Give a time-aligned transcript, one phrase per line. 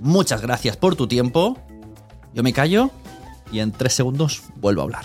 [0.00, 1.58] Muchas gracias por tu tiempo.
[2.34, 2.90] Yo me callo
[3.50, 5.04] y en tres segundos vuelvo a hablar.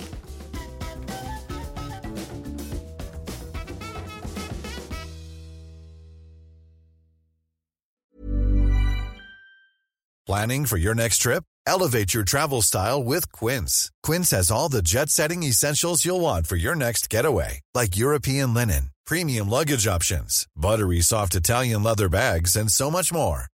[10.27, 11.43] Planning for your next trip?
[11.67, 13.91] Elevate your travel style with Quince.
[14.01, 18.53] Quince has all the jet setting essentials you'll want for your next getaway, like European
[18.53, 23.50] linen, premium luggage options, buttery soft Italian leather bags, and so much more.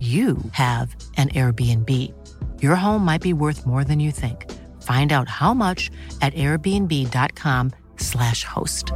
[0.00, 1.90] you have an Airbnb.
[2.62, 4.50] Your home might be worth more than you think.
[4.80, 5.90] Find out how much
[6.22, 8.92] at airbnb.com/slash host.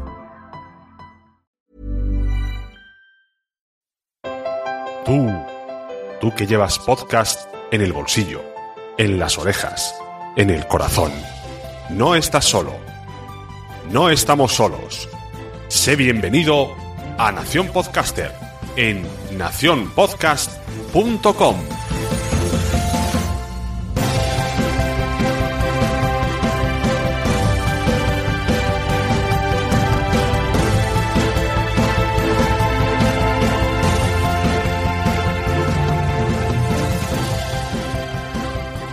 [5.05, 5.31] Tú,
[6.21, 8.43] tú que llevas podcast en el bolsillo,
[8.97, 9.95] en las orejas,
[10.37, 11.13] en el corazón.
[11.91, 12.73] No estás solo.
[13.93, 15.07] No estamos solos.
[15.69, 16.71] Sé bienvenido
[17.19, 18.44] a Nación Podcaster
[18.77, 19.03] en
[19.37, 21.84] nacionpodcast.com.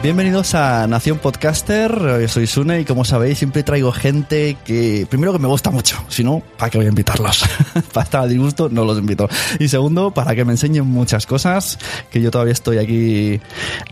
[0.03, 5.31] Bienvenidos a Nación Podcaster, yo soy Sune y como sabéis siempre traigo gente que, primero
[5.31, 7.45] que me gusta mucho, si no, ¿para qué voy a invitarlos?
[7.93, 9.29] para estar a disgusto no los invito.
[9.59, 11.77] Y segundo, para que me enseñen muchas cosas,
[12.09, 13.39] que yo todavía estoy aquí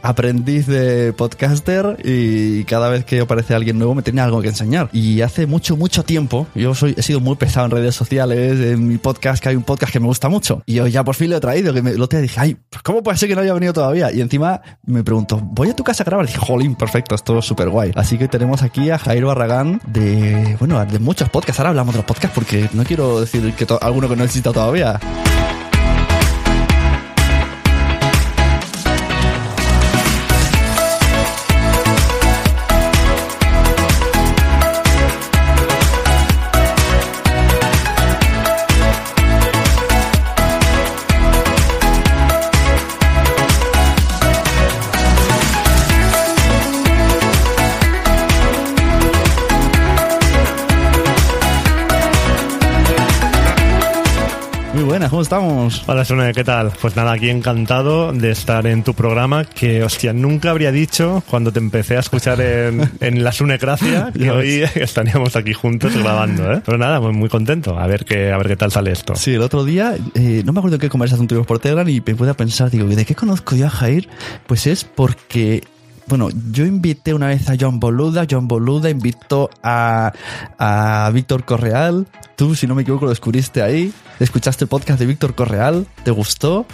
[0.02, 4.90] aprendiz de podcaster y cada vez que aparece alguien nuevo me tiene algo que enseñar.
[4.92, 8.88] Y hace mucho, mucho tiempo, yo soy, he sido muy pesado en redes sociales, en
[8.88, 10.64] mi podcast, que hay un podcast que me gusta mucho.
[10.66, 13.04] Y hoy ya por fin lo he traído, que me, lo te dije, ay, ¿cómo
[13.04, 14.12] puede ser que no haya venido todavía?
[14.12, 16.26] Y encima me pregunto, ¿voy a tu casa a grabar?
[16.26, 17.92] Dije, jolín, perfecto, esto es súper guay.
[17.96, 21.60] Así que tenemos aquí a Jairo Barragán de, bueno, de muchos podcasts.
[21.60, 25.00] Ahora hablamos de los podcasts porque no quiero decir que alguno que no exista todavía.
[55.10, 55.84] Muy ¿cómo estamos?
[55.88, 56.72] Hola, Sune, ¿qué tal?
[56.80, 61.52] Pues nada, aquí encantado de estar en tu programa que, hostia, nunca habría dicho cuando
[61.52, 66.62] te empecé a escuchar en, en la Sunecracia que hoy estaríamos aquí juntos grabando, ¿eh?
[66.64, 67.80] Pero nada, pues muy contento.
[67.80, 69.16] A ver qué, a ver qué tal sale esto.
[69.16, 72.04] Sí, el otro día, eh, no me acuerdo en qué conversación tuvimos por Telegram y
[72.06, 74.08] me pude pensar, digo, ¿de qué conozco yo a Jair?
[74.46, 75.64] Pues es porque
[76.10, 80.12] bueno, yo invité una vez a John Boluda, John Boluda invitó a,
[80.58, 85.06] a Víctor Correal, tú, si no me equivoco, lo descubriste ahí, escuchaste el podcast de
[85.06, 86.66] Víctor Correal, ¿te gustó?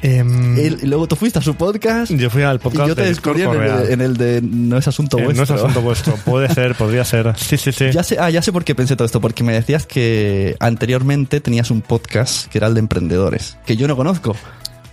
[0.00, 3.02] Em, y luego tú fuiste a su podcast yo fui al y podcast yo te
[3.02, 5.44] de descubrí en el, en el de No es asunto Eh, vuestro.
[5.44, 6.14] No es asunto vuestro.
[6.24, 7.34] Puede ser, podría ser.
[7.36, 7.90] Sí, sí, sí.
[7.90, 11.40] Ya sé, ah, ya sé por qué pensé todo esto, porque me decías que anteriormente
[11.40, 14.36] tenías un podcast que era el de emprendedores, que yo no conozco.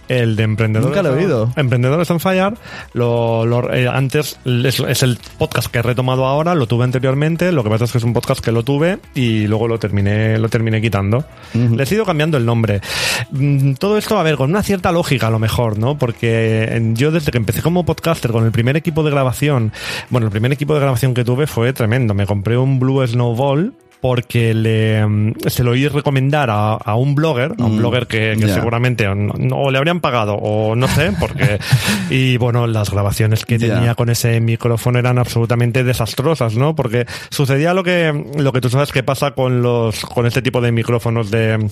[0.07, 0.95] El de Emprendedores.
[0.95, 1.51] Nunca lo he oído.
[1.55, 2.53] Emprendedores on Fire.
[2.93, 7.51] Lo, lo- eh, antes es, es el podcast que he retomado ahora, lo tuve anteriormente.
[7.51, 10.37] Lo que pasa es que es un podcast que lo tuve y luego lo terminé,
[10.37, 11.25] lo terminé quitando.
[11.53, 12.81] Le he ido cambiando el nombre.
[13.31, 15.97] Mm, Todo esto, a ver, con una cierta lógica a lo mejor, ¿no?
[15.97, 19.71] Porque yo desde que empecé como podcaster con el primer equipo de grabación,
[20.09, 22.13] bueno, el primer equipo de grabación que tuve fue tremendo.
[22.13, 23.73] Me compré un Blue Snowball
[24.07, 28.05] porque le, mm, se lo oí recomendar a, a un blogger, a un Mm, blogger
[28.05, 31.57] que, seguramente o, no- o le habrían pagado o no sé, porque
[32.11, 36.75] y bueno, las grabaciones que tenía con ese micrófono eran absolutamente desastrosas, ¿no?
[36.75, 40.61] Porque sucedía lo que lo que tú sabes que pasa con los con este tipo
[40.61, 41.67] de micrófonos de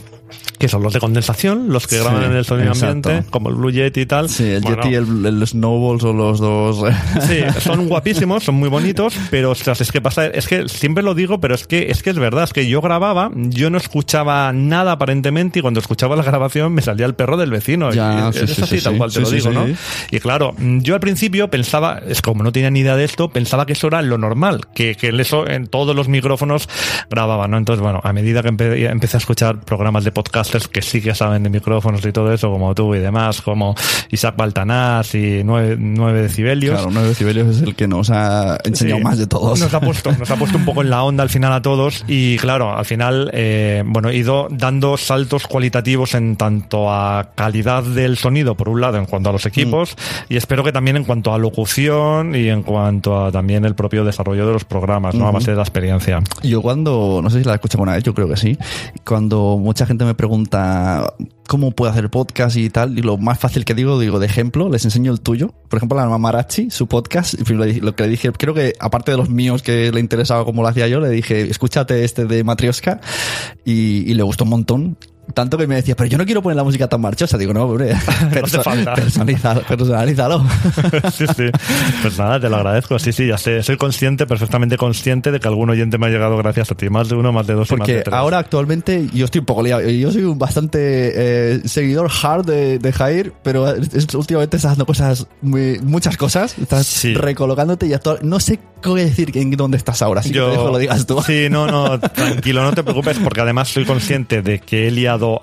[0.57, 3.09] que son los de condensación, los que Sí, graban en el sonido exacto.
[3.09, 4.27] ambiente, como el Blue Yeti y tal.
[4.29, 6.83] Sí, el Bueno, Yeti y el, el Snowball son los dos.
[7.27, 11.13] Sí, son guapísimos, son muy bonitos, pero ostras, es que pasa, es que siempre lo
[11.13, 14.51] digo, pero es que es que es verdad, es que yo grababa, yo no escuchaba
[14.53, 17.91] nada aparentemente y cuando escuchaba la grabación me salía el perro del vecino.
[17.93, 19.51] Ya, Y sí, es sí, así, sí, tal cual te lo digo.
[19.51, 19.65] ¿no?
[20.11, 23.65] Y claro, yo al principio pensaba, es como no tenía ni idea de esto, pensaba
[23.65, 26.67] que eso era lo normal, que, que eso en todos los micrófonos
[27.09, 27.57] grababan, ¿no?
[27.57, 31.13] Entonces, bueno, a medida que empe- empecé a escuchar programas de podcasters que sí que
[31.15, 33.75] saben de micrófonos y todo eso, como tú y demás, como
[34.11, 35.77] Isaac Baltanás y 9,
[36.21, 39.59] decibelios, Claro, 9 decibelios es el que nos ha enseñado más de todos.
[39.59, 42.05] Nos ha puesto, nos ha puesto un poco en la onda al final a todos
[42.15, 47.81] y claro, al final, eh, bueno, he ido dando saltos cualitativos en tanto a calidad
[47.81, 49.95] del sonido, por un lado, en cuanto a los equipos
[50.29, 54.05] y espero que también en cuanto a locución y en cuanto a también el propio
[54.05, 55.27] desarrollo de los programas, ¿no?
[55.27, 56.21] A base de la experiencia.
[56.43, 58.59] Yo cuando, no sé si la he escuchado alguna vez, yo creo que sí,
[59.03, 61.15] cuando mucha gente me pregunta
[61.47, 64.69] cómo puedo hacer podcast y tal, y lo más fácil que digo, digo de ejemplo,
[64.69, 65.53] les enseño el tuyo.
[65.69, 69.11] Por ejemplo, la Mamarachi, su podcast, y lo lo que le dije, creo que aparte
[69.11, 72.43] de los míos que le interesaba como lo hacía yo, le dije, escúchate este de
[72.43, 73.01] Matrioska,
[73.65, 74.97] y, y le gustó un montón.
[75.33, 77.37] Tanto que me decía, pero yo no quiero poner la música tan marchosa.
[77.37, 77.93] Digo, no, hombre,
[78.31, 78.93] perso- falta.
[78.93, 80.45] personaliza- personalízalo.
[81.13, 81.45] sí, sí.
[82.01, 82.99] Pues nada, te lo agradezco.
[82.99, 83.63] Sí, sí, ya sé.
[83.63, 86.89] Soy consciente, perfectamente consciente de que algún oyente me ha llegado gracias a ti.
[86.89, 88.13] Más de uno, más de dos y más de Porque tres.
[88.13, 89.81] ahora actualmente yo estoy un poco liado.
[89.89, 90.77] Yo soy un bastante
[91.15, 96.57] eh, seguidor hard de, de Jair, pero es- últimamente estás haciendo cosas, muy- muchas cosas.
[96.59, 97.13] Estás Sí.
[97.13, 100.19] recolocándote y actual, no sé qué decir en dónde estás ahora.
[100.19, 101.21] Así que te dejo lo digas tú.
[101.25, 104.91] Sí, no, no, tranquilo, no te preocupes porque además soy consciente de que he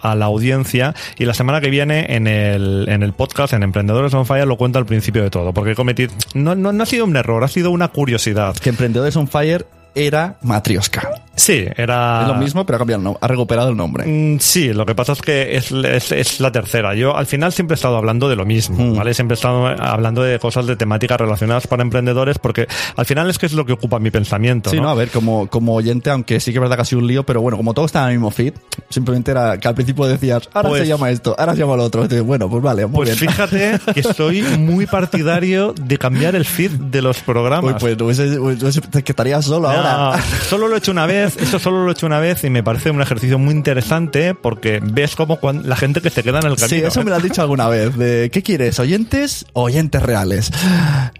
[0.02, 4.14] a la audiencia y la semana que viene en el, en el podcast, en Emprendedores
[4.14, 6.86] on Fire, lo cuento al principio de todo porque he cometido, no, no, no ha
[6.86, 8.56] sido un error, ha sido una curiosidad.
[8.56, 11.08] Que Emprendedores on Fire era Matrioska.
[11.36, 12.22] Sí, era...
[12.22, 14.04] Es lo mismo, pero ha cambiado el nombre, ha recuperado el nombre.
[14.06, 16.94] Mm, Sí, lo que pasa es que es, es, es la tercera.
[16.94, 18.96] Yo al final siempre he estado hablando de lo mismo, Mm.
[18.96, 19.14] ¿vale?
[19.14, 22.66] Siempre he estado hablando de cosas de temáticas relacionadas para emprendedores porque
[22.96, 24.68] al final es que es lo que ocupa mi pensamiento.
[24.70, 24.82] Sí, ¿no?
[24.82, 27.06] no, a ver, como, como oyente, aunque sí que es verdad que ha sido un
[27.06, 28.52] lío, pero bueno, como todo está en el mismo feed,
[28.90, 31.84] simplemente era que al principio decías, ahora Pues- se llama esto, ahora se llama lo
[31.84, 32.06] otro.
[32.24, 33.30] Bueno, pues vale, muy Pues bien.
[33.30, 37.82] fíjate que soy muy partidario de cambiar el feed de los programas.
[37.82, 40.22] Uy, pues no te quedarías solo ahora.
[40.48, 42.62] solo lo he hecho una vez, eso solo lo he hecho una vez y me
[42.62, 46.46] parece un ejercicio muy interesante porque ves como cuan- la gente que se queda en
[46.46, 46.68] el camino.
[46.68, 47.04] Sí, eso ¿eh?
[47.04, 47.96] me lo has dicho alguna vez.
[47.96, 48.78] De, ¿Qué quieres?
[48.78, 50.50] ¿Oyentes o oyentes reales?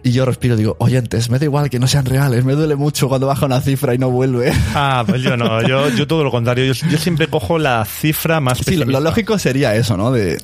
[0.02, 2.44] Y yo respiro y digo, oyentes, me da igual que no sean reales.
[2.44, 4.52] Me duele mucho cuando baja una cifra y no vuelve.
[4.74, 8.40] Ah, pues yo no, yo, yo todo lo contrario, yo, yo siempre cojo la cifra
[8.40, 10.10] más Sí, lo, lo lógico sería eso, ¿no?
[10.12, 10.38] De,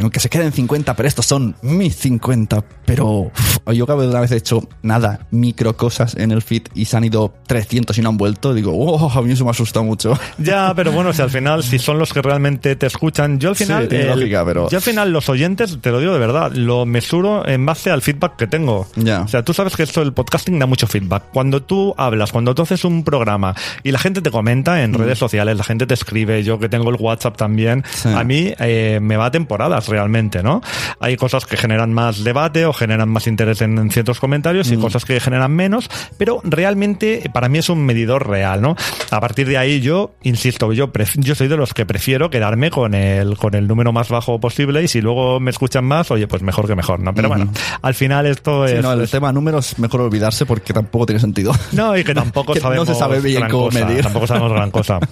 [0.00, 2.62] aunque se queden 50, pero estos son mis 50.
[2.84, 3.30] Pero
[3.72, 7.04] yo cada una vez he hecho nada, micro cosas en el feed y se han
[7.04, 8.54] ido 300 y no han vuelto.
[8.54, 10.18] Digo, oh, a mí eso me asusta mucho.
[10.38, 13.56] Ya, pero bueno, si al final, si son los que realmente te escuchan, yo al
[13.56, 13.88] Sí, final.
[13.88, 16.86] tiene el- lógica, pero- Yo al final, los oyentes, te lo digo de verdad, lo
[16.86, 18.86] mesuro en base al feedback que tengo.
[18.96, 19.20] Ya.
[19.22, 21.24] O sea, tú sabes que esto, el podcasting da mucho feedback.
[21.32, 24.78] Cuando tú hablas, cuando tú haces un programa y la gente te comenta Mm.
[24.78, 28.08] en redes sociales, la gente te escribe, yo que tengo el WhatsApp también, Sí.
[28.08, 30.62] a mí eh, me va a temporadas realmente, ¿no?
[31.00, 34.76] Hay cosas que generan más debate o generan más interés en, en ciertos comentarios y
[34.76, 34.80] Mm.
[34.80, 38.76] cosas que generan menos, pero realmente eh, para mí es un medidor real, ¿no?
[39.10, 42.70] A partir de ahí yo, insisto, yo, pref- yo soy de los que prefiero quedarme
[42.70, 46.26] con el, con el número más bajo posible y si luego me escuchan más, oye,
[46.26, 47.12] pues mejor que mejor, ¿no?
[47.14, 47.36] Pero Ujú.
[47.38, 47.52] bueno,
[47.82, 48.82] al final esto Sí, es...
[48.82, 51.52] no, el es- tema números mejor olvidarse porque tampoco tiene sentido.
[51.72, 54.02] no, y que tampoco Que no sabemos se sabe bien cómo cosa, medir.
[54.02, 54.98] Tampoco sabemos gran cosa.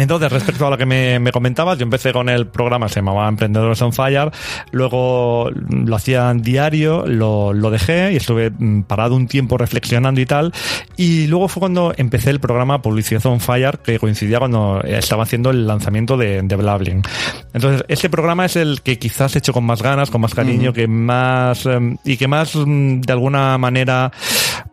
[0.00, 3.28] Entonces, respecto a lo que me, me comentabas, yo empecé con el programa, se llamaba
[3.28, 4.30] Emprendedores on Fire,
[4.72, 10.20] luego lo hacía en diario, lo, lo dejé y estuve mm, parado un tiempo reflexionando
[10.20, 10.52] y tal,
[10.96, 15.50] y luego fue cuando empecé el programa Publicidad on Fire, que coincidía cuando estaba haciendo
[15.50, 17.02] el lanzamiento de, de Blabbling.
[17.52, 20.72] Entonces, ese programa es el que quizás he hecho con más ganas, con más cariño,
[20.72, 24.10] que más, em, y que más, mm, de alguna manera,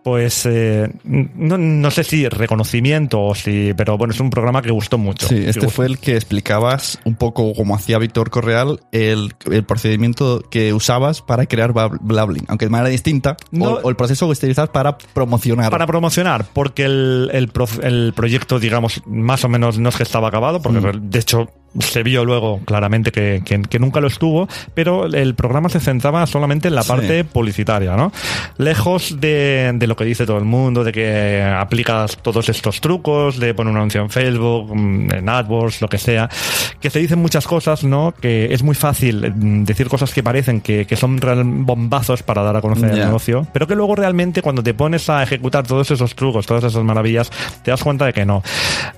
[0.04, 4.72] pues eh, no, no, sé si reconocimiento o si, pero bueno, es un programa que
[4.72, 5.17] gustó mucho.
[5.18, 10.42] Sí, este fue el que explicabas un poco como hacía Víctor Correal el, el, procedimiento
[10.50, 14.98] que usabas para crear Blabbling, aunque de manera distinta, o, el proceso que utilizas para
[14.98, 15.72] promocionar.
[15.72, 20.28] Para promocionar, porque el, el, el, proyecto, digamos, más o menos no es que estaba
[20.28, 21.10] acabado, porque mm.
[21.10, 25.80] de hecho se vio luego claramente que, que, nunca lo estuvo, pero el programa se
[25.80, 28.12] centraba solamente en la parte publicitaria, ¿no?
[28.58, 33.40] Lejos de, de, lo que dice todo el mundo, de que aplicas todos estos trucos,
[33.40, 36.30] de poner un anuncio en Facebook, mm, en AdWords, lo que sea,
[36.80, 38.14] que se dicen muchas cosas, ¿no?
[38.20, 41.18] Que es muy fácil mm, decir cosas que parecen que, que son
[41.66, 45.24] bombazos para dar a conocer el negocio, pero que luego realmente cuando te pones a
[45.24, 47.30] ejecutar todos esos trucos, todas esas maravillas,
[47.64, 48.42] te das cuenta de que no.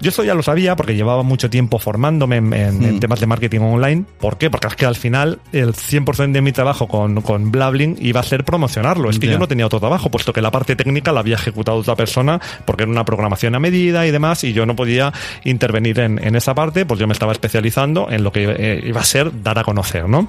[0.01, 2.99] Yo esto ya lo sabía porque llevaba mucho tiempo formándome en en, hmm.
[2.99, 4.05] temas de marketing online.
[4.19, 4.49] ¿Por qué?
[4.49, 8.23] Porque es que al final el 100% de mi trabajo con, con Blabbling iba a
[8.23, 9.09] ser promocionarlo.
[9.09, 11.77] Es que yo no tenía otro trabajo, puesto que la parte técnica la había ejecutado
[11.77, 15.99] otra persona porque era una programación a medida y demás y yo no podía intervenir
[15.99, 19.05] en, en esa parte, pues yo me estaba especializando en lo que eh, iba a
[19.05, 20.27] ser dar a conocer, ¿no?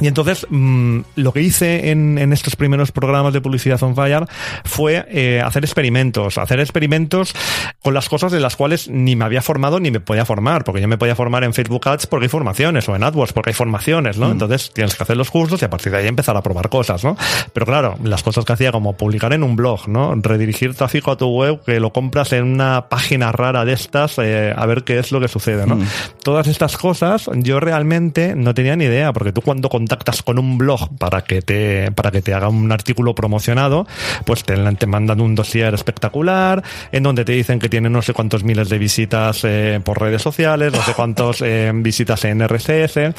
[0.00, 4.26] Y entonces mm, lo que hice en, en, estos primeros programas de publicidad on fire
[4.64, 7.34] fue eh, hacer experimentos, hacer experimentos
[7.82, 10.80] con las cosas de las cuales ni me había formado ni me podía formar, porque
[10.80, 13.54] yo me podía formar en Facebook Ads porque hay formaciones o en AdWords porque hay
[13.54, 14.28] formaciones, ¿no?
[14.28, 14.32] Mm.
[14.32, 17.04] Entonces tienes que hacer los cursos y a partir de ahí empezar a probar cosas,
[17.04, 17.16] ¿no?
[17.52, 20.14] Pero claro, las cosas que hacía como publicar en un blog, ¿no?
[20.14, 24.54] Redirigir tráfico a tu web que lo compras en una página rara de estas eh,
[24.56, 25.76] a ver qué es lo que sucede, ¿no?
[25.76, 25.86] Mm.
[26.22, 30.56] Todas estas cosas yo realmente no tenía ni idea, porque tú cuando contactas con un
[30.56, 33.88] blog para que te, para que te haga un artículo promocionado,
[34.24, 38.12] pues te, te mandan un dossier espectacular en donde te dicen que tiene no sé
[38.12, 43.12] cuántos miles de visitas eh, por redes sociales, no sé cuántos eh, visitas en RSS,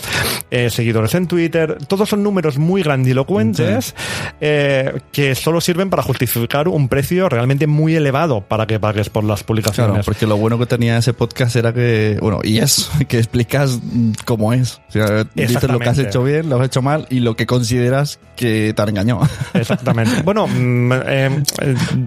[0.50, 1.78] eh, seguidores en Twitter.
[1.88, 3.94] Todos son números muy grandilocuentes
[4.40, 9.44] que solo sirven para justificar un precio realmente muy elevado para que pagues por las
[9.44, 9.92] publicaciones.
[9.92, 13.78] Claro, porque lo bueno que tenía ese podcast era que, bueno, y es que explicas
[14.24, 14.80] cómo es.
[14.88, 17.46] O sea, dices lo que has hecho bien, lo has hecho mal y lo que
[17.46, 19.20] consideras que te engañó.
[19.54, 20.22] Exactamente.
[20.24, 21.44] bueno, mm, eh,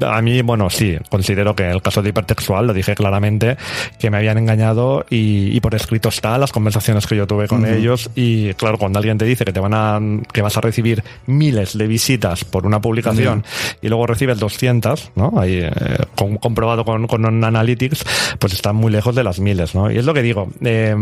[0.06, 3.56] a mí, bueno, sí, considero que el caso de hipertextual lo dije claramente
[3.98, 8.10] que me habían engañado y, por escrito está las conversaciones que yo tuve con ellos
[8.14, 9.98] y claro, cuando alguien te dice que te van a
[10.30, 13.44] que vas a recibir miles de visitas por una publicación
[13.80, 15.32] y luego recibes 200, ¿no?
[15.38, 15.70] Ahí eh,
[16.14, 18.04] comprobado con, con Analytics,
[18.38, 19.90] pues están muy lejos de las miles, ¿no?
[19.90, 20.94] Y es lo que digo, eh,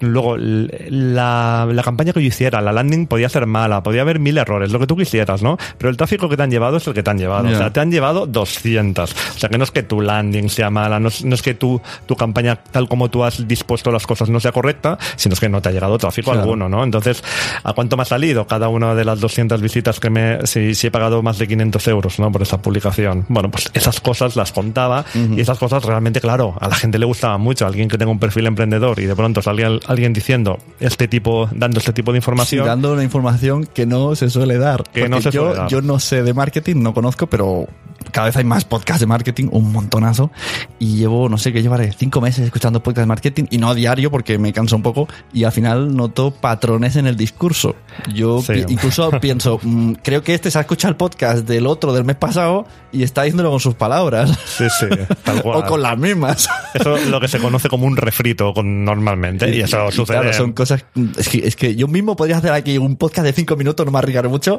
[0.00, 4.38] luego la, la campaña que yo hiciera, la landing podía ser mala, podía haber mil
[4.38, 5.56] errores, lo que tú quisieras, ¿no?
[5.78, 7.48] Pero el tráfico que te han llevado es el que te han llevado.
[7.48, 9.12] O sea, te han llevado 200.
[9.12, 12.16] O sea, que no es que tu landing sea mala, no es, que tu, tu
[12.16, 15.60] campaña, tal como tú has dispuesto las cosas, no sea correcta, sino es que no
[15.60, 16.82] te ha llegado tráfico alguno, ¿no?
[16.82, 17.22] Entonces,
[17.62, 20.86] ¿a cuánto me ha salido cada una de las 200 visitas que me, si, si
[20.86, 22.30] he pagado más de 500 euros, ¿no?
[22.32, 23.24] Por esa publicación.
[23.28, 27.06] Bueno, pues esas cosas las contaba y esas cosas realmente, claro, a la gente le
[27.06, 27.66] gustaba mucho.
[27.66, 31.78] Alguien que tenga un perfil emprendedor y de pronto salía alguien diciendo este tipo, dando
[31.78, 34.84] este tipo de información una información que no se suele dar.
[34.84, 35.68] Que no se yo, suele dar.
[35.68, 37.66] yo no sé de marketing, no conozco, pero
[38.10, 40.30] cada vez hay más podcasts de marketing, un montonazo.
[40.78, 43.74] Y llevo, no sé, que llevaré cinco meses escuchando podcasts de marketing y no a
[43.74, 45.08] diario porque me cansa un poco.
[45.32, 47.76] Y al final noto patrones en el discurso.
[48.12, 52.04] Yo incluso pienso, mm, creo que este se ha escuchado el podcast del otro del
[52.04, 54.30] mes pasado y está diciéndolo con sus palabras.
[54.44, 54.86] Sí, sí,
[55.24, 55.58] tal cual.
[55.58, 56.48] o con las mismas.
[56.74, 59.54] Eso es lo que se conoce como un refrito con, normalmente.
[59.54, 60.20] Y eso sucede.
[60.20, 60.84] Claro, son cosas.
[61.16, 63.92] Es que, es que yo mismo podría hacer aquí un podcast de cinco minutos, no
[63.92, 64.58] me arriesgaré mucho,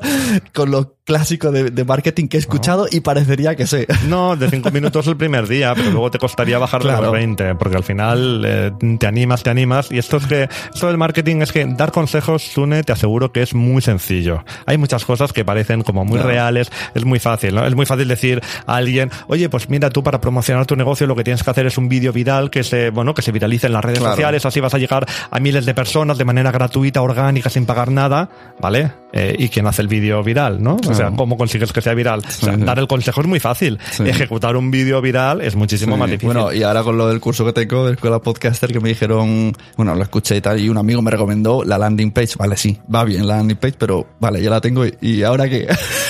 [0.54, 3.88] con lo clásico de, marketing que he escuchado y parecería que sé.
[4.08, 7.56] No, de cinco minutos el primer día, pero luego te costaría bajarlo a los 20,
[7.56, 9.92] porque al final eh, te animas, te animas.
[9.92, 13.42] Y esto es que, esto del marketing es que dar consejos, Sune, te aseguro que
[13.42, 14.44] es muy sencillo.
[14.66, 17.66] Hay muchas cosas que parecen como muy reales, es muy fácil, ¿no?
[17.66, 21.16] Es muy fácil decir a alguien, oye, pues mira, tú para promocionar tu negocio lo
[21.16, 23.74] que tienes que hacer es un vídeo viral que se, bueno, que se viralice en
[23.74, 27.50] las redes sociales, así vas a llegar a miles de personas de manera gratuita, orgánica,
[27.50, 28.30] sin pagar nada,
[28.60, 28.92] ¿vale?
[29.18, 30.76] Eh, y quién hace el vídeo viral, ¿no?
[30.90, 32.20] O sea, ¿cómo consigues que sea viral?
[32.20, 33.80] O sea, dar el consejo es muy fácil.
[34.04, 36.34] Ejecutar un vídeo viral es muchísimo más difícil.
[36.34, 39.54] Bueno, y ahora con lo del curso que tengo de Escuela Podcaster que me dijeron,
[39.78, 42.34] bueno, lo escuché y tal, y un amigo me recomendó la landing page.
[42.38, 45.66] Vale, sí, va bien la landing page, pero vale, ya la tengo y, ahora que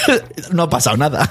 [0.52, 1.30] no ha pasado nada.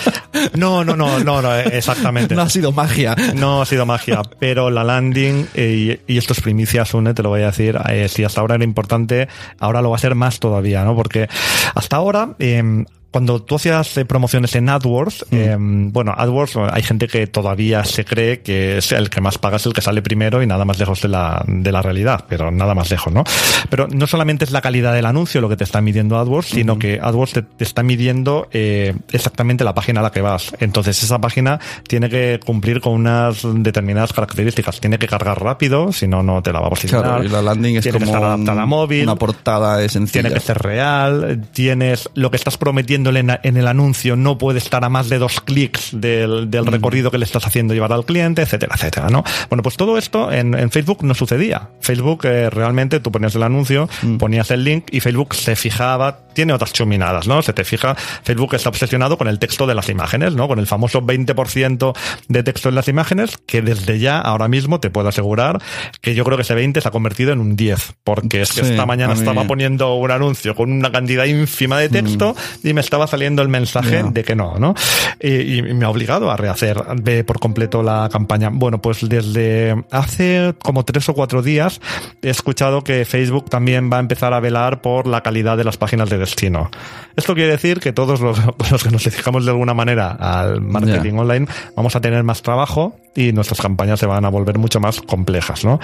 [0.56, 2.34] no, no, no, no, no, exactamente.
[2.34, 3.14] no ha sido magia.
[3.36, 7.28] No ha sido magia, pero la landing, eh, y, esto es primicia, Sune, te lo
[7.28, 9.28] voy a decir, eh, si hasta ahora era importante,
[9.62, 10.94] ahora lo va a ser más todavía, ¿no?
[10.94, 11.28] Porque
[11.74, 17.08] hasta ahora, em, cuando tú hacías eh, promociones en AdWords, eh, bueno, AdWords hay gente
[17.08, 20.42] que todavía se cree que es el que más paga es el que sale primero
[20.42, 23.22] y nada más lejos de la, de la realidad, pero nada más lejos, ¿no?
[23.68, 26.78] Pero no solamente es la calidad del anuncio lo que te está midiendo AdWords, sino
[26.78, 30.52] que AdWords te, te está midiendo eh, exactamente la página a la que vas.
[30.60, 34.80] Entonces esa página tiene que cumplir con unas determinadas características.
[34.80, 37.04] Tiene que cargar rápido, si no, no te la va a posicionar.
[37.04, 39.02] Claro, y la landing es tiene como que estar adaptada a móvil.
[39.02, 40.22] una portada sencilla.
[40.22, 44.58] Tiene que ser real, tienes lo que estás prometiendo en, en el anuncio no puede
[44.58, 48.04] estar a más de dos clics del, del recorrido que le estás haciendo llevar al
[48.04, 49.24] cliente, etcétera, etcétera, ¿no?
[49.48, 51.68] Bueno, pues todo esto en, en Facebook no sucedía.
[51.80, 56.52] Facebook eh, realmente tú ponías el anuncio, ponías el link y Facebook se fijaba, tiene
[56.52, 57.42] otras chuminadas, ¿no?
[57.42, 60.48] Se te fija, Facebook está obsesionado con el texto de las imágenes, ¿no?
[60.48, 61.96] Con el famoso 20%
[62.28, 65.60] de texto en las imágenes, que desde ya, ahora mismo, te puedo asegurar
[66.00, 68.62] que yo creo que ese 20 se ha convertido en un 10, porque es que
[68.62, 72.80] Sí, esta mañana estaba poniendo un anuncio con una cantidad ínfima de texto y me
[72.80, 74.74] estaba saliendo el mensaje de que no, ¿no?
[75.20, 78.50] Y, y me ha obligado a rehacer de por completo la campaña.
[78.52, 81.80] Bueno, pues desde hace como tres o cuatro días
[82.22, 85.76] he escuchado que Facebook también va a empezar a velar por la calidad de las
[85.76, 86.70] páginas de destino.
[87.16, 88.38] Esto quiere decir que todos los,
[88.70, 92.96] los que nos dedicamos de alguna manera al marketing online vamos a tener más trabajo
[93.14, 95.78] y nuestras campañas se van a volver mucho más complejas, ¿no?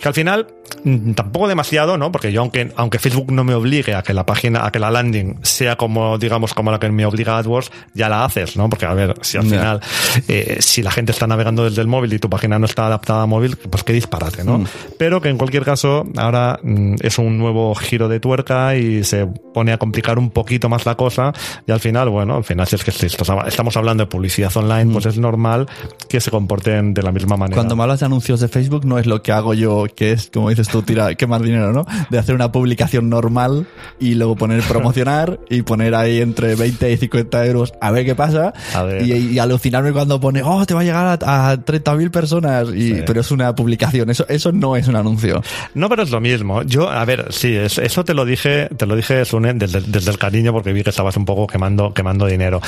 [0.00, 0.46] Que al final
[0.84, 2.12] mm, tampoco demasiado, ¿no?
[2.12, 4.90] Porque yo aunque aunque Facebook no me obligue a que la página, a que la
[4.90, 8.68] landing sea como digamos como la que me obliga AdWords, ya la haces, ¿no?
[8.68, 9.80] Porque a ver, si al final
[10.28, 13.22] eh, si la gente está navegando desde el móvil y tu página no está adaptada
[13.22, 14.58] a móvil, pues qué disparate, ¿no?
[14.58, 14.66] Mm.
[14.98, 19.26] Pero que en cualquier caso ahora mm, es un nuevo giro de tuerca y se
[19.26, 21.32] pone a complicar un poquito más la cosa
[21.66, 24.92] y al final, bueno, al final si es que si estamos hablando de publicidad online,
[24.92, 25.66] pues es normal
[26.08, 27.54] que se comporten de la misma manera.
[27.56, 27.58] Mm.
[27.60, 30.30] Cuando me hablas de anuncios de Facebook no es lo que hago yo, que es,
[30.32, 31.84] como dices tú, tira, quemar dinero, ¿no?
[32.10, 33.66] De hacer una publicación normal
[34.00, 38.14] y luego poner promocionar y poner ahí entre 20 y 50 euros a ver qué
[38.14, 38.52] pasa
[38.84, 39.02] ver.
[39.02, 42.94] Y, y alucinarme cuando pone, oh, te va a llegar a, a 30.000 personas, y,
[42.94, 43.02] Sí.
[43.06, 45.42] pero es una publicación, eso, eso no es un anuncio.
[45.74, 46.62] No, pero es lo mismo.
[46.62, 50.10] Yo, a ver, sí, es- eso te lo dije, te lo dije, Sune, desde, desde
[50.10, 52.60] el cariño, porque vi que estabas un poco quemando, quemando dinero.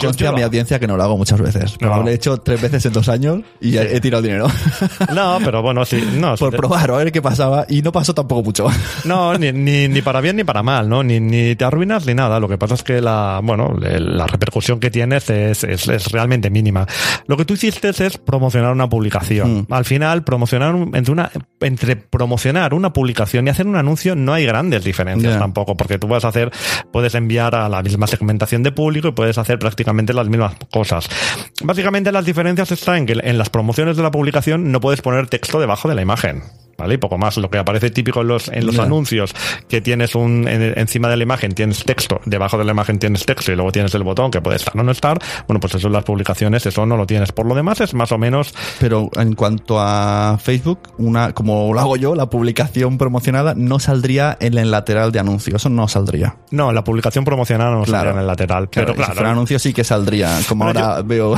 [0.00, 1.76] Yo, Conste a yo- mi audiencia que no lo hago muchas veces.
[1.80, 2.02] No.
[2.02, 4.46] Lo he hecho tres veces en dos años y he, he tirado dinero.
[5.14, 8.14] no, pero bueno, sí, no, Por sí, probar, a ver qué pasaba, y no pasó
[8.14, 8.66] tampoco mucho.
[9.04, 11.02] No, ni, ni, ni para bien ni para mal, ¿no?
[11.02, 12.40] Ni, ni te arruinas ni nada.
[12.40, 16.50] Lo que pasa es que la, bueno, la repercusión que tienes es, es, es realmente
[16.50, 16.86] mínima.
[17.26, 19.66] Lo que tú hiciste es promocionar una publicación.
[19.70, 24.46] Al final, promocionar entre una, entre promocionar una publicación y hacer un anuncio no hay
[24.46, 25.38] grandes diferencias Ya.
[25.38, 26.50] tampoco, porque tú vas a hacer,
[26.92, 31.08] puedes enviar a la misma segmentación de público y puedes hacer prácticamente las mismas cosas.
[31.62, 35.28] Básicamente las diferencias están en que en las promociones de la publicación no puedes poner
[35.28, 36.42] texto debajo de la imagen.
[36.76, 36.94] ¿Vale?
[36.94, 37.36] Y poco más.
[37.36, 39.34] Lo que aparece típico en los, en los anuncios,
[39.68, 43.24] que tienes un, en- encima de la imagen tienes texto, debajo de la imagen tienes
[43.26, 45.18] texto y luego tienes el botón que puede estar o no estar.
[45.46, 47.32] Bueno, pues eso en las publicaciones, eso no lo tienes.
[47.32, 51.80] Por lo demás es más o menos Pero en cuanto a Facebook, una, como lo
[51.80, 55.56] hago yo, la publicación promocionada no saldría en el lateral de anuncio.
[55.56, 56.36] Eso no saldría.
[56.50, 57.90] No, la publicación promocionada no Claro.
[58.04, 58.68] saldría en el lateral.
[58.70, 60.38] Claro, pero Si claro, fuera anuncio sí que saldría.
[60.48, 61.34] Como Bueno, ahora veo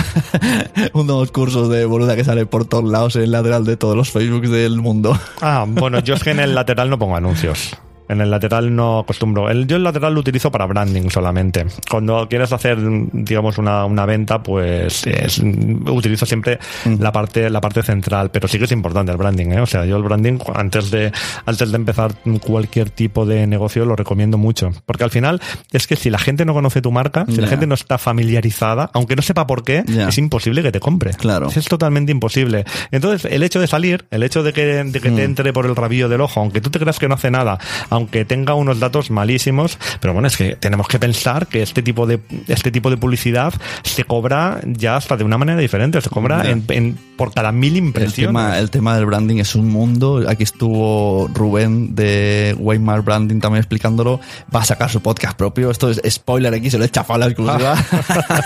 [0.95, 4.11] unos cursos de boluda que sale por todos lados en el lateral de todos los
[4.11, 5.19] Facebook del mundo.
[5.41, 7.77] Ah, bueno, yo es que en el lateral no pongo anuncios.
[8.09, 9.51] En el lateral no acostumbro.
[9.51, 11.67] El, yo el lateral lo utilizo para branding solamente.
[11.91, 12.79] Cuando quieres hacer,
[13.13, 16.59] digamos, una, una venta, pues es- utilizo siempre
[16.99, 18.31] la parte la parte central.
[18.31, 19.61] Pero sí que es importante el branding, ¿eh?
[19.61, 21.13] O sea, yo el branding antes de
[21.45, 25.41] antes de empezar cualquier tipo de negocio lo recomiendo mucho, porque al final
[25.73, 28.91] es que si la gente no conoce tu marca, si la gente no está familiarizada,
[28.95, 31.13] aunque no sepa por qué, es imposible que te compre.
[31.15, 31.49] Claro.
[31.55, 32.65] Es totalmente imposible.
[32.91, 35.75] Entonces, el hecho de salir, el hecho de que, de que te entre por el
[35.77, 37.59] rabillo del ojo, aunque tú te creas que no hace nada,
[37.97, 42.07] aunque tenga unos datos malísimos, pero bueno, es que tenemos que pensar que este tipo
[42.07, 46.49] de, este tipo de publicidad se cobra ya hasta de una manera diferente, se cobra
[46.51, 48.29] en, en- por cada mil El impresiones.
[48.29, 50.23] tema, el tema del branding es un mundo.
[50.29, 54.21] Aquí estuvo Rubén de Weimar Branding también explicándolo.
[54.55, 55.71] Va a sacar su podcast propio.
[55.71, 57.75] Esto es spoiler aquí, se lo he chafado la exclusiva.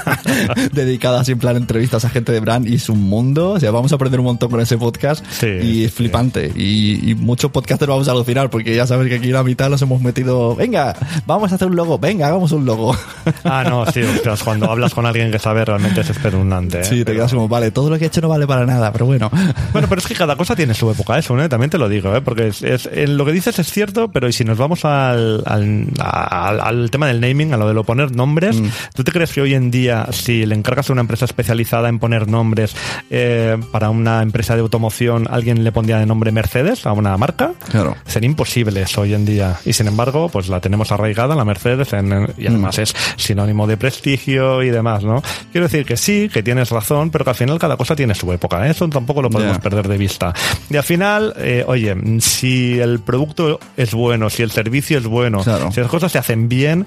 [0.73, 3.51] Dedicada en plan entrevistas a gente de brand y es un mundo.
[3.53, 5.25] O sea, vamos a aprender un montón con ese podcast.
[5.31, 5.97] Sí, y es sí.
[5.99, 6.53] flipante.
[6.57, 9.83] Y, y muchos podcasters vamos a alucinar porque ya sabes que aquí la mitad nos
[9.83, 10.55] hemos metido.
[10.57, 10.95] Venga,
[11.27, 11.99] vamos a hacer un logo.
[11.99, 12.97] Venga, hagamos un logo.
[13.45, 16.81] Ah, no, sí, ostras, cuando hablas con alguien que sabe realmente es espeluznante.
[16.81, 16.85] ¿eh?
[16.85, 18.93] Sí, te Pero- quedas como, vale, todo lo que he hecho no vale para nada,
[18.93, 19.31] pero bueno.
[19.73, 21.49] Bueno, pero es que cada cosa tiene su época, eso, ¿eh?
[21.49, 22.21] también te lo digo, ¿eh?
[22.21, 25.43] porque es, es- en lo que dices es cierto, pero y si nos vamos al,
[25.47, 28.61] al, al- al tema del naming, a lo de lo poner nombres,
[28.95, 31.99] ¿tú te crees que hoy en día, si le encargas a una empresa especializada en
[31.99, 32.75] poner nombres
[33.11, 37.53] eh, para una empresa de automoción, alguien le pondría de nombre Mercedes a una marca?
[37.71, 37.97] Claro.
[38.07, 39.30] Sería imposible eso hoy en día.
[39.65, 43.67] Y sin embargo, pues la tenemos arraigada en la Mercedes en- y además es sinónimo
[43.67, 45.23] de prestigio y demás, ¿no?
[45.53, 48.33] Quiero decir que sí, que tienes razón, pero que al final cada cosa tiene su
[48.33, 48.67] época.
[48.67, 48.71] ¿eh?
[48.71, 50.33] Eso tampoco lo podemos perder de vista.
[50.69, 55.43] Y al final, eh, oye, si el producto es bueno, si el servicio es bueno,
[55.43, 55.71] Claro.
[55.73, 56.87] si las cosas se hacen bien,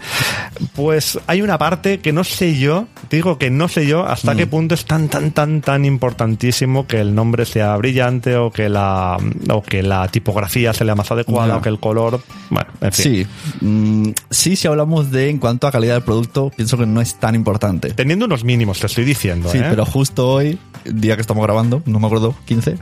[0.75, 4.47] pues hay una parte que no sé yo, digo que no sé yo hasta qué
[4.47, 9.17] punto es tan, tan, tan, tan importantísimo que el nombre sea brillante o que la,
[9.49, 13.03] o que la tipografía sea la más adecuada o que el color, bueno, en fin.
[13.03, 13.27] Sí,
[13.65, 17.15] mm, sí, si hablamos de en cuanto a calidad del producto, pienso que no es
[17.15, 17.91] tan importante.
[17.91, 19.65] Teniendo unos mínimos, te estoy diciendo, Sí, ¿eh?
[19.69, 22.77] pero justo hoy, día que estamos grabando, no me acuerdo, 15,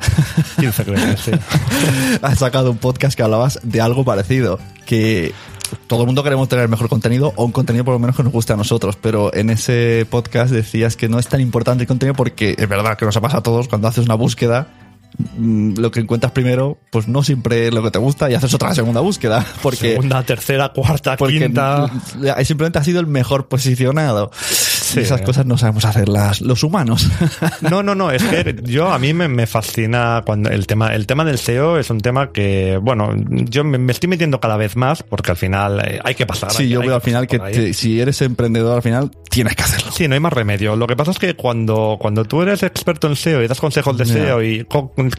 [0.59, 1.31] 15 creo que sí.
[2.21, 5.33] has sacado un podcast que hablabas de algo parecido, que
[5.87, 8.33] todo el mundo queremos tener mejor contenido o un contenido por lo menos que nos
[8.33, 12.13] guste a nosotros, pero en ese podcast decías que no es tan importante el contenido
[12.15, 14.67] porque es verdad que nos ha pasado a todos cuando haces una búsqueda
[15.39, 18.73] lo que encuentras primero, pues no siempre es lo que te gusta y haces otra
[18.73, 19.45] segunda búsqueda.
[19.61, 21.89] Porque, Segunda, tercera, cuarta, quinta.
[22.21, 24.31] n- simplemente ha sido el mejor posicionado.
[24.95, 27.07] Y esas cosas no sabemos hacerlas los humanos.
[27.61, 31.05] No, no, no, es que yo a mí me, me fascina cuando el tema, el
[31.07, 34.75] tema del SEO es un tema que, bueno, yo me, me estoy metiendo cada vez
[34.75, 36.51] más porque al final eh, hay que pasar.
[36.51, 39.55] sí, hay- yo hay veo al final que te- si eres emprendedor al final tienes
[39.55, 39.91] que hacerlo.
[39.91, 40.75] Sí, no hay más remedio.
[40.75, 43.97] Lo que pasa es que cuando, cuando tú eres experto en SEO y das consejos
[43.97, 44.05] de.
[44.05, 44.65] SEO y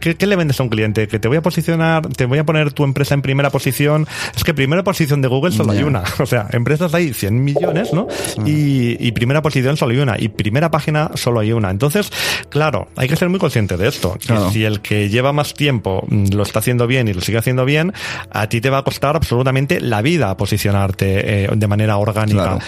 [0.00, 1.08] ¿qué, qué le vendes a un cliente?
[1.08, 4.06] Que te voy a posicionar, te voy a poner tu empresa en primera posición.
[4.37, 5.87] Es que primera posición de Google solo hay Ya.
[5.87, 6.02] una.
[6.18, 8.06] O sea, empresas hay 100 millones, ¿no?
[8.46, 10.16] Y, y primera posición solo hay una.
[10.18, 11.70] Y primera página solo hay una.
[11.70, 12.11] Entonces,
[12.48, 14.14] claro, hay que ser muy consciente de esto.
[14.20, 14.51] Que Claro.
[14.51, 17.64] si el que lleva más tiempo mm, lo está haciendo bien y lo sigue haciendo
[17.64, 17.92] bien,
[18.31, 22.42] a ti te va a costar absolutamente la vida posicionarte eh, de manera orgánica.
[22.42, 22.59] Claro.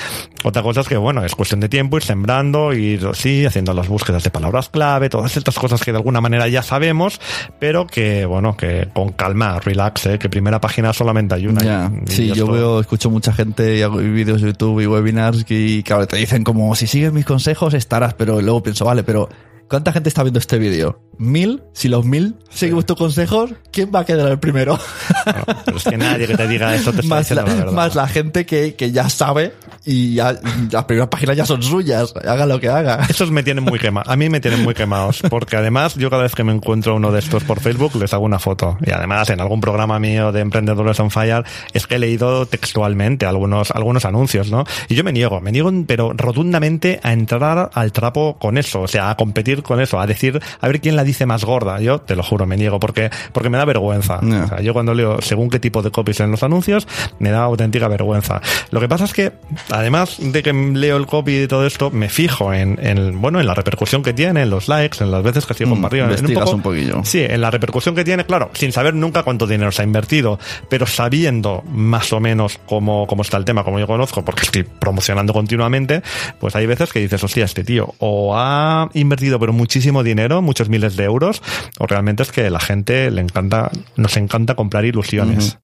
[0.44, 3.88] Otra cosa es que, bueno, es cuestión de tiempo, ir sembrando, ir, sí, haciendo las
[3.88, 7.18] búsquedas de palabras clave, todas estas cosas que de alguna manera ya sabemos,
[7.58, 10.18] pero que, bueno, que con calma, relax, ¿eh?
[10.18, 11.62] que primera página solamente hay una.
[11.62, 14.86] Ya, Y- y sí, yo veo, escucho mucha gente y hago vídeos de YouTube y
[14.86, 19.02] webinars que, claro, te dicen como, si sigues mis consejos estarás, pero luego pienso, vale,
[19.02, 19.28] pero
[19.68, 21.00] ¿cuánta gente está viendo este vídeo?
[21.16, 21.62] ¿Mil?
[21.72, 24.78] Si los mil seguimos tus consejos, ¿quién va a quedar el primero?
[25.26, 27.72] No, pero es que nadie que te diga eso te está más, la, la, verdad.
[27.72, 30.38] más la gente que, que ya sabe y ya,
[30.70, 33.06] las primeras páginas ya son suyas, haga lo que haga.
[33.08, 34.10] Esos me tienen muy quemados.
[34.10, 35.22] A mí me tienen muy quemados.
[35.28, 38.24] Porque además, yo cada vez que me encuentro uno de estos por Facebook, les hago
[38.24, 38.78] una foto.
[38.84, 43.26] Y además, en algún programa mío de Emprendedores on Fire, es que he leído textualmente
[43.26, 44.64] algunos, algunos anuncios, ¿no?
[44.88, 48.82] Y yo me niego, me niego, pero rotundamente a entrar al trapo con eso.
[48.82, 51.80] O sea, a competir con eso, a decir, a ver quién la dice más gorda.
[51.80, 54.18] Yo te lo juro, me niego, porque, porque me da vergüenza.
[54.18, 56.86] O sea, yo cuando leo según qué tipo de copies en los anuncios,
[57.18, 58.40] me da auténtica vergüenza.
[58.70, 59.32] Lo que pasa es que,
[59.70, 63.46] además de que leo el copy y todo esto, me fijo en, en, bueno, en
[63.46, 66.04] la repercusión que tiene, en los likes, en las veces que sigo Mm, compartido.
[66.04, 67.00] en investigas un poquillo.
[67.04, 70.38] Sí, en la repercusión que tiene, claro, sin saber nunca cuánto dinero se ha invertido,
[70.68, 74.62] pero sabiendo más o menos cómo, cómo está el tema, como yo conozco, porque estoy
[74.64, 76.02] promocionando continuamente,
[76.40, 80.70] pues hay veces que dices, hostia, este tío o ha invertido pero muchísimo dinero, muchos
[80.70, 81.42] miles de euros,
[81.78, 85.58] o realmente es que la gente le encanta, nos encanta comprar ilusiones.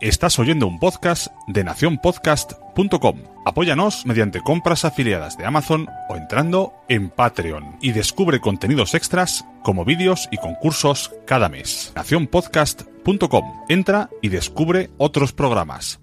[0.00, 3.22] Estás oyendo un podcast de nacionpodcast.com.
[3.44, 9.84] Apóyanos mediante compras afiliadas de Amazon o entrando en Patreon y descubre contenidos extras como
[9.84, 11.90] vídeos y concursos cada mes.
[11.96, 13.64] Nacionpodcast.com.
[13.68, 15.98] Entra y descubre otros programas.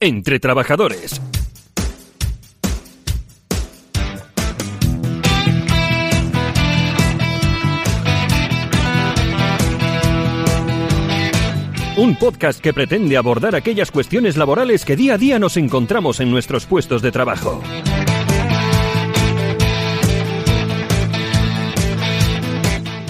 [0.00, 1.20] Entre trabajadores.
[11.96, 16.28] Un podcast que pretende abordar aquellas cuestiones laborales que día a día nos encontramos en
[16.28, 17.62] nuestros puestos de trabajo.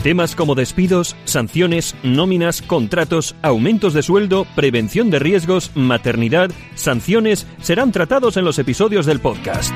[0.03, 7.91] Temas como despidos, sanciones, nóminas, contratos, aumentos de sueldo, prevención de riesgos, maternidad, sanciones serán
[7.91, 9.75] tratados en los episodios del podcast.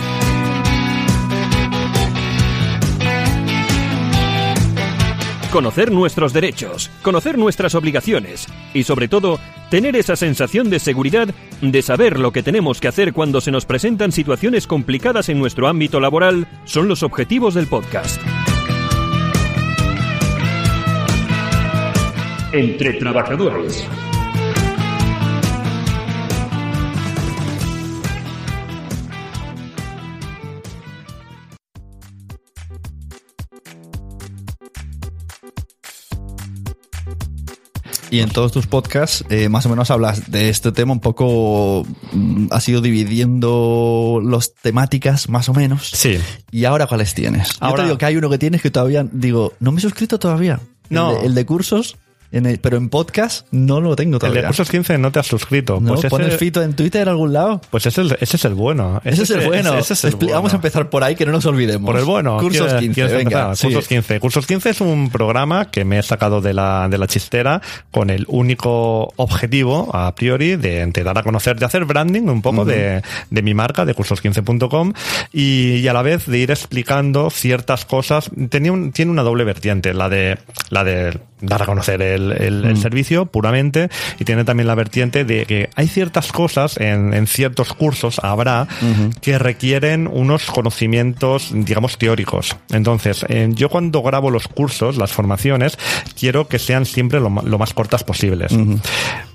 [5.59, 9.41] Conocer nuestros derechos, conocer nuestras obligaciones y sobre todo
[9.71, 13.67] tener esa sensación de seguridad de saber lo que tenemos que hacer cuando se nos
[13.67, 18.21] presentan situaciones complicadas en nuestro ámbito laboral son los objetivos del podcast.
[22.53, 23.85] Entre trabajadores.
[38.11, 41.87] Y en todos tus podcasts, eh, más o menos hablas de este tema un poco,
[42.13, 45.91] mm, has ido dividiendo las temáticas, más o menos.
[45.93, 46.19] Sí.
[46.51, 47.49] ¿Y ahora cuáles tienes?
[47.51, 49.83] Yo Ahora- te digo que hay uno que tienes que todavía, digo, no me he
[49.83, 50.61] suscrito todavía.
[50.91, 51.13] El No.
[51.15, 51.97] de- El de, cursos,
[52.31, 54.47] En el- pero en podcast no lo tengo El de todavía.
[54.49, 55.79] cursos 15 no te has suscrito.
[55.81, 55.89] ¿No?
[55.89, 57.61] Pues ese- ¿Pones fito en Twitter en algún lado?
[57.71, 59.01] Pues ese, es- ese es el bueno.
[59.05, 59.75] Ese es el bueno.
[59.79, 61.87] Ese, es el Expli- Vamos a empezar por ahí, que no nos olvidemos.
[61.91, 62.37] Por el bueno.
[62.39, 63.41] Cursos ¿Quieres- 15, quieres venga.
[63.45, 63.57] empezar?
[63.57, 63.67] sí.
[63.69, 64.21] Cursos 15.
[64.21, 68.11] Cursos 15 es un programa que me he sacado de la, de la chistera con
[68.11, 72.65] el único objetivo, a priori, de, de dar a conocer, de hacer branding un poco
[72.67, 74.93] de, de mi marca, de cursos15.com,
[75.33, 78.31] y, y a la vez de ir explicando ciertas cosas.
[78.51, 80.39] Tenía un- tiene una doble vertiente, la de,
[80.71, 85.25] la de dar a conocer el, el- el servicio puramente, y tiene también la vertiente
[85.25, 88.67] de que hay ciertas cosas en, en ciertos cursos, habrá,
[89.21, 92.57] que requieren unos conocimientos, digamos, teóricos.
[92.73, 95.79] Entonces, eh, yo cuando grabo los cursos, las formaciones,
[96.19, 98.53] quiero que sean siempre lo más cortas posibles.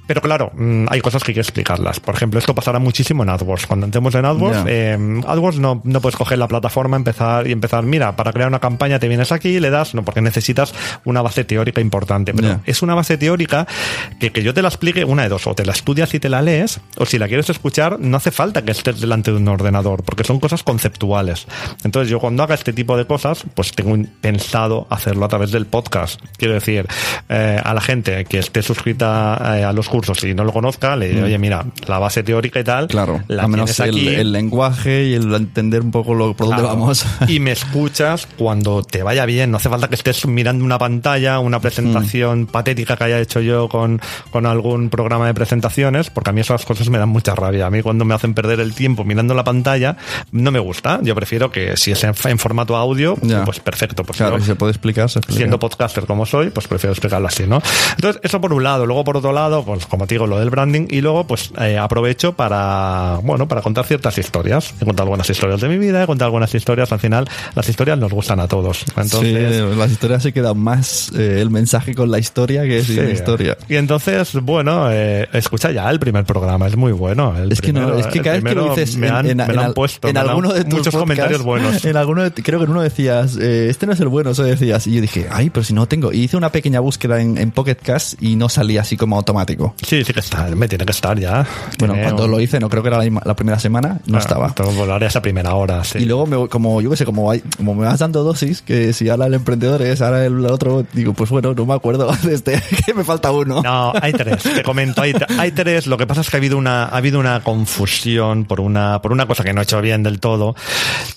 [0.08, 2.00] Pero claro, mm, hay cosas que hay que explicarlas.
[2.00, 3.68] Por ejemplo, esto pasará muchísimo en AdWords.
[3.68, 4.66] Cuando entremos en AdWords, Ya.
[4.68, 8.60] eh, AdWords no, no puedes coger la plataforma, empezar y empezar, mira, para crear una
[8.60, 10.74] campaña te vienes aquí, le das, no, porque necesitas
[11.06, 12.34] una base teórica importante.
[12.34, 12.60] Pero Ya.
[12.66, 13.66] es una base teórica
[14.20, 16.30] que, que yo te la explique una de dos, o te la estudias y te
[16.30, 19.48] la lees, o si la quieres escuchar, no hace falta que estés delante de un
[19.48, 21.48] ordenador, porque son cosas conceptuales.
[21.84, 25.66] Entonces yo cuando haga este tipo de cosas, pues tengo pensado hacerlo a través del
[25.66, 26.22] podcast.
[26.38, 26.88] Quiero decir,
[27.30, 30.96] eh, a la gente que esté suscrita eh, a los cursos y no lo conozca,
[30.96, 32.88] le diré, oye, mira, la base teórica y tal, Mm.
[32.88, 34.08] Claro, la al menos el, aquí.
[34.08, 36.76] el lenguaje y el entender un poco lo, por dónde Claro.
[36.80, 37.06] vamos.
[37.28, 39.52] Y me escuchas cuando te vaya bien.
[39.52, 42.46] No hace falta que estés mirando una pantalla, una presentación Mm.
[42.48, 44.02] patética que haya hecho yo con,
[44.32, 47.68] con algún programa de presentaciones, porque a mí esas cosas me dan mucha rabia.
[47.68, 49.96] A mí cuando me hacen perder el tiempo mirando la pantalla,
[50.32, 51.00] no me gusta.
[51.04, 53.46] Yo prefiero que si es en, en formato audio, Ya.
[53.46, 54.04] pues perfecto.
[54.04, 55.38] Pues Claro, yo- si se puede explicar, se explica.
[55.38, 57.62] siendo podcaster como soy, pues prefiero explicarlo así, ¿no?
[57.96, 58.86] Entonces, eso por un lado.
[58.86, 60.88] Luego, por otro lado, pues como te digo, lo del branding.
[60.90, 64.74] Y luego, pues eh, aprovecho para, bueno, para contar ciertas historias.
[64.82, 66.92] He contado algunas historias de mi vida, he contado algunas historias.
[66.92, 68.84] Al final, las historias nos gustan a todos.
[68.96, 72.96] Entonces, sí, las historias se quedan más eh, el mensaje con la historia que sin
[72.96, 73.02] sí.
[73.02, 73.58] la historia.
[73.70, 77.36] Y entonces, bueno, eh, escucha ya el primer programa, es muy bueno.
[77.38, 79.44] El Es que no, es que cada vez que lo dices me han, en- me
[79.44, 80.08] en lo han al- puesto.
[80.08, 81.86] en han- alguno de tus muchos podcasts, comentarios buenos.
[81.86, 84.44] En alguno de- creo que en uno decías, eh, este no es el bueno, eso
[84.44, 84.86] decías.
[84.88, 86.12] Y yo dije, ay, pero si no tengo.
[86.14, 89.73] Y hice una pequeña búsqueda en, en Pocket Cast y no salía así como automático.
[89.82, 91.46] Sí, sí que está, me tiene que estar ya.
[91.80, 94.22] Bueno, Tiene cuando un- lo hice, no creo que era la, primera semana, no Ah,
[94.22, 94.54] estaba.
[94.54, 96.00] Tengo que volar esa primera hora, sí.
[96.00, 98.94] Y luego, me, como yo qué sé, como, hay, como me vas dando dosis, que
[98.94, 102.34] si ahora el emprendedor es, ahora el otro, digo, pues bueno, no me acuerdo de
[102.34, 103.62] este, que me falta uno.
[103.62, 104.44] No, hay tres.
[104.44, 105.88] Te comento, hay, hay tres.
[105.88, 109.12] Lo que pasa es que ha habido una, ha habido una confusión por una, por
[109.12, 110.56] una cosa que no he hecho bien del todo,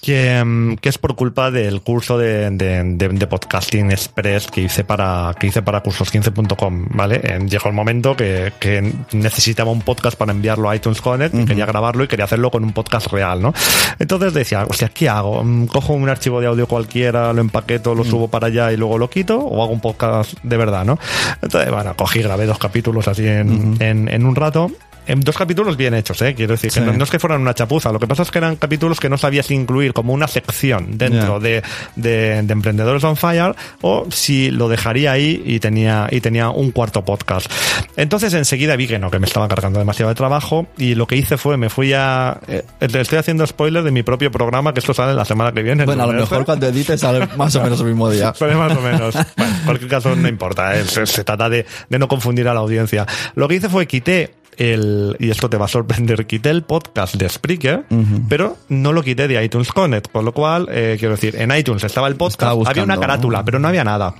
[0.00, 4.84] que, que es por culpa del curso de, de, de- de podcasting express que hice
[4.84, 7.20] para, que hice para cursos15.com, ¿vale?
[7.22, 11.44] Eh, Llegó el momento que, que necesitaba un podcast para enviarlo a iTunes Connect, y
[11.44, 13.52] quería grabarlo y quería hacerlo con un podcast real, ¿no?
[13.98, 15.42] Entonces decía, hostia, ¿qué hago?
[15.42, 18.98] Mm, ¿Cojo un archivo de audio cualquiera, lo empaqueto, lo subo para allá y luego
[18.98, 19.38] lo quito?
[19.38, 20.98] ¿O hago un podcast de verdad, no?
[21.42, 24.70] Entonces, bueno, cogí, grabé dos capítulos así en, en, en un rato.
[25.08, 26.34] En dos capítulos bien hechos, ¿eh?
[26.34, 27.92] Quiero decir, que no, no es que fueran una chapuza.
[27.92, 31.38] Lo que pasa es que eran capítulos que no sabías incluir como una sección dentro
[31.38, 31.62] de,
[31.94, 37.04] de Emprendedores on Fire o si lo dejaría ahí y tenía, y tenía un cuarto
[37.04, 37.48] podcast.
[37.96, 41.16] Entonces enseguida vi que no, que me estaba cargando demasiado de trabajo y lo que
[41.16, 42.38] hice fue, me fui a...
[42.48, 45.84] eh, estoy haciendo spoiler de mi propio programa, que esto sale la semana que viene.
[45.84, 48.32] Bueno, a lo mejor cuando edites sale más o menos el mismo día.
[48.36, 49.14] Sale más o menos.
[49.36, 50.84] Bueno, en cualquier caso no importa, ¿eh?
[50.84, 53.06] se, se trata de, de no confundir a la audiencia.
[53.34, 57.14] Lo que hice fue quité el, y esto te va a sorprender, quité el podcast
[57.16, 57.84] de Spreaker,
[58.28, 61.84] pero no lo quité de iTunes Connect, con lo cual, eh, quiero decir, en iTunes
[61.84, 63.44] estaba el podcast, Estaba buscando, había una carátula, ¿no?
[63.44, 64.14] pero no había nada.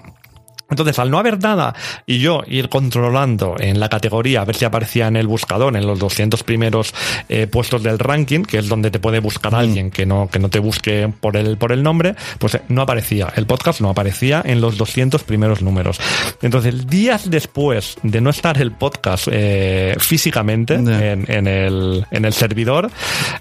[0.68, 1.74] Entonces, al no haber nada
[2.06, 5.86] y yo ir controlando en la categoría, a ver si aparecía en el buscador, en
[5.86, 6.92] los 200 primeros
[7.28, 10.48] eh, puestos del ranking, que es donde te puede buscar alguien que no, que no
[10.48, 13.32] te busque por el, por el nombre, pues eh, no aparecía.
[13.36, 15.98] El podcast no aparecía en los 200 primeros números.
[16.42, 20.88] Entonces, días después de no estar el podcast eh, físicamente en,
[21.30, 22.90] en el, en el servidor,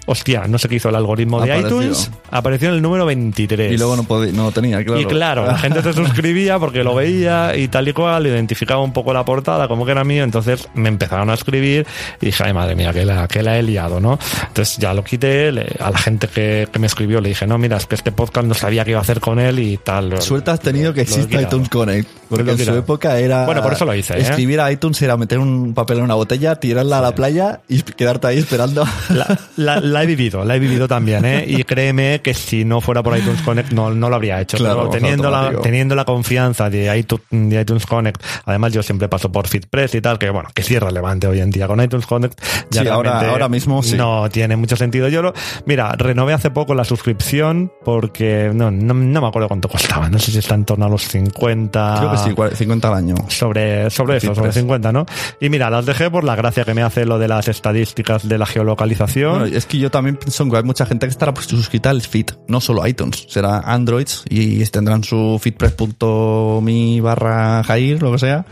[0.06, 1.82] hostia, no sé qué hizo el algoritmo de Apareció.
[1.82, 3.72] iTunes, apareció en el número 23.
[3.72, 5.00] Y luego no, podía, no tenía, claro.
[5.00, 8.92] Y claro, la gente se suscribía porque lo veía y tal y cual, identificaba un
[8.92, 11.86] poco la portada como que era mío, entonces me empezaron a escribir
[12.20, 14.18] y dije, ay madre mía, que la, que la he liado, ¿no?
[14.48, 17.58] Entonces ya lo quité, le- a la gente que, que me escribió le dije, no,
[17.58, 20.20] mira, es que este podcast no sabía qué iba a hacer con él y tal.
[20.20, 22.08] Suerte has tenido que Lo he exista iTunes Connect.
[22.28, 23.44] Porque en su época era.
[23.46, 24.20] Bueno, por eso lo hice, ¿eh?
[24.22, 27.82] Escribir a iTunes era meter un papel en una botella, tirarla a la playa y
[27.82, 28.84] quedarte ahí esperando.
[29.10, 31.44] La, la- la he vivido, la he vivido también, ¿eh?
[31.46, 34.56] Y créeme que si no fuera por iTunes Connect no, no lo habría hecho.
[34.56, 38.22] Claro, Pero teniendo la, teniendo la confianza de iTunes, de iTunes Connect.
[38.44, 41.40] Además, yo siempre paso por FitPress y tal, que bueno, que sí es relevante hoy
[41.40, 41.66] en día.
[41.66, 42.38] Con iTunes Connect
[42.70, 43.96] ya Sí, ahora- ahora mismo sí.
[43.96, 45.08] No tiene mucho sentido.
[45.08, 45.32] Yo lo,
[45.66, 50.08] mira, renové hace poco la suscripción porque no, no, no me acuerdo cuánto costaba.
[50.08, 51.94] No sé si está en torno a los 50.
[51.98, 53.14] Creo que sí, cua- 50 al año.
[53.28, 54.54] Sobre, sobre eso, sobre FitPress.
[54.56, 55.06] 50, ¿no?
[55.40, 58.38] Y mira, las dejé por la gracia que me hace lo de las estadísticas de
[58.38, 59.40] la geolocalización.
[59.40, 62.02] Bueno, es que yo también pienso que hay mucha gente que estará pues, suscrita al
[62.02, 65.38] feed, no solo iTunes, será Androids y tendrán su
[67.00, 68.44] barra Jair, lo que sea.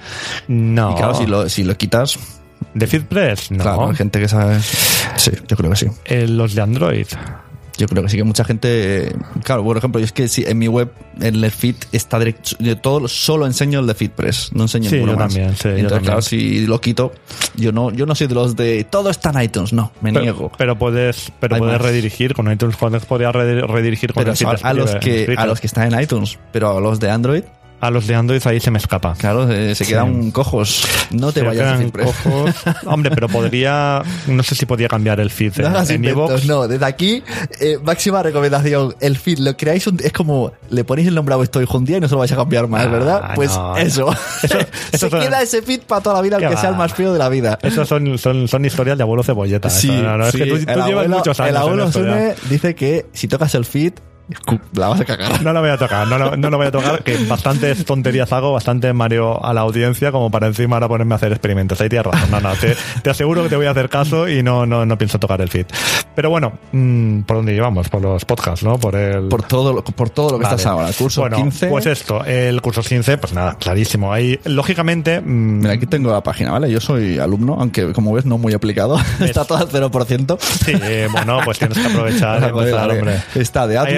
[0.48, 0.92] no.
[0.92, 2.18] Y claro, si lo, si lo quitas,
[2.72, 3.52] ¿De FitPress?
[3.52, 3.62] No.
[3.62, 4.58] claro, hay gente que sabe.
[5.16, 5.86] Sí, yo creo que sí.
[6.06, 7.06] Eh, los de Android.
[7.76, 9.12] Yo creo que sí que mucha gente.
[9.42, 12.56] Claro, por ejemplo, es que si en mi web, en el feed está directo.
[12.60, 15.32] Yo todo solo enseño el de FeedPress, no enseño Sí, ninguno yo más.
[15.34, 16.04] también, sí, yo Entonces, también.
[16.04, 17.12] claro, si lo quito,
[17.56, 20.22] yo no, yo no soy de los de todo está en iTunes, no, me Pero,
[20.22, 20.52] niego.
[20.56, 21.82] pero puedes, pero Hay puedes más.
[21.82, 25.60] redirigir con iTunes podrías re- redirigir con Pero el a, a los que a los
[25.60, 27.42] que están en iTunes, pero a los de Android,
[27.80, 29.14] a los de Android ahí se me escapa.
[29.18, 29.90] claro, eh, se Sí.
[29.92, 30.86] quedan cojos.
[31.10, 32.14] No te Se vayas a FeedPress.
[32.24, 32.50] cojos.
[32.86, 36.66] Hombre, pero podría, no sé si podía cambiar el feed No en, en inventos, no,
[36.66, 37.22] desde aquí,
[37.60, 41.38] eh, máxima recomendación, el feed, lo creáis un, es como, le ponéis el nombre a
[41.62, 43.30] hijo un día y no se lo vais a cambiar más, Ah, ¿verdad?
[43.34, 44.10] Pues no, eso,
[44.42, 46.60] Eso- se eso son- queda ese feed para toda la vida, ¿Qué aunque va?
[46.62, 47.58] sea el más feo de la vida.
[47.62, 49.68] Esas son, son, son historias de abuelo cebolleta.
[49.68, 51.50] Sí, eso, no, es sí, que tú, llevas abuelo- muchos años.
[51.50, 51.92] El abuelo.
[51.92, 53.92] Sune dice que si tocas el feed,
[54.74, 55.42] la vas a cagar.
[55.42, 58.32] No la voy a tocar, no, lo- no lo voy a tocar, que bastantes tonterías
[58.32, 61.80] hago, bastante mareo a la audiencia como para encima ahora ponerme a hacer experimentos.
[61.80, 64.42] Ahí tienes razón, no, no, te, te aseguro que te voy a hacer caso y
[64.42, 65.66] no, no, no pienso tocar el feed.
[66.14, 67.88] Pero bueno, mm, ¿por dónde llevamos?
[67.88, 68.78] Por los podcasts, ¿no?
[68.78, 69.28] Por el...
[69.28, 70.56] Por todo, lo- por todo lo que Vale.
[70.56, 70.88] estás ahora.
[70.96, 71.66] Curso bueno, 15.
[71.68, 74.12] Pues esto, el curso 15, pues nada, clarísimo.
[74.12, 76.70] Ahí, lógicamente, mm, Mira, aquí tengo la página, ¿vale?
[76.70, 78.98] Yo soy alumno, aunque como ves no muy aplicado.
[79.20, 80.38] Está todo al 0%.
[80.40, 82.98] sí, eh, bueno, pues tienes que aprovechar Vale, empezar, vale.
[83.00, 83.22] hombre.
[83.34, 83.94] Está de Hay-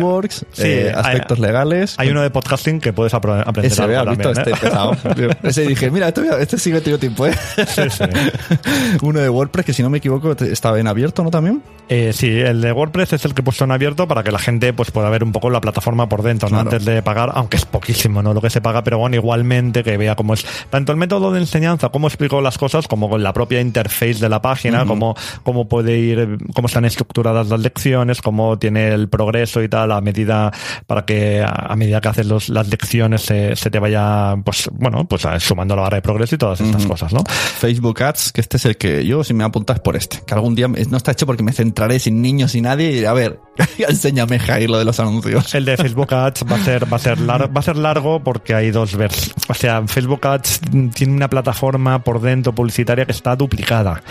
[0.53, 1.95] Sí, eh, hay- aspectos legales.
[1.99, 4.33] Hay uno de podcasting que puedes aprender Ese, algo ¿has visto?
[4.33, 4.71] también, Este ¿eh?
[4.71, 4.97] pesado.
[5.43, 7.33] Ese dije, mira, este, este sí que tengo tiempo, ¿eh?
[7.67, 8.05] Sí, sí.
[9.03, 11.31] Uno de WordPress, que si no me equivoco, estaba en abierto, ¿no?
[11.31, 11.63] También.
[11.89, 14.41] Eh, sí, el de WordPress es el que he puesto en abierto para que la
[14.41, 16.57] gente pues pueda ver un poco la plataforma por dentro, ¿no?
[16.57, 16.71] Claro.
[16.71, 18.35] Antes de pagar, aunque es poquísimo, ¿no?
[18.35, 21.39] Lo que se paga, pero bueno, igualmente que vea cómo es tanto el método de
[21.39, 25.69] enseñanza, cómo explico las cosas, como con la propia interface de la página, cómo, cómo
[25.69, 30.51] puede ir, cómo están estructuradas las lecciones, cómo tiene el progreso y tal, a medida,
[30.87, 34.69] para que a, a medida que haces los, las lecciones se, se te vaya, pues,
[34.73, 37.23] bueno, pues sumando la barra de progreso y todas estas cosas, ¿no?
[37.27, 40.21] Facebook Ads, que este es el que yo, si me apuntas por este.
[40.27, 42.93] Que algún día no está hecho porque me centraré sin niños y nadie.
[43.01, 43.41] Y a ver,
[43.79, 45.55] enséñame, Jair, lo de los anuncios.
[45.55, 48.23] El de Facebook Ads va a ser, va a ser, lar- va a ser largo
[48.23, 49.35] porque hay dos versiones.
[49.49, 50.61] O sea, Facebook Ads
[50.95, 54.03] tiene una plataforma por dentro publicitaria que está duplicada.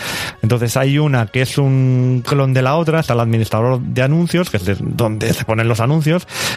[0.42, 4.50] Entonces hay una que es un clon de la otra, está el administrador de anuncios,
[4.50, 5.85] que es de donde se ponen los anuncios,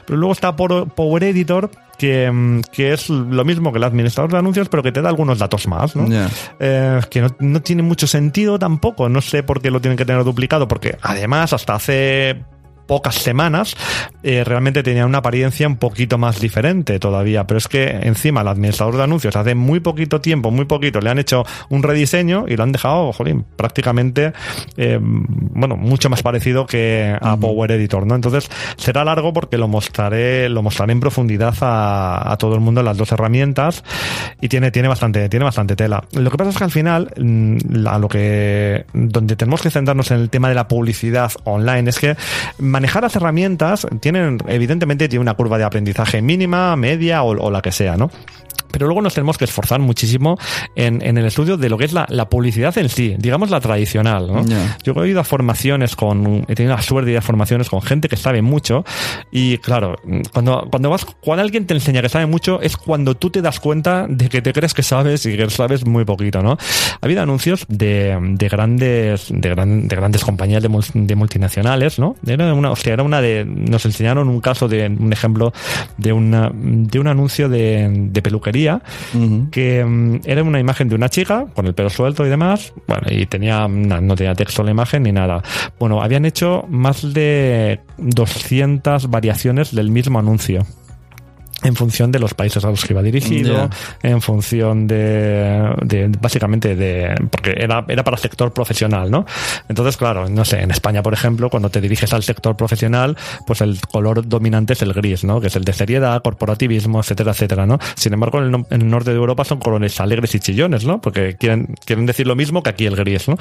[0.06, 4.38] pero luego está Power Editor, que, mm, que es lo mismo que el administrador de
[4.38, 6.08] anuncios, pero que te da algunos datos más, ¿no?
[6.60, 9.10] Eh, que no, no tiene mucho sentido tampoco.
[9.10, 12.44] No sé por qué lo tienen que tener duplicado, porque además hasta hace
[12.90, 13.76] pocas semanas
[14.24, 17.46] eh, realmente tenía una apariencia un poquito más diferente todavía.
[17.46, 21.12] Pero es que encima el administrador de anuncios hace muy poquito tiempo muy poquito le
[21.12, 24.34] han hecho un rediseño y lo han dejado jolín, prácticamente
[24.76, 29.68] eh, bueno mucho más parecido que a Power Editor no entonces será largo porque lo
[29.68, 33.84] mostraré lo mostraré en profundidad a, a todo el mundo en las dos herramientas
[34.42, 36.04] y tiene tiene bastante tiene bastante tela.
[36.14, 40.10] Lo que pasa es que al final mm, la- lo que donde tenemos que centrarnos
[40.12, 42.16] en el tema de la publicidad online es que
[42.80, 47.62] manejar las herramientas tienen evidentemente tiene una curva de aprendizaje mínima media o, o la
[47.62, 48.10] que sea no
[48.72, 50.38] pero luego nos tenemos que esforzar muchísimo
[50.76, 53.60] en, en el estudio de lo que es la, la publicidad en sí, digamos la
[53.60, 54.28] tradicional.
[54.32, 54.46] ¿no?
[54.46, 54.78] Ya.
[54.84, 57.82] Yo he ido a formaciones con, he tenido la suerte de ir a formaciones con
[57.82, 58.86] gente que sabe mucho
[59.32, 59.96] y claro,
[60.34, 63.60] cuando, cuando vas, cuando alguien te enseña que sabe mucho es cuando tú te das
[63.60, 66.52] cuenta de que te crees que sabes y que sabes muy poquito, ¿no?
[66.52, 72.16] Ha habido anuncios de, de grandes, de, gran- de grandes compañías de, de multinacionales, ¿no?
[72.24, 75.54] Era una, hostia, era una de, nos enseñaron un caso de, un ejemplo
[75.98, 78.82] de una, de un anuncio de, de peluquería
[79.52, 83.04] que mm, era una imagen de una chica con el pelo suelto y demás, bueno,
[83.10, 85.42] y tenía na- no tenía texto la imagen ni nada.
[85.80, 90.66] Bueno, habían hecho más de 200 variaciones del mismo anuncio.
[91.64, 93.70] En función de los países a los que iba dirigido,
[94.02, 99.26] en función de, de- básicamente de, porque era, era para sector profesional, ¿no?
[99.68, 103.62] Entonces, claro, no sé, en España, por ejemplo, cuando te diriges al sector profesional, pues
[103.62, 105.42] el color dominante es el gris, ¿no?
[105.42, 107.78] Que es el de seriedad, corporativismo, etcétera, etcétera, ¿no?
[107.96, 110.86] Sin embargo, en el, no- en el norte de Europa son colores alegres y chillones,
[110.86, 111.02] ¿no?
[111.02, 113.36] Porque quieren, quieren decir lo mismo que aquí el gris, ¿no?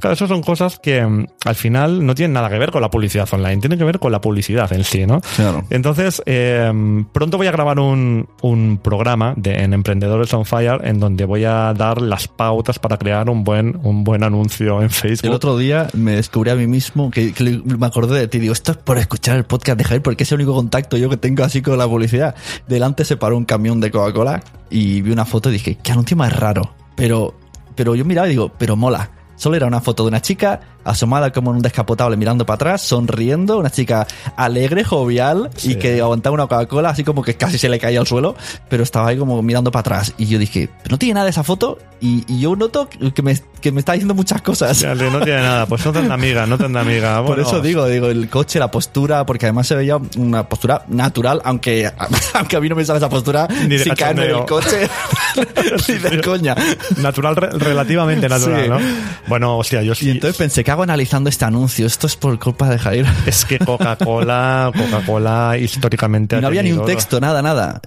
[0.00, 2.90] Claro, eso son cosas que mm, al final no tienen nada que ver con la
[2.90, 5.20] publicidad online, tienen que ver con la publicidad en sí, ¿no?
[5.36, 5.64] Claro.
[5.70, 6.72] Entonces, eh,
[7.12, 11.44] pronto voy a grabar un, un programa de, en Emprendedores on Fire en donde voy
[11.44, 15.28] a dar las pautas para crear un buen, un buen anuncio en Facebook.
[15.28, 17.32] El otro día me descubrí a mí mismo que,
[17.64, 18.38] me acordé de ti.
[18.38, 21.08] Digo, esto es por escuchar el podcast de Jair porque es el único contacto yo
[21.08, 22.34] que tengo así con la publicidad.
[22.68, 26.16] Delante se paró un camión de Coca-Cola y vi una foto y dije, qué anuncio
[26.16, 26.74] más raro.
[26.96, 27.34] Pero,
[27.74, 29.10] pero yo miraba y digo, pero mola.
[29.36, 32.82] Solo era una foto de una chica asomada como en un descapotable mirando para atrás,
[32.82, 34.06] sonriendo, una chica
[34.36, 38.06] alegre, jovial y que aguantaba una Coca-Cola así como que casi se le caía al
[38.06, 38.36] suelo,
[38.68, 40.12] pero estaba ahí como mirando para atrás.
[40.18, 43.34] Y yo dije, no tiene nada de esa foto y, y yo noto que me,
[43.62, 44.78] que me está diciendo muchas cosas.
[44.78, 47.22] Ya, No tiene nada, pues no tendrá amiga, no tendrá amiga.
[47.26, 51.40] Por eso digo, digo, el coche, la postura, porque además se veía una postura natural,
[51.44, 51.90] aunque,
[52.34, 54.86] aunque a mí no me sale esa postura Ni de si caen en el coche,
[55.88, 56.54] ni de coña.
[56.98, 58.68] Natural, re- relativamente natural, Sí.
[58.68, 58.78] ¿no?
[59.26, 60.08] Bueno, hostia, yo sí.
[60.08, 61.86] Y entonces pensé, ¿qué hago analizando este anuncio?
[61.86, 63.06] Esto es por culpa de Jair.
[63.26, 66.36] Es que Coca-Cola, Coca-Cola históricamente.
[66.36, 67.80] Ha no había ni un texto, nada, nada.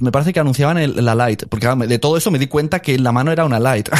[0.00, 2.98] Me parece que anunciaban el- la Light, porque de todo eso me di cuenta que
[2.98, 3.88] la mano era una Light.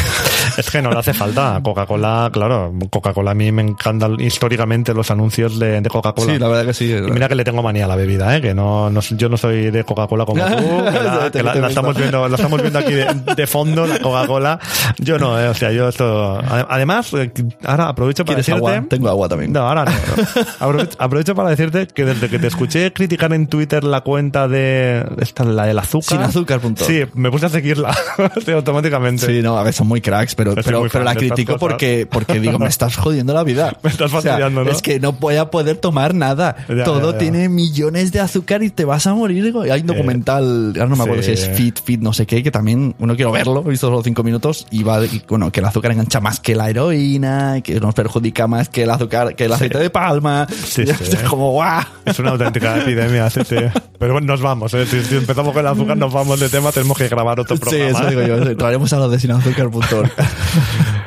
[0.59, 1.61] Es que no le hace falta.
[1.63, 6.33] Coca-Cola, claro, Coca-Cola a mí me encantan históricamente los anuncios de, de Coca-Cola.
[6.33, 6.93] Sí, la verdad que sí.
[6.93, 8.41] Y mira que le tengo manía a la bebida, ¿eh?
[8.41, 11.69] que no, no- yo no soy de Coca-Cola como tú, que la, que la- la
[11.69, 13.07] estamos viendo, la estamos viendo aquí de,
[13.37, 14.59] de fondo, la Coca-Cola.
[14.99, 15.49] Yo no, ¿eh?
[15.49, 16.39] o sea, yo esto...
[16.41, 17.31] ade- Además, eh,
[17.65, 18.75] ahora aprovecho para ¿Quieres decirte...
[18.77, 18.87] agua?
[18.89, 19.53] Tengo agua también.
[19.53, 19.93] No, ahora no.
[20.61, 25.07] Aprovecho, aprovecho para decirte que desde que te escuché criticar en Twitter la cuenta de
[25.21, 26.09] esta, la del azúcar.
[26.09, 26.85] Sin azúcar punto.
[26.85, 27.97] Sí, me puse a seguirla
[28.45, 29.27] sí, automáticamente.
[29.27, 32.59] Sí, no, a ver, son muy cracks, pero, pero, pero la critico porque, porque digo,
[32.59, 33.77] me estás jodiendo la vida.
[33.83, 34.71] Me estás O sea, fastidiando, ¿no?
[34.71, 36.57] Es que no voy a poder tomar nada.
[36.69, 37.19] Ya, Todo ya, ya.
[37.19, 39.55] tiene millones de azúcar y te vas a morir.
[39.71, 41.37] Hay un documental, ahora no me acuerdo Sí.
[41.37, 44.03] si es Fit, Fit, no sé qué, que también uno quiero verlo, he visto solo
[44.03, 47.81] cinco minutos y va, y, bueno, que el azúcar engancha más que la heroína, que
[47.81, 50.47] nos perjudica más que el azúcar, que el aceite de palma.
[50.49, 50.93] Sí, sí.
[51.03, 51.83] es como, guau.
[52.05, 53.57] Es una auténtica epidemia, sí, sí.
[53.99, 54.87] Pero bueno, nos vamos, ¿eh?
[54.87, 57.61] si, si empezamos con el azúcar, nos vamos de tema, tenemos que grabar otro Sí,
[57.61, 57.91] programa.
[57.91, 58.57] eso digo yo.
[58.57, 60.11] Traeremos a los de sinazúcar.org.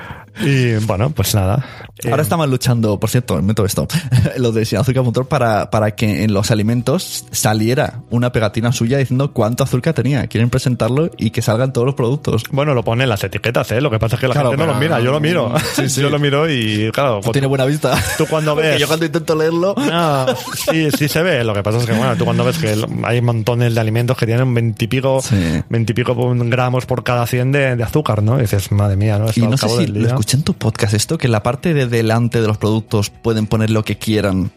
[0.43, 1.65] Y bueno, pues nada.
[2.05, 3.87] Ahora Eh, estamos luchando, por cierto, meto esto,
[4.37, 9.63] los de sinazúcar.org para, para que en los alimentos saliera una pegatina suya diciendo cuánto
[9.63, 10.25] azúcar tenía.
[10.27, 12.43] Quieren presentarlo y que salgan todos los productos.
[12.51, 13.81] Bueno, lo ponen las etiquetas, ¿eh?
[13.81, 15.53] Lo que pasa es que la Claro, gente no lo mira, yo lo miro.
[15.75, 16.01] Sí, sí.
[16.01, 17.95] Yo lo miro y, claro, pues Tiene buena vista.
[18.17, 19.75] tú cuando ves- yo cuando intento leerlo...
[19.77, 20.25] No,
[20.71, 21.43] sí, sí se ve.
[21.43, 24.25] Lo que pasa es que, bueno, tú cuando ves que hay montones de alimentos que
[24.25, 25.35] tienen veintipico, Sí.
[25.69, 26.15] veintipico
[26.45, 28.37] gramos por cada 100 de, de azúcar, ¿no?
[28.39, 29.25] Y dices, madre mía, ¿no?
[29.27, 31.87] Esto Y no sé si lo en tu podcast esto, que en la parte de
[31.87, 34.51] delante de los productos pueden poner lo que quieran.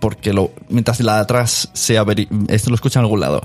[0.00, 2.04] Porque lo, mientras la de atrás sea
[2.48, 3.42] esto lo escuchan en algún lado.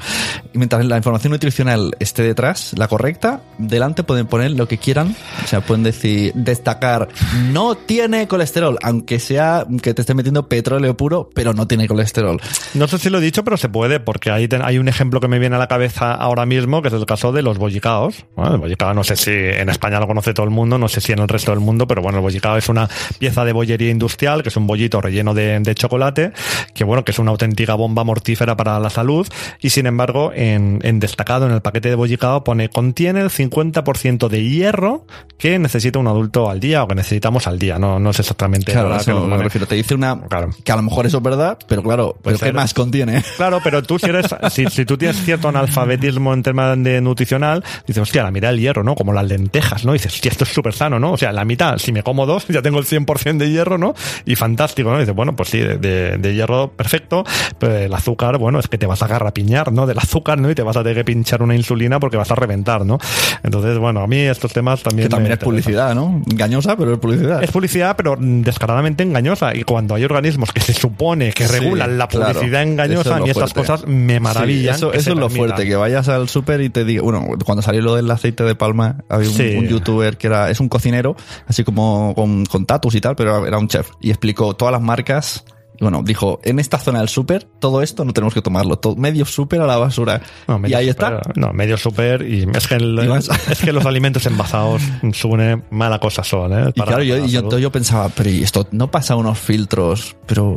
[0.54, 5.16] Y mientras la información nutricional esté detrás, la correcta, delante pueden poner lo que quieran.
[5.44, 7.08] O sea, pueden decir, destacar,
[7.52, 12.40] no tiene colesterol, aunque sea que te esté metiendo petróleo puro, pero no tiene colesterol.
[12.74, 15.20] No sé si lo he dicho, pero se puede, porque ahí ten- hay un ejemplo
[15.20, 18.26] que me viene a la cabeza ahora mismo, que es el caso de los bollicaos.
[18.36, 21.02] Bueno, el bollicao no sé si en España lo conoce todo el mundo, no sé
[21.02, 22.90] si en el resto del mundo, pero bueno, el bollicao es una
[23.20, 26.32] pieza de bollería industrial, que es un bollito relleno de, de chocolate,
[26.74, 29.28] que bueno, que es una auténtica bomba mortífera para la salud,
[29.62, 34.28] y sin embargo, en, en destacado en el paquete de bollicao pone contiene el 50%
[34.30, 35.06] de hierro
[35.38, 38.72] que necesita un adulto al día o que necesitamos al día, no, no es exactamente
[38.72, 39.68] Claro, que eso lo me refiero.
[39.68, 40.50] Te dice una Claro.
[40.64, 43.24] que a lo mejor eso es verdad, pero claro, pero ¿qué más contiene?
[43.38, 47.64] Claro, pero tú si eres, si, si tú tienes cierto analfabetismo en tema de nutricional,
[47.88, 48.96] dices, hostia, la mitad del hierro, ¿no?
[48.96, 49.94] Como las lentejas, ¿no?
[49.94, 51.14] dices, hostia, esto es súper sano, ¿no?
[51.14, 53.94] O sea, la mitad, si me como dos, ya tengo el 100% de hierro, ¿no?
[54.26, 55.00] Y fantástico, ¿no?
[55.00, 57.24] dices, bueno, pues sí, de, de- de hierro perfecto,
[57.60, 59.86] pero el azúcar, bueno, es que te vas a garrapiñar, ¿no?
[59.86, 60.50] Del azúcar, ¿no?
[60.50, 62.98] Y te vas a tener que pinchar una insulina porque vas a reventar, ¿no?
[63.44, 65.08] Entonces, bueno, a mí estos temas también...
[65.08, 66.22] Que también es publicidad, ¿no?
[66.30, 67.44] Engañosa, pero es publicidad.
[67.44, 69.56] es publicidad, pero descaradamente engañosa.
[69.56, 73.30] Y cuando hay organismos que se supone que Sí, regulan la publicidad engañosa, es mí
[73.30, 74.78] estas cosas me maravillan.
[74.78, 77.82] Sí, eso es lo fuerte, que vayas al súper y te diga, bueno, cuando salió
[77.82, 79.56] lo del aceite de palma, había un, Sí.
[79.58, 81.16] un youtuber que era, es un cocinero,
[81.48, 84.82] así como con, con tatus y tal, pero era un chef, y explicó todas las
[84.82, 85.44] marcas.
[85.82, 88.96] Y Bueno, dijo, en esta zona del súper, todo esto no tenemos que tomarlo, todo,
[88.96, 90.22] medio súper a la basura.
[90.48, 91.32] No, y ahí super, está.
[91.36, 93.00] No, medio super y es que, el-
[93.50, 94.82] Y es que los alimentos envasados
[95.14, 96.72] supone mala cosa son, ¿eh?
[96.76, 97.36] Y Para- claro, yo, y yo, salud.
[97.38, 100.56] entonces yo pensaba, pero ¿y esto no pasa unos filtros, pero.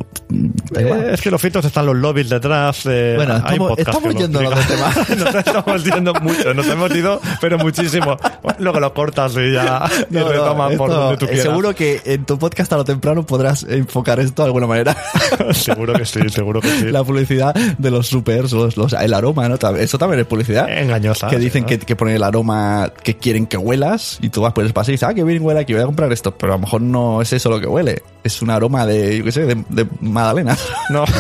[0.76, 2.82] Eh, es que los filtros están los lobbies detrás.
[2.86, 4.90] eh, Bueno, hay estamos- estamos yendo a los explica.
[4.90, 5.18] demás.
[5.18, 8.16] nos estamos yendo mucho, nos hemos ido, pero muchísimo.
[8.58, 11.44] Luego lo cortas y ya y No, no, retomas por donde tú eh, quieras.
[11.46, 14.96] Seguro que en tu podcast a lo temprano podrás enfocar esto de alguna manera.
[15.52, 16.84] seguro que sí, seguro que sí.
[16.90, 19.56] La publicidad de los supers, los, los- el aroma, ¿no?
[19.76, 20.68] Eso también es publicidad.
[20.70, 21.28] Engañosa.
[21.28, 21.68] que dicen ¿no?
[21.68, 24.92] que, que ponen el aroma que quieren que huelas y tú vas por el espacio
[24.92, 26.34] y dices, ah, que bien huele aquí, voy a comprar esto.
[26.36, 28.02] Pero a lo mejor no es eso lo que huele.
[28.22, 30.66] Es un aroma de, yo qué sé, de, de magdalenas.
[30.90, 31.04] No.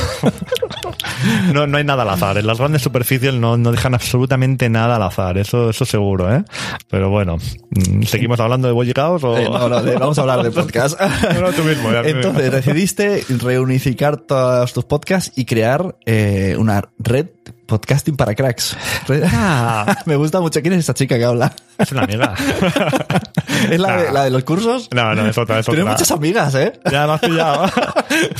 [1.52, 2.38] no, no hay nada al azar.
[2.38, 5.38] En las grandes superficies no, no dejan absolutamente nada al azar.
[5.38, 6.44] Eso, eso seguro, ¿eh?
[6.90, 7.36] Pero bueno,
[7.70, 9.36] mm, ¿seguimos hablando de bollicaos o...?
[9.36, 11.00] Eh, no, no, de- vamos a hablar de podcast.
[11.00, 17.26] No, tú mismo, ya, Entonces, decidiste reunificar todos tus podcasts y crear eh, una red
[17.66, 18.76] podcasting para cracks.
[19.32, 19.96] Ah.
[20.06, 20.60] Me gusta mucho.
[20.60, 21.52] ¿Quién es esa chica que habla?
[21.78, 22.34] Es una amiga.
[23.70, 24.88] ¿Es la, de, la de los cursos?
[24.92, 26.72] No, no, es otra, es muchas amigas, ¿eh?
[26.90, 27.66] Ya me has pillado.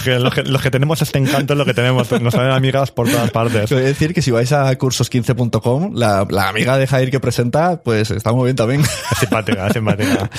[0.04, 2.10] Los, que, los que tenemos este encanto es lo que tenemos.
[2.20, 3.68] Nos salen amigas por todas partes.
[3.68, 8.10] Quiero decir que si vais a cursos15.com, la, la amiga de Jair que presenta, pues
[8.10, 8.82] está muy bien también.
[8.82, 10.30] Es simpática, es simpática.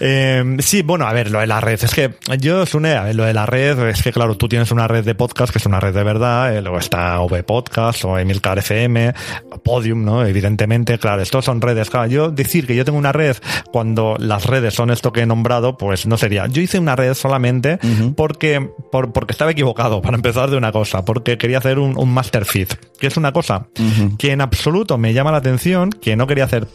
[0.00, 1.82] Eh, sí, bueno, a ver, lo de la red.
[1.82, 4.70] Es que yo, Sune, a ver, lo de la red, es que claro, tú tienes
[4.70, 8.04] una red de podcast que es una red de verdad, eh, luego está V Podcast
[8.04, 9.14] o Emilcar FM,
[9.64, 10.24] Podium, ¿no?
[10.24, 11.90] Evidentemente, claro, estos son redes.
[11.90, 13.36] Claro, yo decir que yo tengo una red
[13.70, 16.46] cuando las redes son esto que he nombrado, pues no sería.
[16.46, 17.78] Yo hice una red solamente
[18.16, 22.12] porque, por- porque estaba equivocado, para empezar de una cosa, porque quería hacer un, un
[22.14, 22.68] master feed,
[22.98, 23.66] que es una cosa
[24.18, 26.66] que en absoluto me llama la atención, que no quería hacer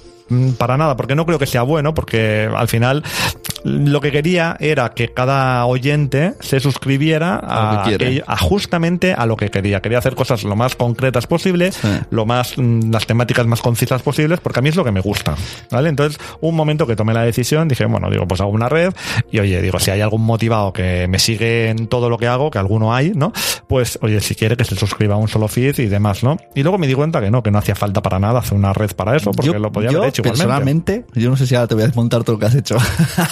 [0.57, 3.03] para nada, porque no creo que sea bueno, porque al final
[3.63, 9.49] lo que quería era que cada oyente se suscribiera A que justamente a lo que
[9.49, 9.81] quería.
[9.81, 11.87] Quería hacer cosas lo más concretas posible, Sí.
[12.09, 15.01] lo más, mm, las temáticas más concisas posibles, porque a mí es lo que me
[15.01, 15.35] gusta.
[15.71, 15.89] ¿Vale?
[15.89, 18.93] Entonces, un momento que tomé la decisión, dije, bueno, digo, pues hago una red,
[19.31, 22.51] y oye, digo, si hay algún motivado que me sigue en todo lo que hago,
[22.51, 23.31] que alguno hay, ¿no?
[23.67, 26.37] Pues, oye, si quiere que se suscriba a un solo feed y demás, ¿no?
[26.55, 28.73] Y luego me di cuenta que no, que no hacía falta para nada hacer una
[28.73, 31.67] red para eso, porque lo podía yo, haber hecho personalmente, yo no sé si ahora
[31.67, 32.77] te voy a desmontar todo lo que has hecho.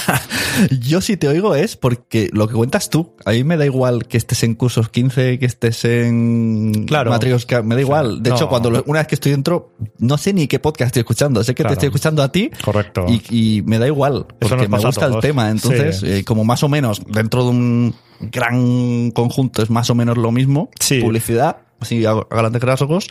[0.81, 4.07] yo si te oigo es porque lo que cuentas tú, a mí me da igual
[4.07, 7.11] que estés en cursos 15, que estés en Claro.
[7.11, 8.21] Matrioska, me da igual.
[8.23, 8.35] De No.
[8.35, 11.53] hecho, cuando una vez que estoy dentro, no sé ni qué podcast estoy escuchando, sé
[11.53, 11.69] que Claro.
[11.69, 12.49] te estoy escuchando a ti.
[12.63, 13.05] Correcto.
[13.07, 15.49] Y, y me da igual, porque me gusta el tema.
[15.49, 16.05] Entonces, Sí.
[16.11, 20.31] eh, como más o menos dentro de un gran conjunto es más o menos lo
[20.31, 21.01] mismo, Sí.
[21.01, 23.07] publicidad, así a a grandes rasgos,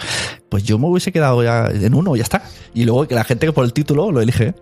[0.48, 2.42] pues yo me hubiese quedado ya en uno, ya está.
[2.74, 4.54] Y luego que la gente que por el título lo elige.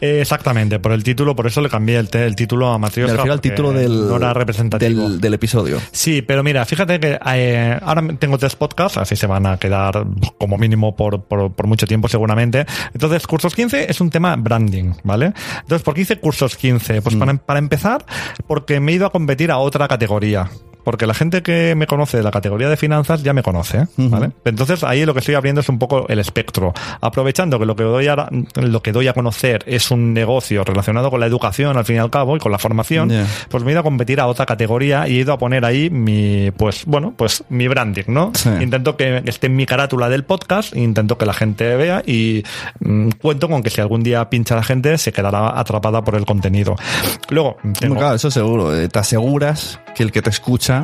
[0.00, 3.16] Eh, exactamente, por el título, por eso le cambié el, el título a Me Matrioska.
[3.16, 5.08] refiero al título del, No era representativo.
[5.08, 5.78] del, del episodio.
[5.92, 10.06] Sí, pero mira, fíjate que eh, ahora tengo tres podcasts, así se van a quedar
[10.38, 12.64] como mínimo por, por, por mucho tiempo seguramente.
[12.94, 15.32] Entonces, Cursos 15 es un tema branding, ¿vale?
[15.60, 17.02] Entonces, ¿por qué hice Cursos 15?
[17.02, 18.04] Pues para, para empezar,
[18.46, 20.48] porque me he ido a competir a otra categoría.
[20.88, 24.30] Porque la gente que me conoce de la categoría de finanzas ya me conoce, ¿vale?
[24.46, 26.72] Entonces ahí lo que estoy abriendo es un poco el espectro.
[27.02, 31.10] Aprovechando que lo que doy a, lo que doy a conocer es un negocio relacionado
[31.10, 33.26] con la educación al fin y al cabo y con la formación, Ya.
[33.50, 35.90] pues me he ido a competir a otra categoría y he ido a poner ahí
[35.90, 38.32] mi, pues bueno, pues mi branding, ¿no?
[38.34, 38.48] Sí.
[38.58, 42.44] Intento que esté en mi carátula del podcast, intento que la gente vea y
[42.80, 46.24] mm, cuento con que si algún día pincha la gente se quedará atrapada por el
[46.24, 46.76] contenidio.
[47.28, 48.74] Luego, tengo- Claro, eso seguro.
[48.74, 50.77] Eh, Te aseguras que el que te escucha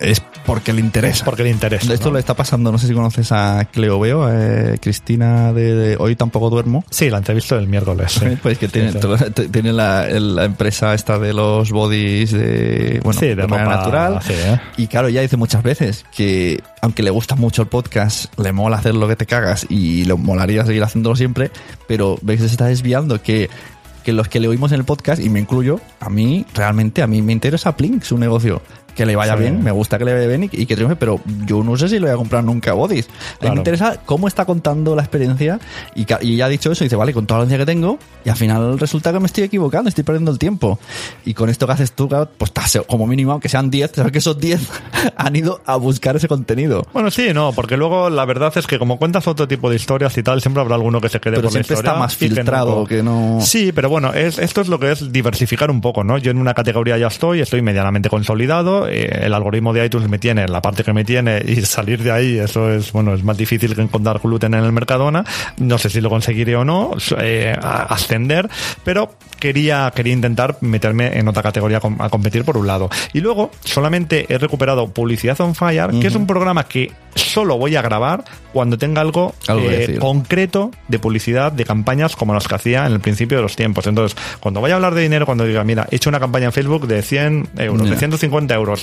[0.00, 1.24] es porque le interesa.
[1.24, 1.94] porque le interesa.
[1.94, 2.14] Esto ¿no?
[2.14, 6.16] le está pasando, no sé si conoces a Cleo Veo, eh, Cristina de, de Hoy
[6.16, 6.84] tampoco duermo.
[6.90, 8.12] Sí, la entrevista del miércoles.
[8.12, 8.26] sí.
[8.42, 9.30] Pues que tiene, Sí, sí.
[9.30, 10.10] t- tiene la,
[10.44, 14.20] empresa esta de los bodies de, bueno, de, de ropa, natural.
[14.28, 14.60] ¿eh?
[14.76, 18.76] Y claro, ya dice muchas veces que aunque le gusta mucho el podcast, le mola
[18.76, 21.50] hacer lo que te cagas y le molaría seguir haciéndolo siempre,
[21.88, 23.48] pero ves que se está desviando que
[24.02, 27.06] que los que le oímos en el podcast, y me incluyo, a mí, realmente, a
[27.06, 28.60] mí me interesa Plink, su negocio.
[28.94, 29.40] Que le vaya Sí.
[29.40, 31.88] bien, me gusta que le vaya bien y, y que triunfe, pero yo no sé
[31.88, 33.06] si lo voy a comprar nunca a Bodies.
[33.06, 33.54] A mí Claro.
[33.54, 35.58] me interesa cómo está contando la experiencia
[35.94, 38.28] y, y ya ha dicho eso, dice, vale, con toda la audiencia que tengo, y
[38.30, 40.78] al final resulta que me estoy equivocando, estoy perdiendo el tiempo.
[41.24, 42.52] Y con esto que haces tú, pues
[42.86, 44.60] como mínimo, aunque sean 10, sabes que esos 10
[45.16, 46.86] han ido a buscar ese contenido.
[46.92, 50.16] Bueno, sí, no, porque luego la verdad es que como cuentas otro tipo de historias
[50.18, 51.90] y tal, siempre habrá alguno que se quede Pero por la siempre historia.
[51.90, 53.38] está más y filtrado, que no...
[53.40, 56.18] Sí, pero bueno, es, esto es lo que es diversificar un poco, ¿no?
[56.18, 60.18] Yo en una categoría ya estoy, estoy medianamente consolidado, eh, el algoritmo de iTunes me
[60.18, 63.22] tiene en la parte que me tiene y salir de ahí, eso es, bueno, es
[63.24, 65.24] más difícil que encontrar gluten en el Mercadona,
[65.58, 68.48] no sé si lo conseguiré o no, eh, ascender,
[68.84, 72.88] pero quería, quería intentar meterme en otra categoría a competir por un lado.
[73.12, 77.76] Y luego solamente he recuperado Publicidad on Fire, que es un programa que solo voy
[77.76, 82.86] a grabar cuando tenga algo, eh, concreto de publicidad de campañas como las que hacía
[82.86, 83.86] en el principio de los tiempos.
[83.86, 86.52] Entonces, cuando vaya a hablar de dinero, cuando diga, mira, he hecho una campaña en
[86.52, 87.90] Facebook de 100 euros, Ya.
[87.92, 88.73] de 150 euros,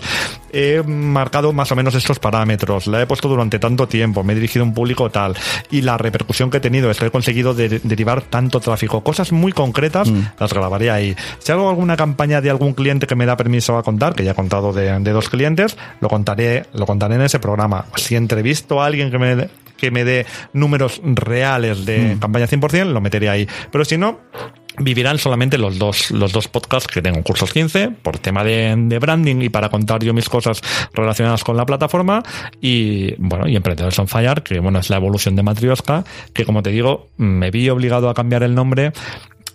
[0.53, 4.35] he marcado más o menos estos parámetros, la he puesto durante tanto tiempo, me he
[4.35, 5.35] dirigido a un público tal,
[5.69, 9.31] y la repercusión que he tenido es que he conseguido de- derivar tanto tráfico, cosas
[9.31, 10.21] muy concretas, Mm.
[10.39, 11.15] las grabaré ahí.
[11.39, 14.31] Si hago alguna campaña de algún cliente que me da permiso a contar, que ya
[14.31, 17.85] he contado de, de dos clientes, lo contaré, lo contaré en ese programa.
[17.95, 22.19] Si entrevisto a alguien que me, que me dé números reales de Mm.
[22.19, 23.47] campaña 100%, lo meteré ahí.
[23.71, 24.19] Pero si no,
[24.83, 29.41] vivirán solamente los dos, los dos podcasts que tengo, Cursos 15, por tema de, branding
[29.41, 30.61] y para contar yo mis cosas
[30.93, 32.23] relacionadas con la plataforma,
[32.59, 36.03] y bueno, y Emprendedores on Fire, que bueno, es la evolución de Matrioska,
[36.33, 38.91] que como te digo, me vi obligado a cambiar el nombre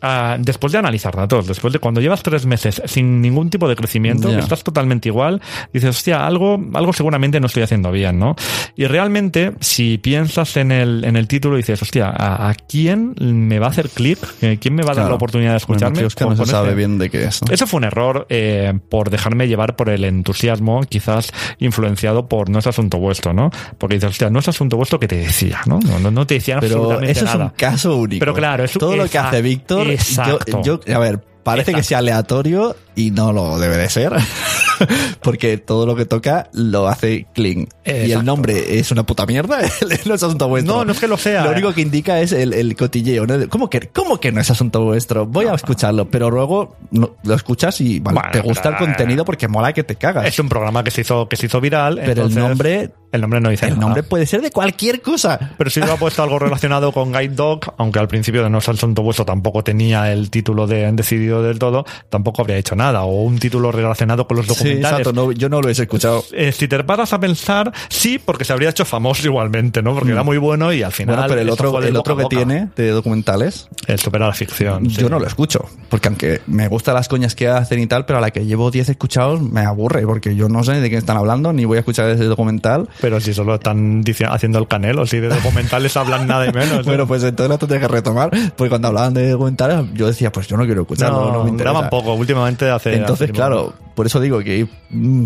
[0.03, 3.75] Uh, después de analizar datos, después de cuando llevas tres meses sin ningún tipo de
[3.77, 4.41] crecimiento, yeah.
[4.41, 5.41] estás totalmente igual,
[5.73, 8.37] dices, hostia, algo, algo seguramente no estoy haciendo bien, ¿no?
[8.77, 13.59] Y realmente, si piensas en el, en el título, dices, hostia, ¿a, a quién me
[13.59, 14.19] va a hacer clic?
[14.61, 15.95] ¿Quién me va a dar la oportunidad de escucharme?
[15.95, 17.41] Bueno, es que no Con- se sabe bien de qué es.
[17.43, 17.53] ¿no?
[17.53, 22.59] Eso fue un error eh, por dejarme llevar por el entusiasmo, quizás influenciado por no
[22.59, 23.51] es asunto vuestro, ¿no?
[23.79, 25.81] Porque dices, hostia, no es asunto vuestro que te decía, ¿no?
[25.81, 27.45] No, no, no te decían Pero absolutamente eso es nada.
[27.47, 28.21] un caso único.
[28.21, 30.63] Pero claro, es- todo lo que hace Víctor, exacto.
[30.63, 34.13] yo- a ver, parece que sea aleatorio y no lo debe de ser,
[35.23, 37.69] porque todo lo que toca lo hace clean.
[37.85, 39.61] Y el nombre es una puta mierda,
[40.07, 40.75] no es asunto vuestro.
[40.75, 41.45] No, no es que lo sea.
[41.45, 43.27] Lo único que indica es el, el cotilleo.
[43.27, 43.49] ¿no?
[43.49, 45.27] ¿Cómo, que, ¿Cómo que no es asunto vuestro?
[45.27, 49.47] Voy a escucharlo, pero luego lo escuchas y vale, Bueno, te gusta el contenido porque
[49.47, 50.27] mola que te cagas.
[50.27, 51.97] Es un programa que se hizo, que se hizo viral.
[51.97, 53.83] pero entonces, el nombre, El nombre no dice el nada.
[53.83, 55.55] nombre puede ser de cualquier cosa.
[55.59, 58.69] Pero si hubiera puesto algo relacionado con Guide Dog, aunque al principio de No es
[58.69, 62.86] asunto vuestro tampoco tenía el título de decidido del todo, tampoco habría hecho nada.
[62.95, 65.01] O un título relacionado con los Sí, documentales.
[65.01, 66.25] exacto, no, yo no lo he escuchado.
[66.33, 69.95] Eh, si te paras a pensar, sí, porque se habría hecho famoso igualmente, ¿no?
[69.95, 71.17] Porque era muy bueno y al final.
[71.17, 71.19] Mm.
[71.19, 74.89] Bueno, pero el otro, de el otro que tiene de documentales, El supera la ficción.
[74.91, 74.97] sí.
[75.03, 75.65] yo no lo escucho.
[75.89, 78.71] Porque aunque me gustan las coñas que hacen y tal, pero a la que llevo
[78.71, 80.03] 10 escuchados me aburre.
[80.07, 82.89] Porque yo no sé de qué están hablando, ni voy a escuchar ese documental.
[83.01, 86.79] Pero si solo están dici- haciendo el canelo, si de documentales hablan nada y menos.
[86.79, 86.85] ¿no?
[86.97, 88.31] Bueno, pues entonces lo tendré que retomar.
[88.57, 91.73] Porque cuando hablaban de documentales, yo decía, pues yo no quiero escucharlo, no, me interesa.
[91.75, 92.15] daban poco.
[92.15, 92.95] Últimamente hace.
[92.95, 95.25] Entonces, hace- claro, por eso digo que mm,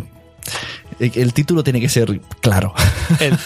[0.99, 2.75] el el título tiene que ser claro.
[3.21, 3.37] El-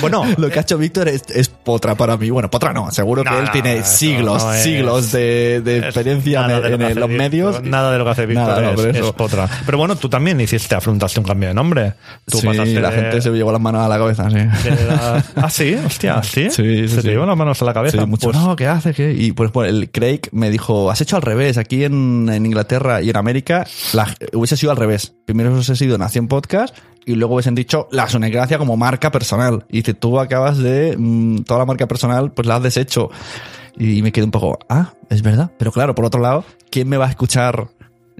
[0.00, 2.30] bueno, Lo que ha hecho Víctor es, es potra para mí.
[2.30, 5.78] Bueno, potra no, seguro No, que él no, tiene siglos, no es- siglos de, de
[5.78, 7.62] experiencia en, de lo en hace los medios.
[7.62, 9.48] Nada de lo que hace Víctor Nada, es, potra.
[9.64, 11.94] Pero bueno, tú también hiciste, afrontaste un cambio de nombre.
[12.28, 14.36] Tú sí, pasaste la de- gente se llevó las manos a la cabeza, sí.
[14.36, 16.48] la- Ah, sí, hostia, sí.
[16.50, 18.04] Sí, sí, Se te llevan las manos a la cabeza.
[18.06, 18.94] Mucho, Pues, no, ¿qué haces?
[18.96, 19.12] ¿Qué?
[19.12, 21.58] Y pues, pues, el Craig me dijo, has hecho al revés.
[21.58, 25.14] Aquí en, en Inglaterra y en América la, hubiese sido al revés.
[25.24, 26.75] Primero hubiese sido Nación Podcast
[27.06, 29.64] y luego hubiesen dicho la Sonegracia como marca personal.
[29.70, 30.96] Y dice, tú acabas de...
[30.98, 33.10] mm, toda la marca personal, pues la has deshecho.
[33.78, 35.52] Y me quedé un poco, ah, es verdad.
[35.56, 37.68] Pero claro, por otro lado, ¿quién me va a escuchar?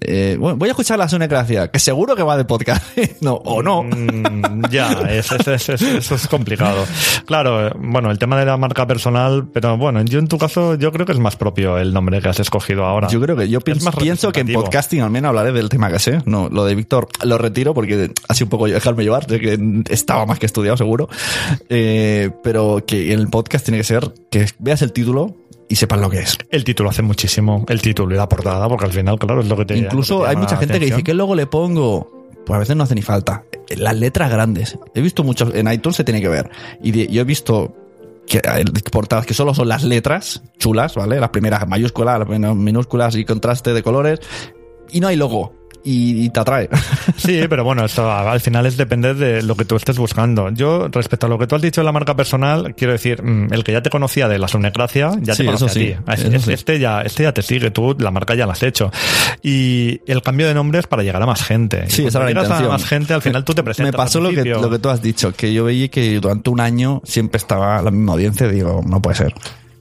[0.01, 2.85] Eh, bueno, voy a escuchar la Sonegracia, que seguro que va de podcast.
[3.23, 3.83] no, o no.
[3.83, 6.85] Mm, ya, es, es- es- es- eso es complicado.
[7.25, 10.75] Claro, eh, bueno, el tema de la marca personal, pero bueno, yo en tu caso,
[10.75, 13.09] yo creo que es más propio el nombre que has escogido ahora.
[13.09, 13.85] Yo creo que yo pienso,
[14.33, 16.21] que en podcasting al menos hablaré del tema que sé.
[16.27, 20.27] No, lo de Víctor lo retiro porque así un poco dejarme llevar, de que estaba
[20.27, 21.09] más que estudiado seguro.
[21.69, 25.35] Eh, pero que en el podcast tiene que ser que veas el título
[25.69, 26.39] y sepas lo que es.
[26.51, 29.57] El título hace muchísimo, el título y la portada, porque al final, claro, es lo
[29.57, 31.03] que te Incluso que te hay mucha gente que dice.
[31.03, 32.11] ¿qué logo le pongo?
[32.45, 33.45] Pues a veces no hace ni falta.
[33.77, 34.79] Las letras grandes.
[34.95, 36.49] He visto muchos, en iTunes se tiene que ver.
[36.83, 37.75] Y de- yo he visto
[38.27, 38.41] que
[38.91, 41.19] portadas que solo son las letras chulas, ¿vale?
[41.19, 44.21] Las primeras mayúsculas, las minúsculas y contraste de colores.
[44.91, 45.53] Y no hay logo.
[45.87, 46.69] Y, y te atrae.
[47.17, 50.51] Sí, pero bueno, esto al final es depender de lo que tú estés buscando.
[50.51, 53.53] Yo, respecto a lo que tú has dicho de la marca personal, quiero decir, mm,
[53.53, 56.15] el que ya te conocía de la Sonecracia, ya Sí, te conoce eso sí, a
[56.15, 56.23] ti.
[56.23, 56.53] Eso sí.
[56.53, 58.91] Este ya, este ya te sigue, tú la marca ya la has hecho.
[59.43, 61.89] Y el cambio de nombre es para llegar a más gente.
[61.89, 62.69] Sí, esa era la intención.
[62.69, 63.93] a más gente, al final tú te presentas.
[63.93, 66.61] Me pasó lo que, lo que tú has dicho, que yo veía que durante un
[66.61, 69.35] año siempre estaba la misma audiencia digo, no puede ser.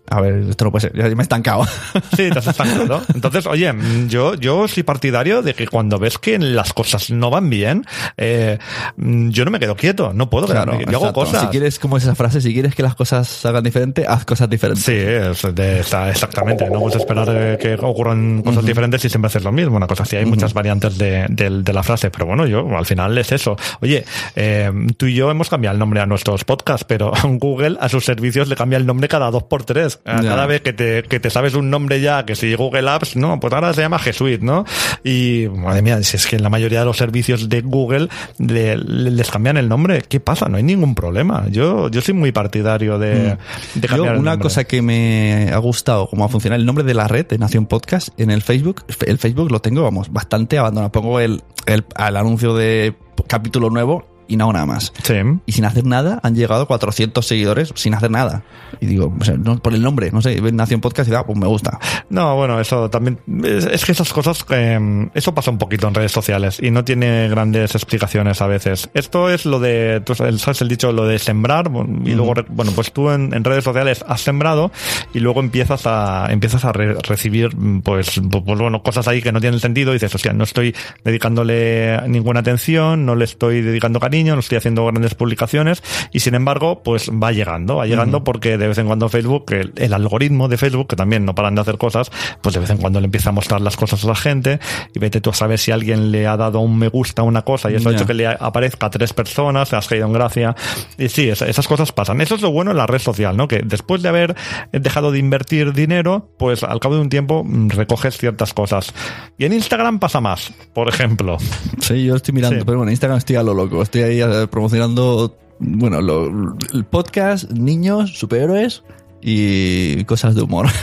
[0.10, 0.95] A ver, esto no puede ser.
[0.97, 1.66] Ya me he estancado.
[2.16, 3.01] Sí, te has estancado.
[3.14, 7.30] Entonces, oye, mm, yo, yo soy partidario de que cuando ves que las cosas no
[7.30, 7.86] van bien,
[8.18, 8.58] eh,
[8.97, 10.91] mm, yo no me quedo quieto, no puedo quedarme quieto.
[10.91, 11.41] Yo hago cosas.
[11.41, 14.49] Si quieres, como es esa frase, si quieres que las cosas salgan diferente, haz cosas
[14.49, 14.84] diferentes.
[14.86, 16.70] Sí, es de- está- exactamente.
[16.70, 19.76] No puedes esperar eh, que ocurran cosas diferentes y siempre haces lo mismo.
[19.76, 22.86] Una cosa así, hay muchas variantes de, del- de la frase, pero bueno, yo al
[22.86, 23.56] final es eso.
[23.82, 27.89] Oye, eh, tú y yo hemos cambiado el nombre a nuestros podcasts, pero Google a
[27.89, 29.95] sus servicios le cambia el nombre cada dos por tres.
[30.06, 30.30] Eh, Ya.
[30.30, 33.39] Cada vez que te, que te sabes un nombre ya, que si Google Apps, no,
[33.39, 34.66] pues ahora se llama G Suite, ¿no?
[35.04, 38.78] Y, madre mía, si es que en la mayoría de los servicios de Google le-
[38.78, 40.48] le- les cambian el nombre, ¿qué pasa?
[40.50, 41.46] No hay ningún problema.
[41.50, 43.82] Yo, yo soy muy partidario de, de Mm.
[43.82, 44.43] Yo, cambiar el una nombre.
[44.43, 48.10] cosa que me ha gustado, cómo funciona el nombre de la red de Nación Podcast
[48.20, 48.84] en el Facebook.
[49.06, 50.91] El Facebook lo tengo, vamos, bastante abandonado.
[50.91, 52.96] Pongo el, el, al anuncio de
[53.28, 54.93] capítulo nuevo y no hago nada más.
[55.03, 55.13] Sí.
[55.45, 58.43] Y sin hacer nada han llegado a 400 seguidores sin hacer nada.
[58.82, 61.38] Y digo, o sea, no, por el nombre, no sé, Nación Podcast y da, pues
[61.38, 61.80] me gusta.
[62.09, 63.19] No, bueno, eso también.
[63.43, 64.45] Es, es que esas cosas.
[64.49, 68.89] eh, eso pasa un poquito en redes sociales y no tiene grandes explicaciones a veces.
[68.93, 70.01] Esto es lo de.
[70.05, 70.91] tú ¿Sabes el dicho?
[70.91, 71.69] Lo de sembrar.
[72.05, 74.71] Y luego, re- bueno, pues tú en, en redes sociales has sembrado
[75.13, 79.21] y luego empiezas a empiezas a re- recibir, mm, pues, pues, pues, bueno, cosas ahí
[79.21, 79.91] que no tienen sentido.
[79.91, 84.39] Y dices, o sea, no estoy dedicándole ninguna atención, no le estoy dedicando cariño, no
[84.39, 88.78] estoy haciendo grandes publicaciones y sin embargo, pues va llegando, va llegando porque de vez
[88.78, 92.11] en cuando Facebook, el, el algoritmo de Facebook, que también no paran de hacer cosas,
[92.41, 94.59] pues de vez en cuando le empieza a mostrar las cosas a la gente
[94.93, 97.41] y vete tú a saber si alguien le ha dado un me gusta a una
[97.43, 97.97] cosa y eso ha Ya.
[97.97, 100.55] hecho que le aparezca a tres personas, has caído en gracia.
[100.97, 102.22] Y sí, es- esas cosas pasan.
[102.22, 103.47] Eso es lo bueno en la red social, ¿no?
[103.47, 104.36] Que después de haber
[104.72, 108.93] dejado de invertir dinero, pues al cabo de un tiempo mm, recoges ciertas cosas.
[109.38, 111.38] Y en Instagram pasa más, por ejemplo.
[111.80, 112.63] Sí, yo estoy mirando, Sí.
[112.66, 113.82] pero bueno, en Instagram estoy a lo loco.
[113.82, 118.84] Estoy ahí eh, promocionando, bueno, lo- el podcast, niños, superhéroes
[119.28, 120.67] y cosas de humor.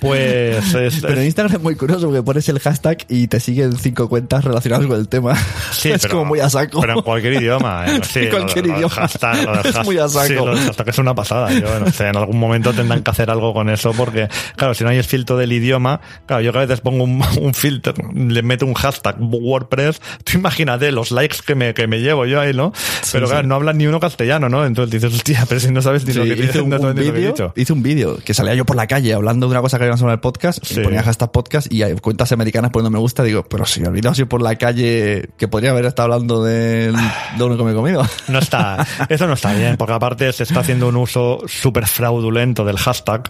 [0.00, 3.76] Pues es, Pero en Instagram es muy curioso porque pones el hashtag y te siguen
[3.76, 5.34] cinco cuentas relacionadas con el tema.
[5.72, 6.80] Sí, es pero- como muy a saco.
[6.80, 7.86] Pero en cualquier idioma.
[7.86, 8.94] eh, Sí, En cualquier lo lo idioma.
[8.94, 10.26] hashtag- lo Es muy a saco.
[10.26, 11.50] Sí, lo del hashtag es una pasada.
[11.52, 14.84] Yo no sé, en algún momento tendrán que hacer algo con eso porque, claro, si
[14.84, 18.42] no hay el filtro del idioma, claro, yo a veces pongo un, un filtro, le
[18.42, 22.52] meto un hashtag WordPress, tú imagínate los likes que me, que me llevo yo ahí,
[22.52, 22.72] ¿no?
[23.12, 24.64] Pero claro, no hablan ni uno castellano, ¿no?
[24.66, 26.88] Entonces dices, hostia, pero si no sabes ni lo que dices, un, no un ni
[26.88, 27.52] lo que he vídeo, dicho.
[27.56, 30.00] hice un vídeo que salía yo por la calle hablando de una cosa que habíamos
[30.02, 30.80] hablado en el podcast Sí.
[30.80, 33.90] y ponía hashtag podcast y hay cuentas americanas poniendo me gusta digo, pero si el
[33.90, 36.92] vídeo así por la calle que podría haber estado hablando de
[37.38, 38.02] uno que me he comido.
[38.28, 42.64] No está, eso no está bien, porque aparte se está haciendo un uso súper fraudulento
[42.64, 43.22] del hashtag.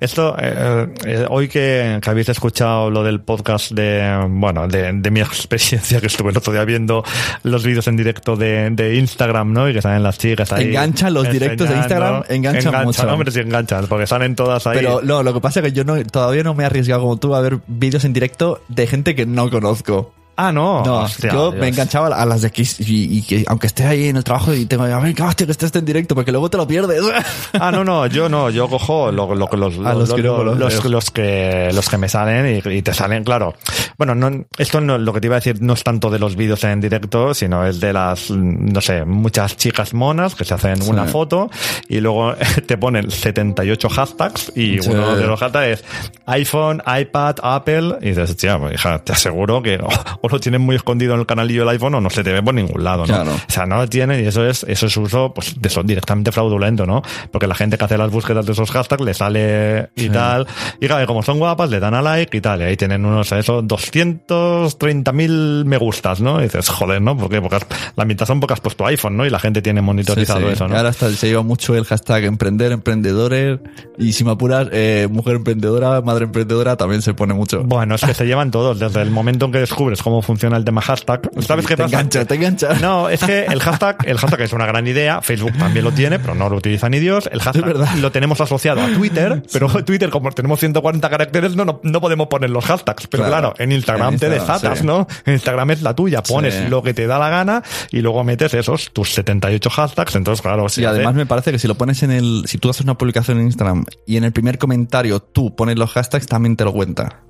[0.00, 5.10] Esto, eh, eh, hoy que, que habéis escuchado lo del podcast de, bueno, de, de
[5.10, 7.02] mi experiencia que estuve el otro día viendo
[7.42, 9.68] los vídeos en directo de, de Instagram, ¿no?
[9.68, 10.68] Y que salen las chicas ahí.
[10.68, 13.08] Enganchan los directos de Instagram, enganchan mucho.
[13.12, 14.78] hombre, sí enganchan, porque salen todas ahí.
[14.78, 17.18] Pero no, lo que pasa es que yo no, todavía no me he arriesgado como
[17.18, 20.14] tú a ver vídeos en directo de gente que no conozco.
[20.36, 20.82] Ah, no.
[20.84, 21.60] No, Hostia, yo Dios.
[21.60, 24.52] me enganchaba a las de que, y, y que aunque esté ahí en el trabajo
[24.54, 27.02] y tengo, a ver, hostia, que estés en directo, porque luego te lo pierdes.
[27.60, 30.42] Ah, no, no, yo no, yo cojo lo, lo, los, los que no
[30.88, 33.54] los, que, los que me salen y, y te salen, claro.
[33.98, 36.34] Bueno, no, esto no, lo que te iba a decir no es tanto de los
[36.34, 40.82] vídeos en directo, sino es de las, no sé, muchas chicas monas que se hacen
[40.82, 41.50] una foto
[41.88, 42.34] y luego
[42.66, 44.90] te ponen 78 hashtags y Sí.
[44.90, 45.84] uno de los hashtags es
[46.26, 49.78] iPhone, iPad, Apple y dices, tía, pues, hija, te aseguro que
[50.22, 52.42] o, lo tienen muy escondido en el canalillo del iPhone o no se te ve
[52.42, 53.04] por ningún lado, ¿no?
[53.06, 53.32] Claro.
[53.32, 56.32] O sea, no lo tienen y eso es, eso es uso, pues, de eso directamente
[56.32, 57.02] fraudulento, ¿no?
[57.30, 60.46] Porque la gente que hace las búsquedas de esos hashtags le sale y tal.
[60.80, 62.60] Y claro, como son guapas, le dan a like y tal.
[62.60, 66.40] Y ahí tienen unos, esos 230.000 me gustas, ¿no?
[66.40, 67.16] Y dices, joder, ¿no?
[67.16, 67.66] Porque has-
[67.96, 69.26] la mitad son porque has puesto iPhone, ¿no?
[69.26, 70.52] Y la gente tiene monitorizado Sí, sí.
[70.52, 70.76] eso, ¿no?
[70.76, 73.60] Ahora hasta se lleva mucho el hashtag emprender, emprendedores
[73.98, 77.62] y si me apuras, eh, mujer emprendedora, madre emprendedora también se pone mucho.
[77.64, 78.78] Bueno, es que se llevan todos.
[78.78, 81.96] Desde el momento en que descubres cómo funciona el tema hashtag, ¿sabes qué te pasa?
[81.96, 82.74] engancha, te engancha.
[82.80, 85.22] No, es que el hashtag, el hashtag es una gran idea.
[85.22, 87.28] Facebook también lo tiene, pero no lo utiliza ni Dios.
[87.32, 87.94] El hashtag verdad.
[87.96, 92.26] lo tenemos asociado a Twitter, pero Twitter, como tenemos 140 caracteres, no, no, no podemos
[92.26, 93.06] poner los hashtags.
[93.06, 93.52] Pero Claro.
[93.52, 94.84] claro, en Instagram En te Instagram, desatas, sí.
[94.86, 95.06] ¿no?
[95.24, 96.22] En Instagram es la tuya.
[96.22, 96.64] Pones Sí.
[96.68, 100.16] lo que te da la gana y luego metes esos, tus 78 hashtags.
[100.16, 102.58] Entonces, claro, Y se hace- además me parece que si lo pones en el, si
[102.58, 106.26] tú haces una publicación en Instagram y en el primer comentario tú pones los hashtags,
[106.26, 107.20] también te lo cuenta.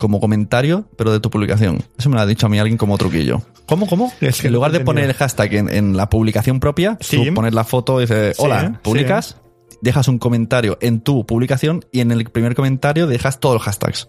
[0.00, 1.84] Como comentario, pero de tu publicación.
[1.96, 3.42] Eso me lo ha dicho a mí alguien como truquillo.
[3.66, 4.10] ¿Cómo, cómo?
[4.20, 7.22] Es que en lugar de poner el hashtag en, en la publicación propia, Sí.
[7.24, 9.36] tú pones la foto y dices, Sí, hola, publicas,
[9.82, 14.08] dejas un comentario en tu publicación y en el primer comentario dejas todos los hashtags.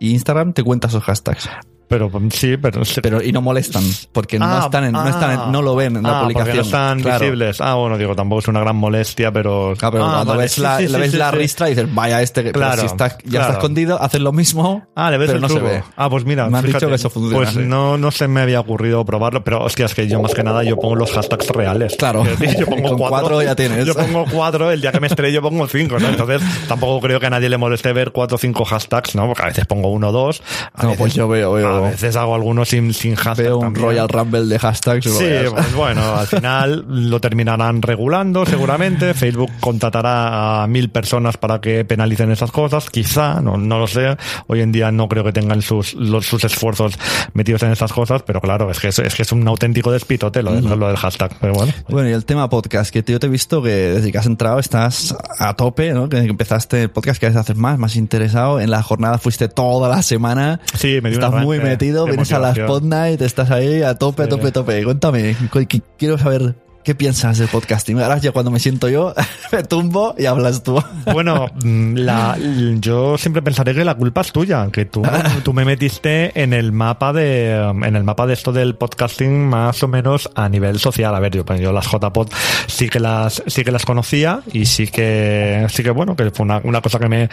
[0.00, 1.48] Y Instagram te cuenta esos hashtags.
[1.90, 2.82] Pero sí, pero...
[3.02, 3.82] Pero, y no molestan,
[4.12, 6.56] porque no Ah, están en, no están en- no lo ven en la ah, publicación.
[6.58, 7.18] no están Claro.
[7.20, 7.60] visibles.
[7.60, 9.74] Ah, bueno, digo, tampoco es una gran molestia, pero...
[9.76, 12.22] Claro, pero Ah, cuando vale, ves la, sí, ves sí, la ristra y dices, vaya
[12.22, 15.42] este, Claro, si está, ya está escondido, haces lo mismo, Ah, le ves pero el
[15.42, 15.68] no se truco.
[15.68, 15.82] ve.
[15.96, 18.60] Ah, pues mira, Me han dicho que eso funciona Pues no, no se me había
[18.60, 21.96] ocurrido probarlo, pero hostia, es que yo más que nada yo pongo los hashtags reales.
[21.96, 22.22] Claro.
[22.24, 23.84] Yo pongo Con cuatro ya tienes.
[23.84, 26.06] Yo pongo cuatro, el día que me estrello pongo cinco, ¿no?
[26.08, 29.26] Entonces tampoco creo que a nadie le moleste ver cuatro o cinco hashtags, ¿no?
[29.26, 30.40] Porque a veces pongo uno o dos.
[30.80, 31.79] No, veces- pues yo veo, veo.
[31.86, 33.46] A veces hago algunos sin, sin hashtag.
[33.46, 33.84] Veo un también.
[33.86, 35.04] Royal Rumble de hashtags.
[35.04, 39.14] Sí, pues bueno, al final lo terminarán regulando seguramente.
[39.20, 44.16] Facebook contratará a mil personas para que penalicen esas cosas, quizá, no, no lo sé.
[44.46, 46.98] Hoy en día no creo que tengan sus, los, sus esfuerzos
[47.34, 50.42] metidos en esas cosas, pero claro, es que es, es que es un auténtico despitote
[50.42, 51.32] lo, de- lo del hashtag.
[51.40, 54.18] Pero bueno, Bueno, y el tema podcast, que yo te he visto que desde que
[54.18, 56.08] has entrado estás a tope, ¿no?
[56.08, 58.60] Que empezaste el podcast, que haces más, más interesado.
[58.60, 60.60] En la jornada fuiste toda la semana.
[60.76, 61.69] Sí, me di un Estás muy arranque.
[61.70, 62.54] Metido, vienes a las.
[62.66, 64.84] Pod Night, estás ahí a tope, a tope, tope.
[64.84, 66.54] Cuéntame, cu- qu- quiero saber
[66.84, 68.00] qué piensas del podcasting.
[68.00, 69.14] Ahora ya cuando me siento yo,
[69.52, 70.82] me tumbo y hablas tú.
[71.12, 72.36] Bueno, mm, la,
[72.78, 75.02] yo siempre pensaré que la culpa es tuya, que tú,
[75.44, 79.82] tú me metiste en el mapa de en el mapa de esto del podcasting más
[79.82, 81.14] o menos a nivel social.
[81.14, 82.28] A ver, yo, pues yo las JPod
[82.66, 86.44] sí que las sí que las conocía y sí que sí que bueno, que fue
[86.44, 87.28] una, una cosa que me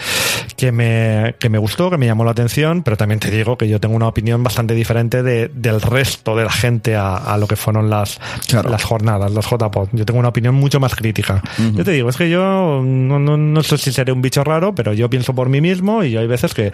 [0.55, 3.67] que me que me gustó, que me llamó la atención, pero también te digo que
[3.67, 7.47] yo tengo una opinión bastante diferente de, del resto de la gente a, a lo
[7.47, 8.69] que fueron las Claro.
[8.69, 9.89] las jornadas, los JPod.
[9.93, 11.41] Yo tengo una opinión mucho más crítica.
[11.73, 14.75] Yo te digo, es que yo no, no, no sé si seré un bicho raro,
[14.75, 16.71] pero yo pienso por mí mismo y hay veces que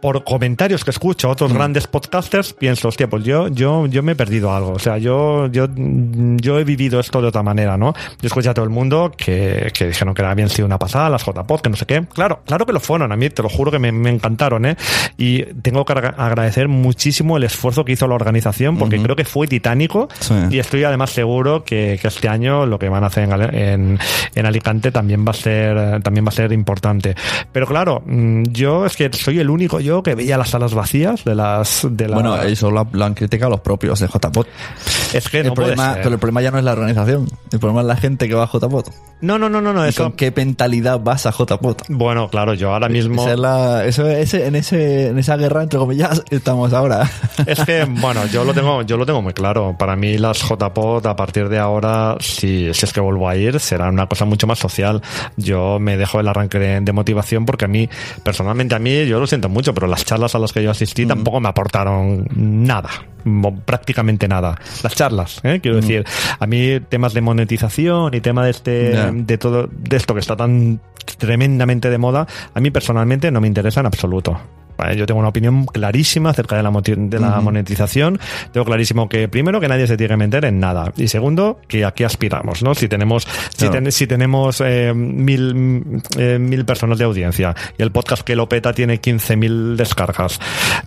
[0.00, 4.12] por comentarios que escucho a otros grandes podcasters pienso, hostia, pues yo, yo, yo me
[4.12, 4.72] he perdido algo.
[4.72, 7.94] O sea, yo, yo, yo he vivido esto de otra manera, ¿no?
[8.20, 11.24] Yo escuché a todo el mundo que, que dijeron que habían sido una pasada, las
[11.24, 12.04] JPod, que no sé qué.
[12.12, 13.12] Claro, claro que lo fueron.
[13.12, 14.76] A mí te lo juro que me, me encantaron, ¿eh?
[15.20, 19.24] Y tengo que agra- agradecer muchísimo el esfuerzo que hizo la organización porque creo que
[19.24, 20.34] fue titánico Sí.
[20.50, 23.98] y estoy además seguro que, que este año lo que van a hacer en, en,
[24.36, 27.16] en Alicante también va a ser también va a ser importante
[27.50, 31.24] pero claro mm, yo es que soy el único yo que veía las salas vacías
[31.24, 34.46] de las de la Bueno, eso lo, han criticado los propios de JPod.
[35.12, 36.02] es que El no puede problema, ser.
[36.04, 37.26] pero el problema ya no es la organización.
[37.50, 38.84] El problema es la gente que va a JPod.
[39.20, 41.76] No no no no no ¿Y eso con qué mentalidad vas a JPod?
[41.88, 45.62] bueno claro yo ahora mismo Esa es la- eso, ese, en, ese, en esa guerra,
[45.62, 47.08] entre comillas, estamos ahora.
[47.46, 49.76] Es que, bueno, yo lo tengo, yo lo tengo muy claro.
[49.78, 53.58] Para mí las JPod a partir de ahora, si, si es que vuelvo a ir,
[53.60, 55.00] será una cosa mucho más social.
[55.36, 57.88] Yo me dejo el arranque de, de motivación porque a mí,
[58.22, 61.06] personalmente a mí, yo lo siento mucho, pero las charlas a las que yo asistí
[61.06, 62.90] tampoco me aportaron nada.
[63.64, 64.58] Prácticamente nada.
[64.82, 65.58] Las charlas, ¿eh?
[65.62, 66.04] quiero decir,
[66.38, 70.36] a mí temas de monetización y tema de este, De todo, de esto que está
[70.36, 70.80] tan
[71.18, 74.38] tremendamente de moda, a mí personalmente no me interesa en absoluto.
[74.78, 78.18] Vale, Yo tengo una opinión clarísima acerca de la, de la monetización.
[78.52, 80.92] Tengo clarísimo que, primero, que nadie se tiene que meter en nada.
[80.96, 82.74] Y segundo, que aquí aspiramos, ¿no?
[82.74, 83.72] Si tenemos, si, Claro.
[83.82, 88.36] ten- si tenemos eh, mil, mm, eh, mil personas de audiencia y el podcast que
[88.36, 90.38] lo peta tiene 15.000 descargas.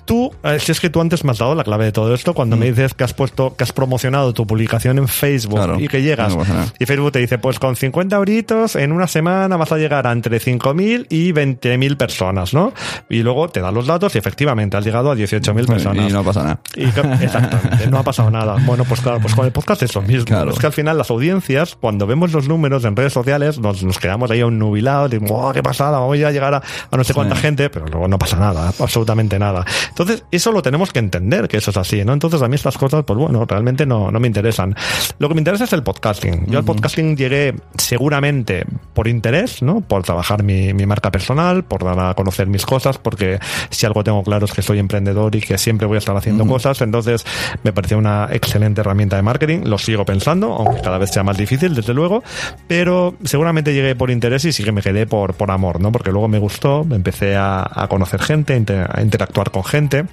[0.05, 2.33] Tú, eh, si es que tú antes me has dado la clave de todo esto,
[2.33, 5.79] cuando me dices que has puesto, que has promocionado tu publicación en Facebook Claro.
[5.79, 6.43] y que llegas No
[6.79, 10.11] y Facebook te dice, pues con 50 euritos en una semana vas a llegar a
[10.11, 12.73] entre 5.000 y 20.000 personas, ¿no?
[13.09, 16.09] Y luego te da los datos y efectivamente has llegado a 18.000 personas.
[16.09, 16.59] Y no pasa nada.
[16.75, 18.57] Y exactamente, no ha pasado nada.
[18.65, 20.25] Bueno, pues claro, pues con el podcast es lo mismo.
[20.25, 20.51] Claro.
[20.51, 23.99] Es que al final las audiencias, cuando vemos los números en redes sociales, nos, nos
[23.99, 26.57] quedamos ahí a un nubilado, de, "Buah, qué pasada, vamos a llegar a,
[26.91, 29.65] a no sé cuánta gente, pero luego no pasa nada, absolutamente nada.
[29.89, 32.13] Entonces, eso lo tenemos que entender, que eso es así, ¿no?
[32.13, 34.75] Entonces, a mí estas cosas, pues bueno, realmente no, no me interesan.
[35.19, 36.47] Lo que me interesa es el podcasting.
[36.47, 39.81] Yo al podcasting llegué seguramente por interés, ¿no?
[39.81, 43.39] Por trabajar mi, mi marca personal, por dar a conocer mis cosas, porque
[43.71, 46.45] si algo tengo claro es que soy emprendedor y que siempre voy a estar haciendo
[46.45, 47.25] cosas, entonces
[47.63, 51.37] me pareció una excelente herramienta de marketing, lo sigo pensando, aunque cada vez sea más
[51.37, 52.23] difícil, desde luego,
[52.67, 55.91] pero seguramente llegué por interés y sí que me quedé por, por amor, ¿no?
[55.91, 60.05] Porque luego me gustó, empecé a, a conocer gente, inter- a interactuar con gente,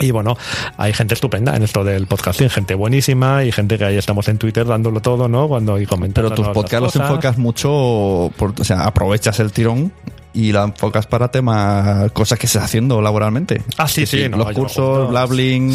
[0.00, 0.36] y bueno,
[0.76, 4.38] hay gente estupenda en esto del podcasting, gente buenísima y gente que ahí estamos en
[4.38, 5.48] Twitter dándolo todo, ¿no?
[5.48, 6.30] Cuando y comentando.
[6.30, 9.92] Pero tus podcasts los enfocas mucho, por- o sea, aprovechas el tirón
[10.32, 13.62] y la enfocas para temas, cosas que estás haciendo laboralmente.
[13.76, 15.08] Ah, sí, sí, no, los cursos,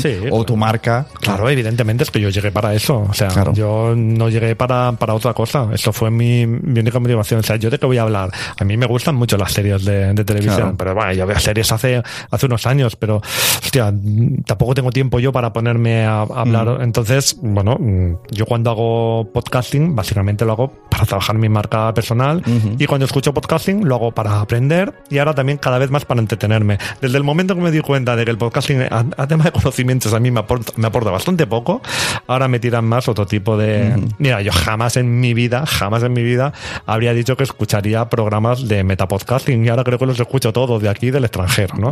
[0.02, 0.44] Sí, o claro.
[0.46, 1.06] tu marca.
[1.20, 3.06] Claro, evidentemente es que yo llegué para eso.
[3.10, 3.54] O sea, Claro.
[3.54, 5.68] yo no llegué para, para otra cosa.
[5.74, 7.40] Eso fue mi, mi única motivación.
[7.40, 8.32] O sea, yo de qué voy a hablar.
[8.58, 10.76] A mí me gustan mucho las series de, de televisión, Claro.
[10.78, 12.02] pero bueno, yo veo series hace,
[12.32, 13.22] hace unos años, pero
[13.64, 16.80] hostia, mm, tampoco tengo tiempo yo para ponerme a, a hablar.
[16.82, 22.44] Entonces, bueno, mm, yo cuando hago podcasting, básicamente lo hago para trabajar mi marca personal
[22.78, 26.20] y cuando escucho podcasting lo hago para aprender y ahora también cada vez más para
[26.22, 26.78] entretenerme.
[27.02, 30.14] Desde el momento que me di cuenta de que el podcasting a, tema de conocimientos
[30.14, 31.82] a mí me aporta, me aporta bastante poco,
[32.28, 33.94] ahora me tiran más otro tipo de...
[34.20, 36.54] Mira, yo jamás en mi vida, jamás en mi vida
[36.86, 40.90] habría dicho que escucharía programas de metapodcasting y ahora creo que los escucho todos de
[40.90, 41.92] aquí del extranjero, ¿no?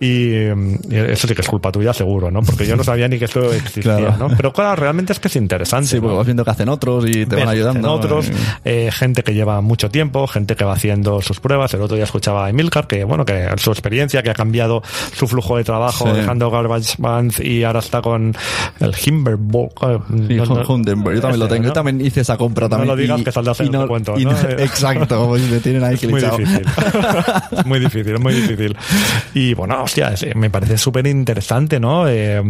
[0.00, 2.42] y, mm, y eso sí que es culpa tuya seguro, ¿no?
[2.42, 4.28] Porque yo no sabía ni que esto existía, Claro.
[4.28, 4.36] ¿no?
[4.36, 5.88] Pero claro, realmente es que es interesante.
[5.88, 6.16] Sí, porque ¿no?
[6.18, 7.92] vas viendo que hacen otros y te van Ves, ayudando.
[7.92, 8.32] Otros, Y-
[8.64, 11.72] eh, gente que lleva mucho tiempo, gente que va haciendo sus pruebas.
[11.74, 14.82] El otro día escuchaba a Emilcar, que bueno, que su experiencia, que ha cambiado
[15.14, 16.16] su flujo de trabajo, Sí.
[16.20, 18.34] dejando Garbage Band y ahora está con
[18.80, 19.82] el Himberbock.
[19.84, 21.62] eh, Sí, no- no- yo también lo ese, tengo.
[21.62, 21.68] ¿no?
[21.68, 22.88] Yo también hice esa compra No también.
[22.88, 24.30] lo digas, que saldrás en y otro cuento, y ¿no?
[24.58, 26.66] exacto, me tienen ahí Es muy difícil.
[27.58, 28.76] es muy difícil, muy difícil.
[29.34, 32.08] Y bueno, hostia, me parece súper interesante, ¿no?
[32.08, 32.42] Eh,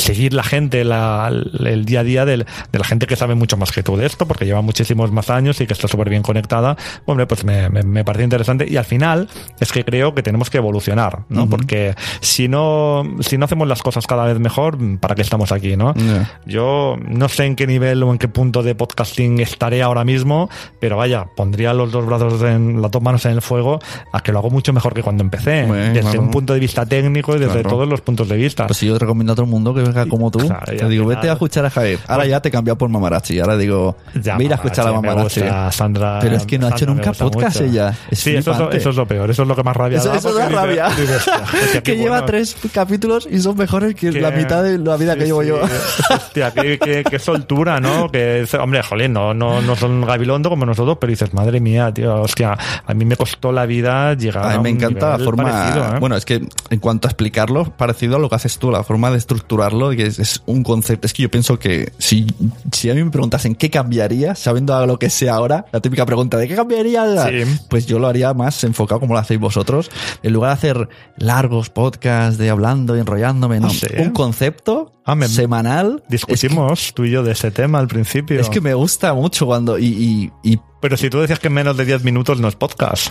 [0.00, 1.30] seguir la gente, la-
[1.64, 4.06] el día a día del- de la gente que sabe mucho más que tú de
[4.06, 6.76] esto, porque lleva muchísimos más años y que está súper bien conectada.
[7.06, 8.66] Hombre, pues me, me, me parece interesante.
[8.68, 9.28] Y al final
[9.60, 11.48] es que creo que tenemos que evolucionar, ¿no?
[11.48, 15.76] Porque si no, si no hacemos las cosas cada vez mejor, ¿para qué estamos aquí,
[15.76, 15.94] no?
[15.94, 16.40] Ya.
[16.46, 20.48] Yo no sé en qué nivel o en qué punto de podcasting estaré ahora mismo,
[20.80, 23.78] pero vaya, pondría los dos brazos en las dos manos en el fuego
[24.12, 26.20] a que lo hago mucho mejor que cuando empecé, Bueno, desde claro.
[26.22, 27.68] un punto de vista técnico y desde Claro.
[27.70, 28.66] todos los puntos de vista.
[28.66, 31.06] Pues si yo te recomiendo a todo el mundo que como tú, Claro, te digo,
[31.06, 31.98] vete a escuchar a Javier.
[32.06, 33.40] Ahora ya te he cambiado por Mamarachi.
[33.40, 35.40] Ahora digo, ve a escuchar a Mamarachi.
[35.70, 37.70] Sandra, Pero es que no ha hecho nunca podcast mucho.
[37.70, 37.94] ella.
[38.10, 38.76] Es sí, eso es, lo, flipante.
[38.78, 40.88] eso es lo peor, eso es lo que más rabia Eso, da, eso da rabia.
[41.72, 42.26] qué que lleva bueno.
[42.26, 45.48] tres capítulos y son mejores que, la mitad de la vida Sí, que llevo sí.
[45.48, 45.60] yo.
[46.10, 48.10] Hostia, qué, soltura, ¿no?
[48.10, 51.92] Que, es- hombre, jolín, no, no, no son gabilondo como nosotros, pero dices, madre mía,
[51.92, 55.24] tío, hostia, a mí me costó la vida llegar a, A mí me encanta la
[55.24, 55.44] forma.
[55.44, 55.98] parecido, ¿eh?
[56.00, 59.10] Bueno, es que en cuanto a explicarlo, parecido a lo que haces tú, la forma
[59.10, 61.06] de estructurarlo, que es, es un concepto.
[61.06, 62.26] Es que yo pienso que si,
[62.72, 66.04] si a mí me preguntasen qué cambiaría, sabiendo a lo que sé ahora, la típica
[66.04, 67.44] pregunta de qué cambiaría, Sí.
[67.70, 69.90] pues yo lo haría más enfocado como lo hacéis vosotros.
[70.22, 73.68] En lugar de hacer largos podcasts de hablando y enrollándome, no.
[73.68, 73.86] Ah, sí.
[73.96, 76.02] Un concepto Ah, me- semanal.
[76.08, 78.36] Discutimos tú y yo de ese tema al principio.
[78.38, 79.78] Es que, es que me gusta mucho cuando.
[79.78, 82.54] Y, y, y Pero si tú decías que en menos de 10 minutos no es
[82.54, 83.08] podcast.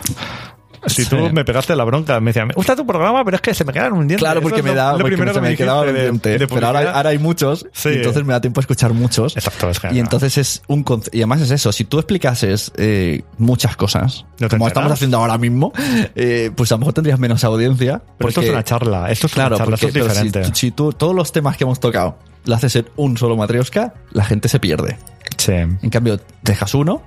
[0.88, 1.10] Si Sí.
[1.10, 3.64] tú me pegaste la bronca, me decía, me gusta tu programa, pero es que se
[3.66, 4.24] me quedan un diente.
[4.24, 7.66] Claro, porque me da, lo porque primero que me quedaba de pero ahora, hay muchos,
[7.74, 7.90] Sí.
[7.90, 9.36] y entonces me da tiempo a escuchar muchos.
[9.36, 9.80] Exacto, es.
[9.92, 14.50] Y entonces es un y además es eso, si tú explicases eh, muchas cosas, No
[14.50, 15.72] como estamos haciendo ahora mismo,
[16.16, 18.02] eh, pues a lo mejor tendrías menos audiencia.
[18.18, 20.56] Pero esto es una charla, esto es Claro, una charla, porque esto es si- diferente.
[20.56, 24.24] si, tú todos los temas que hemos tocado lo haces en un solo matrioska, la
[24.24, 24.98] gente se pierde.
[25.38, 25.52] Sí.
[25.54, 27.04] En cambio, dejas uno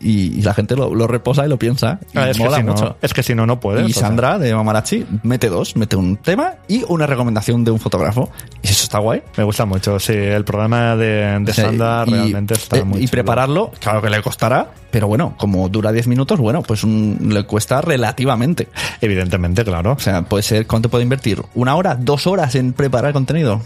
[0.00, 1.98] y, y la gente lo, lo reposa y lo piensa.
[2.14, 3.86] Y Ah, es, que si no, es que si no, no puedes.
[3.88, 4.08] Y o sea.
[4.08, 8.30] Sandra de Mamarachi mete dos, mete un tema y una recomendación de un fotógrafo.
[8.62, 9.22] Y eso está guay.
[9.36, 10.12] Me gusta mucho, sí.
[10.14, 13.10] El programa de, Sandra y- realmente está eh, muy Y chulo.
[13.10, 17.44] prepararlo, claro que le costará, pero bueno, como dura 10 minutos, bueno, pues un- le
[17.44, 18.68] cuesta relativamente.
[19.00, 19.92] Evidentemente, claro.
[19.92, 21.42] O sea, puede ser, ¿cuánto puede invertir?
[21.54, 21.94] ¿Una hora?
[21.94, 23.60] ¿Dos horas en preparar contenido?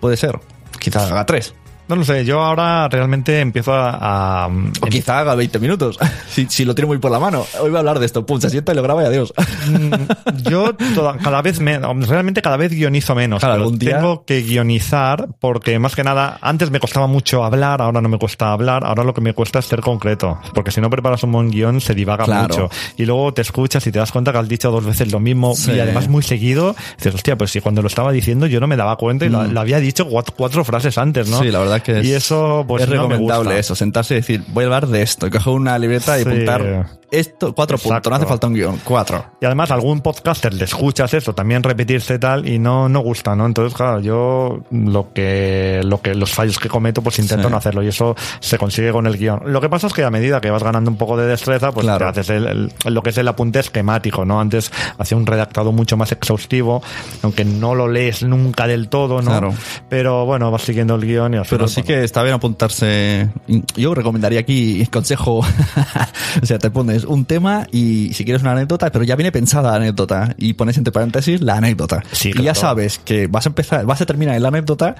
[0.00, 0.38] Puede ser.
[0.78, 1.52] Quizás haga tres.
[1.90, 4.44] No lo sé, yo ahora realmente empiezo a...
[4.44, 5.98] a- O quizá haga 20 minutos.
[6.30, 7.44] si, si lo tiene muy por la mano.
[7.60, 8.24] Hoy voy a hablar de esto.
[8.24, 9.34] Pum, se sienta y lo graba y adiós.
[9.68, 13.40] Mm, Yo toda- cada vez menos, realmente cada vez guionizo menos.
[13.40, 17.82] Claro, algún día- Tengo que guionizar porque más que nada, antes me costaba mucho hablar,
[17.82, 20.38] ahora no me cuesta hablar, ahora lo que me cuesta es ser concreto.
[20.54, 22.42] Porque si no preparas un buen guion se divaga Claro.
[22.48, 22.70] mucho.
[22.96, 25.54] Y luego te escuchas y te das cuenta que has dicho dos veces lo mismo
[25.56, 25.72] Sí.
[25.72, 26.76] y además muy seguido.
[26.98, 29.42] Dices, hostia, pues si cuando lo estaba diciendo yo no me daba cuenta y lo,
[29.44, 31.40] lo había dicho cuatro, cuatro frases antes, ¿no?
[31.40, 31.42] Mm.
[31.42, 33.58] Sí, la verdad que es, Y eso, pues es no me recomendable gusta.
[33.60, 36.28] eso, sentarse y decir, voy a hablar de esto, y coger una libreta y Sí.
[36.28, 37.94] apuntar esto, cuatro Exacto.
[37.94, 39.24] puntos, no hace falta un guion, cuatro.
[39.40, 43.46] Y además algún podcaster le escuchas eso, también repetirse tal y no, no gusta, ¿no?
[43.46, 47.50] Entonces, claro, yo lo que, lo que, los fallos que cometo, pues intento Sí.
[47.50, 49.40] no hacerlo y eso se consigue con el guion.
[49.46, 51.84] Lo que pasa es que a medida que vas ganando un poco de destreza, pues
[51.86, 52.12] Claro.
[52.12, 54.40] te haces el, el- lo que es el apunte esquemático, ¿no?
[54.40, 56.82] Antes hacía un redactado mucho más exhaustivo,
[57.22, 59.30] aunque no lo lees nunca del todo, ¿no?
[59.30, 59.54] Claro.
[59.88, 62.34] Pero bueno, vas siguiendo el guion y al Pero final, sí bueno, que está bien
[62.34, 63.30] apuntarse.
[63.76, 65.38] Yo recomendaría aquí consejo.
[66.42, 69.70] o sea, te pones un tema y si quieres una anécdota, pero ya viene pensada
[69.70, 72.02] la anécdota y pones entre paréntesis la anécdota.
[72.12, 74.94] Sí, y ya sabes que vas a empezar, vas a terminar en la anécdota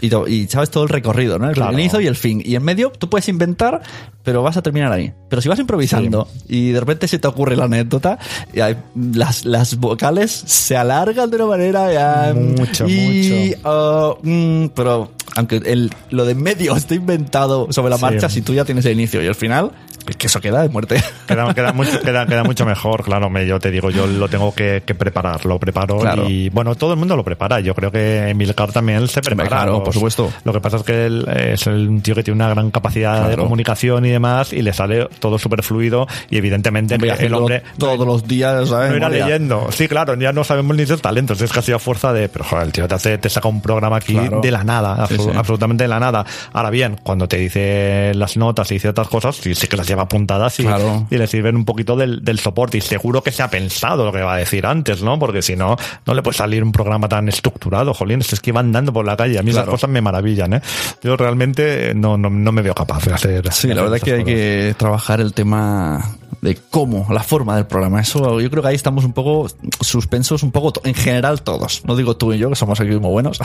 [0.00, 1.48] y, sabes todo el recorrido, ¿no?
[1.48, 1.72] El Claro.
[1.72, 2.42] inicio y el fin.
[2.44, 3.80] Y en medio tú puedes inventar,
[4.22, 5.12] pero vas a terminar ahí.
[5.30, 8.18] Pero si vas improvisando y de repente se te ocurre la anécdota,
[8.52, 14.18] y hay- las, las vocales se alargan de una manera ya, Mucho, y, mucho.
[14.22, 18.02] uh, mm, pero aunque el, lo de medio esté inventado sobre la Sí.
[18.02, 19.70] marcha, si tú ya tienes el inicio y el final,
[20.08, 21.02] es que eso queda de muerte.
[21.26, 23.28] Queda, queda mucho, queda, queda mucho mejor, claro.
[23.44, 26.28] Yo te digo, yo lo tengo que, que preparar, lo preparo Claro.
[26.28, 27.58] y bueno, todo el mundo lo prepara.
[27.58, 29.48] Yo creo que Emilcar también se prepara.
[29.48, 30.32] claro, Los- por supuesto.
[30.44, 33.28] Lo que pasa es que él es el- un tío que tiene una gran capacidad
[33.28, 37.62] de comunicación y demás y le sale todo súper fluido y evidentemente Hombre, el hombre
[37.76, 38.90] todos los días, ¿sabes?
[38.90, 39.66] no era leyendo.
[39.72, 41.40] Sí, claro, ya no sabemos ni sus talentos.
[41.40, 42.28] Es casi a fuerza de.
[42.28, 44.40] Pero joder, el tío te, hace, te saca un programa aquí Claro.
[44.40, 45.36] de la nada, sí.
[45.36, 46.24] absolutamente de la nada.
[46.52, 49.86] Ahora bien, cuando te dice las notas y dice otras cosas, sí, sí que las
[49.86, 51.06] lleva apuntadas y, Claro.
[51.10, 52.78] y le sirven un poquito del, del soporte.
[52.78, 55.18] Y seguro que se ha pensado lo que va a decir antes, ¿no?
[55.18, 58.20] Porque si no, no le puede salir un programa tan estructurado, jolín.
[58.20, 59.38] Es que va andando por la calle.
[59.38, 59.72] A mí esas Claro.
[59.72, 60.60] cosas me maravillan, ¿eh?
[61.02, 63.52] Yo realmente no, no, no me veo capaz de hacer.
[63.52, 66.16] Sí, la verdad es que esas hay que trabajar el tema
[66.46, 68.00] de cómo, la forma del programa.
[68.00, 69.48] Eso yo creo que ahí estamos un poco
[69.80, 71.82] suspensos, un poco en general todos.
[71.84, 73.40] No digo tú y yo, que somos aquí muy buenos,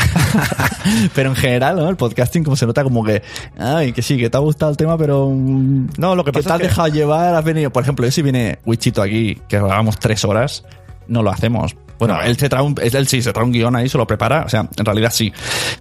[1.16, 1.90] pero en general, ¿no?
[1.90, 3.24] El podcasting como se nota como que,
[3.58, 5.30] ay, que sí, que te ha gustado el tema, pero...
[5.32, 7.72] mm, No, lo que pasa te has es que- dejado llevar, has venido...
[7.72, 10.64] Por ejemplo, yo si viene Wichito aquí, que grabamos tres horas,
[11.08, 11.76] no lo hacemos.
[11.98, 12.22] Bueno, No.
[12.22, 14.44] él, se trae un, él sí se trae un guion ahí, se lo prepara.
[14.46, 15.34] O sea, en realidad sí.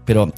[0.04, 0.32] Pero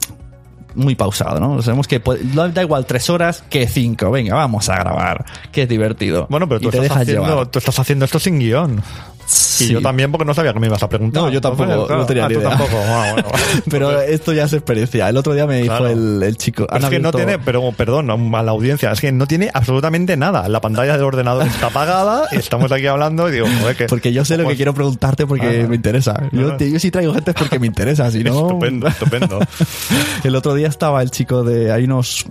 [0.74, 1.60] muy pausado, ¿no?
[1.62, 4.10] Sabemos que puede- no da igual tres horas que cinco.
[4.10, 5.24] Venga, vamos a grabar.
[5.50, 6.26] Que es divertido.
[6.30, 7.46] Bueno, pero Y tú te estás, dejas haciendo, llevar.
[7.46, 8.82] tú estás haciendo esto sin guion.
[9.26, 9.64] Sí.
[9.64, 11.22] Y yo también porque no sabía que me ibas a preguntar.
[11.22, 12.50] No, yo tampoco, no tenía ah, ni tú idea.
[12.50, 12.76] tampoco.
[12.86, 13.28] Ah, bueno.
[13.70, 15.08] Pero esto ya es experiencia.
[15.08, 16.66] El otro día me dijo el, el chico.
[16.72, 20.48] Es que no tiene, pero perdón, a la audiencia, es que no tiene absolutamente nada.
[20.48, 23.86] La pantalla del ordenador está apagada, estamos aquí hablando y digo, joder, que.
[23.86, 25.68] Porque yo sé lo que pues- quiero preguntarte porque Ah.
[25.68, 26.28] me interesa.
[26.32, 28.32] Yo, te- yo sí traigo gente porque me interesa, si no...
[28.48, 29.38] Estupendo, estupendo.
[30.24, 31.72] El otro día estaba el chico de...
[31.72, 32.24] Hay unos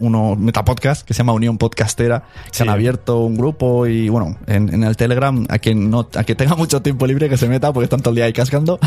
[0.00, 2.62] unos metapodcast que se llama Unión Podcastera Sí.
[2.62, 6.34] han abierto un grupo y bueno en, en el Telegram a quien no a que
[6.34, 8.78] tenga mucho tiempo libre que se meta porque están todo el día ahí cascando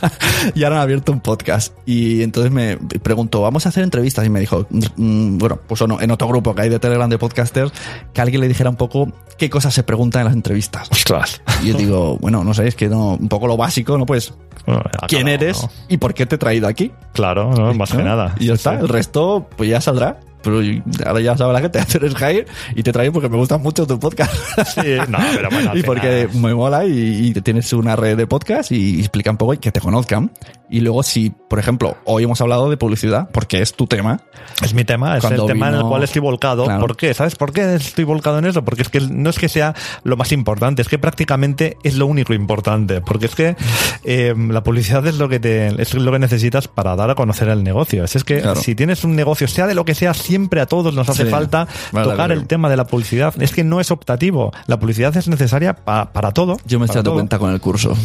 [0.54, 4.30] y ahora han abierto un podcast y entonces me preguntó vamos a hacer entrevistas y
[4.30, 7.72] me dijo mm, bueno pues no, en otro grupo que hay de Telegram de podcasters
[8.12, 11.42] que alguien le dijera un poco qué cosas se preguntan en las entrevistas Ostras.
[11.62, 14.06] y yo digo, bueno, no sé, es que no, un poco lo básico, ¿no?
[14.06, 14.32] Pues,
[14.66, 15.70] Bueno, ya, ¿quién eres no.
[15.88, 16.92] y por qué te he traído aquí?
[17.12, 17.98] Claro, no, más ¿No?
[17.98, 18.34] que nada.
[18.38, 18.82] Y ya Sí, está, sí.
[18.82, 20.20] el resto, pues ya saldrá.
[20.44, 20.60] Pero
[21.06, 23.86] ahora ya sabe la gente, tú eres Jair y te traigo porque me gusta mucho
[23.86, 24.32] tu podcast.
[24.74, 28.70] Sí, no, pero bueno, y porque me mola y, y tienes una red de podcast
[28.70, 30.30] y explica un poco y que te conozcan.
[30.74, 34.22] Y luego si, por ejemplo, hoy hemos hablado de publicidad, porque es tu tema,
[34.60, 36.64] Es mi tema, es el tema en el cual estoy volcado.
[36.64, 36.80] Claro.
[36.80, 37.14] ¿Por qué?
[37.14, 38.64] ¿Sabes por qué estoy volcado en eso?
[38.64, 39.72] Porque es que no es que sea
[40.02, 43.00] lo más importante, es que prácticamente es lo único importante.
[43.02, 43.54] Porque es que
[44.02, 47.48] eh, la publicidad es lo que te, es lo que necesitas para dar a conocer
[47.48, 48.02] el negocio.
[48.02, 48.60] Es, es que Claro.
[48.60, 51.30] si tienes un negocio, sea de lo que sea, siempre a todos nos hace Sí.
[51.30, 53.32] falta Vale, tocar el tema de la publicidad.
[53.40, 54.52] Es que no es optativo.
[54.66, 56.56] La publicidad es necesaria pa- para todo.
[56.66, 57.96] yo me estoy dando cuenta con el curso.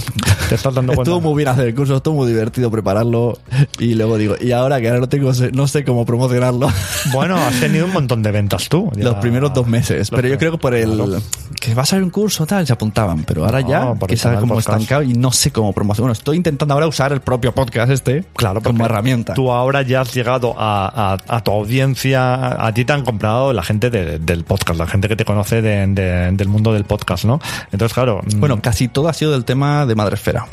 [0.50, 1.10] Te estás dando cuenta.
[1.12, 3.38] Estuvo muy bien hacer el curso, estuvo muy divertido prepararlo
[3.80, 6.70] y luego digo, y ahora que ahora no tengo, no sé cómo promocionarlo.
[7.14, 8.92] Bueno, has tenido un montón de ventas tú.
[8.96, 9.04] ya.
[9.06, 10.00] Los primeros dos meses.
[10.00, 10.96] Los Pero yo primeros- creo que por el.
[10.96, 11.22] Claro.
[11.60, 13.24] Que va a salir un curso tal, se apuntaban.
[13.24, 14.70] Pero ahora ya, No, por que el tema está como podcast.
[14.82, 16.04] estancado y no sé cómo promocionar.
[16.08, 19.34] Bueno, estoy intentando ahora usar el propio podcast este Claro, como herramienta.
[19.34, 23.54] Tú ahora ya has llegado a, a- a tu audiencia, a ti te han comprado
[23.54, 26.86] la gente de- del podcast, la gente que te conoce de- de- del mundo del
[26.86, 27.40] podcast, ¿no?
[27.72, 28.22] Entonces, claro.
[28.26, 30.48] mm, Bueno, casi todo ha sido del tema de Madresfera.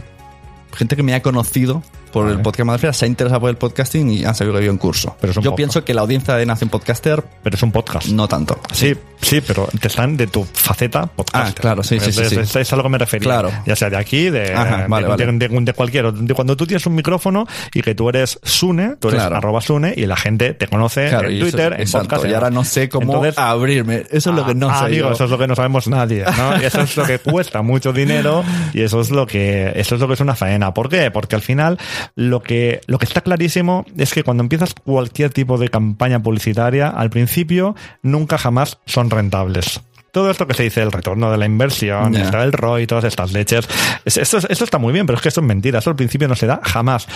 [0.77, 2.37] Gente que me ha conocido por Vale.
[2.37, 4.79] el podcast Madresfera se ha interesado por el podcasting y han sabido que había un
[4.79, 5.17] curso.
[5.21, 8.09] Pero yo pienso que la audiencia de Nación Podcaster pero es un podcast.
[8.09, 8.59] no tanto.
[8.73, 8.99] Sí, sí,
[9.47, 11.59] pero te están de tu faceta podcast.
[11.59, 12.39] Ah, claro, sí, sí, sí, Es, sí.
[12.39, 13.25] es- es a lo que me refería.
[13.25, 13.51] Claro.
[13.67, 15.27] Ya sea de aquí, de, Ajá, vale, de, vale.
[15.39, 16.13] de- de- de cualquier.
[16.35, 19.37] Cuando tú tienes un micrófono y que tú eres Sune, tú eres Claro.
[19.37, 22.31] arroba Sune y la gente te conoce Claro, en Twitter, en exacto, podcast.
[22.31, 24.05] y ahora no sé cómo Entonces, abrirme.
[24.11, 24.85] Eso es lo que no Ah, sé.
[24.87, 25.15] amigo, yo.
[25.15, 26.25] eso es lo que no sabemos nadie,
[26.63, 30.07] eso es lo que cuesta mucho dinero y eso es lo que eso es lo
[30.09, 30.73] que es una faena.
[30.75, 31.11] ¿Por qué?
[31.11, 31.79] Porque al final
[32.15, 36.89] lo que lo que está clarísimo es que cuando empiezas cualquier tipo de campaña publicitaria,
[36.89, 39.81] al principio nunca jamás son rentables.
[40.17, 43.33] Todo esto que se dice, el retorno de la inversión, está el ROI, todas estas
[43.33, 43.69] leches,
[44.07, 45.97] es- eso, es- eso está muy bien, pero es que eso es mentira, eso al
[45.97, 47.07] principio no se da jamás.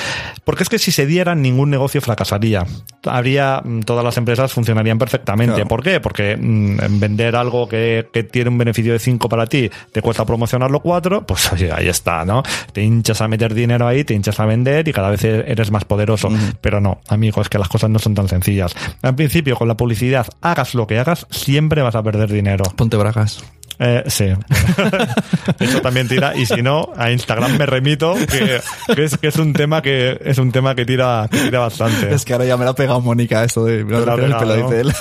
[0.44, 2.66] Porque es que si se diera, ningún negocio fracasaría.
[3.06, 5.54] Habría, mm, todas las empresas funcionarían perfectamente.
[5.54, 5.68] Claro.
[5.68, 5.98] ¿Por qué?
[6.00, 10.26] Porque mm, vender algo que, que tiene un beneficio de 5 para ti, te cuesta
[10.26, 12.42] promocionarlo 4, pues oye, ahí está, ¿no?
[12.74, 15.86] Te hinchas a meter dinero ahí, te hinchas a vender y cada vez eres más
[15.86, 16.28] poderoso.
[16.60, 18.74] Pero no, amigo, es que las cosas no son tan sencillas.
[19.00, 22.64] Al principio, con la publicidad, hagas lo que hagas, siempre vas a perder dinero.
[22.90, 23.59] Ponte bragas.
[23.82, 24.26] Eh, sí.
[25.58, 26.36] Eso también tira.
[26.36, 28.60] Y si no, a Instagram me remito, que,
[28.94, 32.14] que es, que es un tema que es un tema que tira, que tira bastante.
[32.14, 34.54] Es que ahora ya me lo ha pegado Mónica eso de me ha el pelo,
[34.54, 34.92] dice él.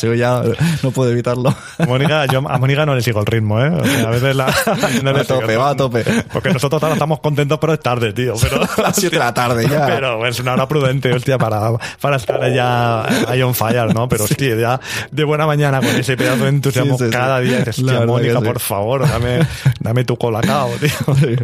[0.00, 0.42] Yo ya
[0.82, 1.54] no puedo evitarlo.
[1.86, 3.68] Mónica, yo a Mónica no le sigo el ritmo, ¿eh?
[3.68, 4.46] O sea, a veces la,
[5.02, 6.04] no Va le a tope, va a tope.
[6.32, 8.34] Porque nosotros ahora estamos contentos, pero es tarde, tío.
[8.40, 9.86] Pero, A las 7 de la tarde ya.
[9.86, 14.08] Pero es una hora prudente, hostia, para, para estar ya ahí on fire, ¿no?
[14.08, 17.16] Pero hostia, ya de buena mañana con ese pedazo de entusiasmo Sí, sí, sí.
[17.16, 17.57] cada día.
[17.66, 19.40] Hostia, Mónica, por favor, dame,
[19.80, 21.36] dame tu colacao, tío.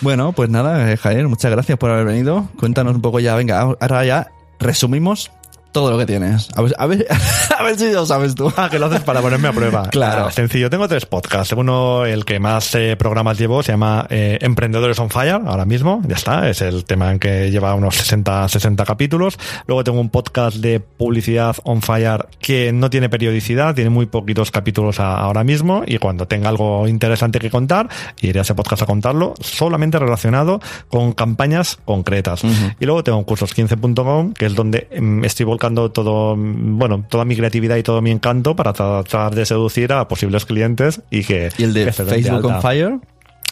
[0.00, 2.48] Bueno, pues nada, eh, Javier, muchas gracias por haber venido.
[2.58, 4.28] Cuéntanos un poco ya, venga, ahora ya
[4.58, 5.30] resumimos
[5.76, 6.48] todo lo que tienes.
[6.56, 7.06] A ver, a ver,
[7.58, 8.50] a ver si lo sabes tú.
[8.56, 9.88] Ah, que lo haces para ponerme a prueba.
[9.90, 10.26] Claro.
[10.28, 10.70] Ah, sencillo.
[10.70, 11.52] Tengo tres podcasts.
[11.54, 16.00] Uno, el que más eh, programas llevo, se llama eh, Emprendedores on Fire, ahora mismo.
[16.08, 16.48] Ya está.
[16.48, 19.38] Es el tema en que lleva unos 60, 60 capítulos.
[19.66, 24.50] Luego tengo un podcast de publicidad on fire que no tiene periodicidad, tiene muy poquitos
[24.50, 25.82] capítulos a- ahora mismo.
[25.86, 27.88] Y cuando tenga algo interesante que contar,
[28.22, 30.58] iré a ese podcast a contarlo, solamente relacionado
[30.88, 32.42] con campañas concretas.
[32.80, 37.76] Y luego tengo cursos15.com, que es donde mm, estoy volcando todo, bueno, toda mi creatividad
[37.76, 41.72] y todo mi encanto para tratar de seducir a posibles clientes y que ¿Y el
[41.72, 42.62] de Facebook on.
[42.62, 42.98] Fire?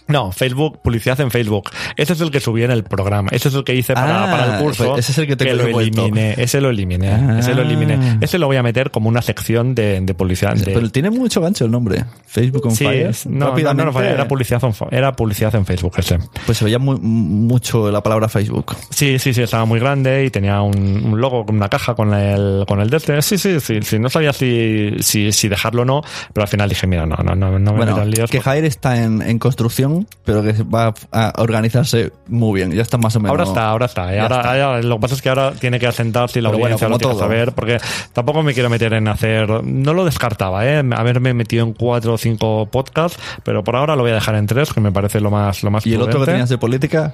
[0.06, 1.70] No, Facebook, publicidad en Facebook.
[1.96, 3.30] Ese es el que subí en el programa.
[3.32, 4.92] Ese es el que hice para, Ah, para el curso.
[4.92, 6.02] pues ese es el que tengo lo revuelto.
[6.02, 6.34] eliminé.
[6.36, 7.08] Ese lo eliminé.
[7.10, 7.36] Ah.
[7.38, 8.18] Ese lo eliminé.
[8.20, 10.54] Ese lo voy a meter como una sección de, de publicidad.
[10.56, 12.04] de- Pero tiene mucho gancho el nombre.
[12.26, 13.10] Facebook on sí, Fire.
[13.28, 16.18] no, no, no, no, era publicidad, en, era publicidad en Facebook ese.
[16.46, 18.76] Pues se veía muy- mucho la palabra Facebook.
[18.90, 22.12] Sí, sí, sí, estaba muy grande y tenía un, un logo con una caja con
[22.14, 23.22] el, con el de este.
[23.22, 26.02] Sí, sí, sí, sí, no sabía si, si, si dejarlo o no,
[26.32, 28.30] pero al final dije, mira, no, no, no, no me Bueno, líos.
[28.30, 29.93] que Jair está en, en construcción,
[30.24, 32.72] pero que va a organizarse muy bien.
[32.72, 33.30] Ya está más o menos.
[33.30, 34.14] Ahora está, ahora está.
[34.14, 34.20] ¿eh?
[34.20, 34.64] Ahora, está.
[34.66, 36.86] ahora- lo que pasa es que ahora tiene que asentarse y la Pero bueno, audiencia
[36.88, 37.18] como lo todo.
[37.18, 37.78] saber, porque
[38.12, 39.48] tampoco me quiero meter en hacer.
[39.64, 40.82] No lo descartaba, ¿eh?
[40.96, 44.46] Haberme metido en cuatro o cinco podcasts, pero por ahora lo voy a dejar en
[44.46, 47.12] tres, que me parece lo más, lo más ¿Y el otro que tenías de política?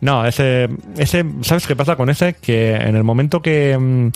[0.00, 0.68] No, ese,
[0.98, 2.34] ese, ¿sabes qué pasa con ese?
[2.34, 4.08] Que en el momento que mm,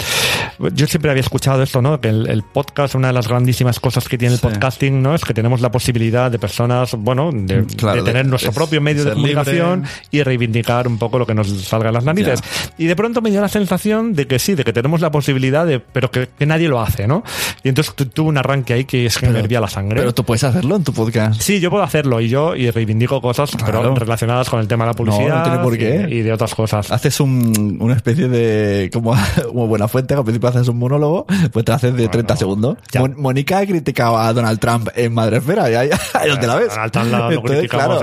[0.74, 2.00] yo siempre había escuchado esto, ¿no?
[2.00, 4.46] Que el, el podcast, una de las grandísimas cosas que tiene el Sí.
[4.46, 5.14] podcasting, ¿no?
[5.14, 7.66] Es que tenemos la posibilidad de personas, bueno, de, Mm,
[7.96, 9.34] claro, de tener de- nuestro propio medio de ser libre.
[9.34, 12.40] comunicación y reivindicar un poco lo que nos salga en las narices.
[12.78, 15.66] Y de pronto me dio la sensación de que sí, de que tenemos la posibilidad
[15.66, 17.22] de, pero que, que nadie lo hace, ¿no?
[17.62, 20.00] Y entonces tu- tuve un arranque ahí que es que me hervía la sangre.
[20.00, 21.40] Pero tú puedes hacerlo en tu podcast.
[21.40, 23.94] Sí, yo puedo hacerlo y yo y reivindico cosas, pero Claro.
[23.94, 26.06] relacionadas con el tema de la publicidad no tiene por qué.
[26.10, 26.90] y, y de otras cosas.
[26.90, 28.90] Haces un, una especie de.
[28.92, 29.14] Como,
[29.48, 32.78] como buena fuente, que al principio haces un monólogo, pues te haces de 30 segundos.
[32.92, 33.00] ya.
[33.00, 36.68] Mon- Mónica criticaba a Donald Trump en Madresfera, y ahí, ahí donde la ves.
[36.70, 37.40] Donald Trump lo- lo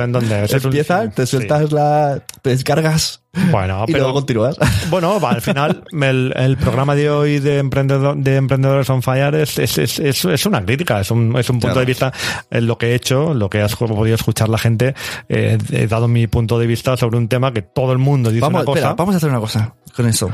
[0.04, 1.38] en donde- es empieza, te sí.
[1.38, 2.22] sueltas la.
[2.42, 4.58] te descargas Bueno, y pero luego continúas.
[4.90, 9.34] bueno, va, al final el, el programa de hoy de, emprendedor, de Emprendedores on Fire
[9.36, 11.80] es, es, es, es- una crítica, es un, es un punto Claro.
[11.82, 12.12] de vista
[12.52, 14.94] en lo que he hecho, lo que has podido escuchar la gente.
[15.30, 18.42] eh, he dado mi punto de vista sobre un tema que todo el mundo dice
[18.42, 18.80] Vamos, una cosa.
[18.80, 20.30] espera, vamos a hacer una cosa con eso.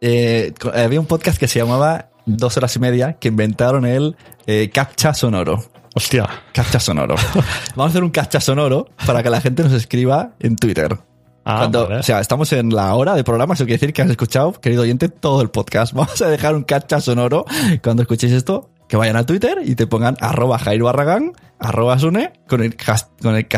[0.00, 4.14] Eh, había un podcast que se llamaba Dos horas y media que inventaron el
[4.46, 5.64] eh, captcha sonoro.
[5.94, 6.28] Hostia.
[6.52, 7.16] Captcha sonoro.
[7.74, 10.96] Vamos a hacer un captcha sonoro para que la gente nos escriba en Twitter.
[11.44, 12.00] Ah, Cuando, vale.
[12.00, 14.82] O sea, estamos en la hora de programa, eso quiere decir que has escuchado, querido
[14.82, 15.92] oyente, todo el podcast.
[15.94, 17.44] Vamos a dejar un captcha sonoro
[17.82, 22.32] cuando escuchéis esto, que vayan a Twitter y te pongan arroba Jair Barragán, arroba Sune,
[22.48, 22.76] con el,
[23.22, 23.48] con el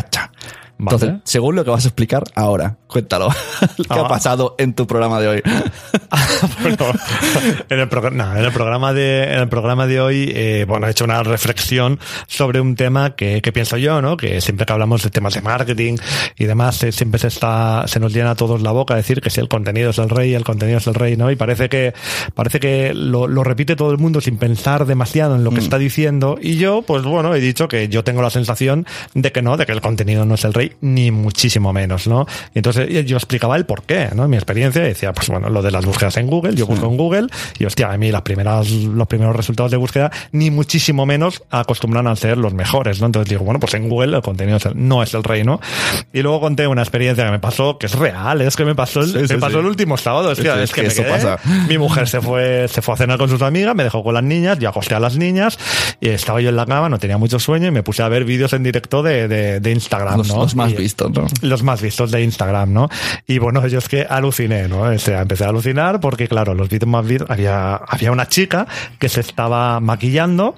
[0.84, 0.96] Vale.
[0.96, 3.28] Entonces, según lo que vas a explicar ahora, cuéntalo.
[3.76, 4.00] ¿Qué Ah.
[4.04, 5.42] ha pasado en tu programa de hoy?
[6.62, 6.76] Bueno,
[7.68, 10.86] en el, progr- no, en el programa de en el programa de hoy eh, bueno
[10.86, 14.72] he hecho una reflexión sobre un tema que, que pienso yo no que siempre que
[14.72, 15.96] hablamos de temas de marketing
[16.36, 19.30] y demás eh, siempre se está se nos llena a todos la boca decir que
[19.30, 21.94] si el contenido es el rey el contenido es el rey no y parece que
[22.34, 25.78] parece que lo, lo repite todo el mundo sin pensar demasiado en lo que está
[25.78, 29.56] diciendo y yo pues bueno he dicho que yo tengo la sensación de que no
[29.56, 33.16] de que el contenido no es el rey ni muchísimo menos no y entonces yo
[33.16, 36.26] explicaba el por qué no mi experiencia decía pues bueno lo de las búsquedas en
[36.26, 37.26] Google yo busco en Google
[37.58, 42.06] y hostia a mí las primeras los primeros resultados de búsqueda ni muchísimo menos acostumbran
[42.06, 45.14] a ser los mejores no entonces digo bueno pues en Google el contenido no es
[45.14, 45.60] el rey no
[46.12, 49.00] y luego conté una experiencia que me pasó que es real es que me pasó
[49.00, 51.02] el, Sí, me sí, pasó el último sábado hostia, es, es que, que me eso
[51.02, 51.38] quedé- pasa.
[51.68, 54.22] mi mujer se fue se fue a cenar con sus amigas me dejó con las
[54.24, 55.58] niñas yo acosté a las niñas
[56.00, 58.24] y estaba yo en la cama no tenía mucho sueño y me puse a ver
[58.24, 60.36] vídeos en directo de, de, de Instagram Los, ¿no?
[60.42, 61.26] los más Y- vistos, ¿no?
[61.42, 62.88] los más vistos de Instagram, ¿no?
[63.26, 64.82] Y bueno, yo es que aluciné, ¿no?
[64.82, 68.66] O sea, empecé a alucinar porque, claro, los vídeos más vistos, había, había una chica
[68.98, 70.54] que se estaba maquillando.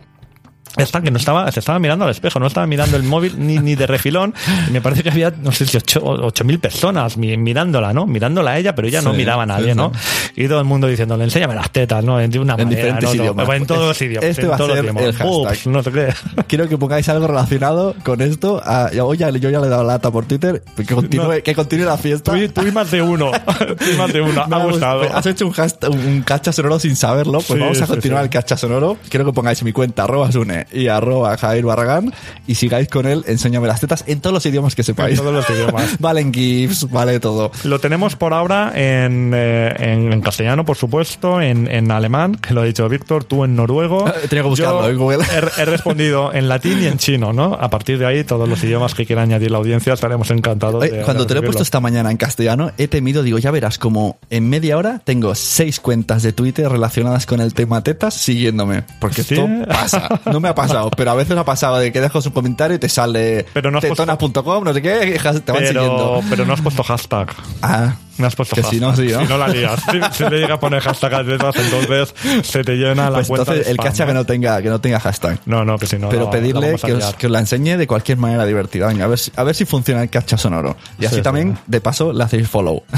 [0.76, 3.59] Esta que no estaba, se estaba mirando al espejo, no estaba mirando el móvil ni,
[3.59, 4.34] ni de refilón.
[4.72, 8.06] Me parece que había, no sé si ocho, ocho mil personas mi- mirándola, ¿no?
[8.06, 9.92] Mirándola a ella, pero ella no Sí, miraba a nadie, sí, ¿no?
[10.34, 12.18] Y todo el mundo diciéndole, enséñame las tetas, ¿no?
[12.18, 13.14] De una En manera, diferentes ¿no?
[13.14, 13.48] No, idiomas.
[13.56, 14.28] En todos los idiomas.
[14.30, 15.26] Este en va a ser el hashtag.
[15.26, 16.14] Boobs, no sé qué.
[16.48, 18.60] Quiero que pongáis algo relacionado con esto.
[18.64, 20.62] Ah, ya- oye, yo ya le he dado lata por Twitter.
[20.76, 21.42] Que continúe, No.
[21.42, 22.32] que continúe la fiesta.
[22.32, 23.30] Tú, tú y más de uno.
[23.78, 24.44] Tú y más de uno.
[24.48, 25.02] Me Ha gustado.
[25.14, 27.34] Has hecho un, hashtag, un cacha sonoro sin saberlo.
[27.38, 28.96] Pues Sí, vamos a continuar el cacha sonoro.
[29.09, 32.12] Quiero que pongáis mi cuenta, arroba Sune y arroba Jair Barragán.
[32.46, 35.18] Y sigáis con él, enséñame las tetas en todos los idiomas que sepáis.
[35.18, 35.96] En todos los idiomas.
[35.98, 37.50] valen GIFs, vale todo.
[37.64, 42.54] Lo tenemos por ahora en, eh, en, en castellano, por supuesto, en, en alemán, que
[42.54, 44.08] lo ha dicho Víctor, tú en noruego.
[44.08, 45.18] Eh, tenía que buscarlo Yo en Google.
[45.24, 47.54] He, he respondido en latín y en chino, ¿no?
[47.54, 50.82] A partir de ahí, todos los idiomas que quiera añadir la audiencia estaremos encantados.
[50.82, 53.38] Oye, de- cuando de te lo he puesto esta mañana en castellano, he temido, digo,
[53.38, 57.82] ya verás, como en media hora tengo seis cuentas de Twitter relacionadas con el tema
[57.82, 58.84] tetas siguiéndome.
[59.00, 59.34] Porque ¿Sí?
[59.34, 60.20] esto pasa.
[60.26, 62.78] No me ha pasado, pero a veces ha pasado de que dejas un comentario y
[62.81, 66.20] te sale Pero no tetonas.com, no sé qué, y te van pero, siguiendo.
[66.31, 67.28] pero no has puesto hashtag.
[67.62, 68.78] Ah, No has puesto Que hashtag.
[68.78, 69.20] si no, sí, ¿no?
[69.22, 69.81] Si no la lías.
[69.90, 72.14] Si, si le llega a poner hashtag a letras, entonces
[72.47, 73.43] se te llena la pues cuenta.
[73.43, 75.40] entonces de el cacha que no tenga, que no tenga hashtag.
[75.47, 76.09] No, no, que si no.
[76.09, 77.16] Pero pedirle que os, liar.
[77.16, 78.86] que os la enseñe de cualquier manera divertida.
[78.86, 80.76] Venga, a ver, si- a ver si funciona el cacha sonoro.
[80.98, 81.22] Y así Sí, sí.
[81.22, 82.82] también, de paso, le hacéis follow.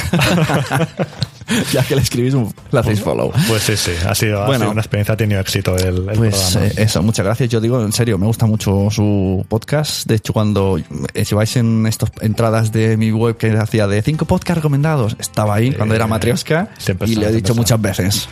[1.73, 3.33] ya que le escribís, le hacéis follow.
[3.49, 4.61] Pues sí, sí, ha sido, ha Bueno.
[4.65, 6.67] sido una experiencia, ha tenido éxito el, el Pues programa.
[6.67, 7.49] eh, eso, muchas gracias.
[7.51, 10.07] Yo digo, en serio, me gusta mucho su podcast.
[10.07, 10.79] De hecho, cuando
[11.15, 15.17] eh, si vais en estas entradas de mi web que hacía de cinco podcasts recomendados,
[15.19, 18.29] estaba ahí cuando era Matrioska siempre y le he dicho muchas veces.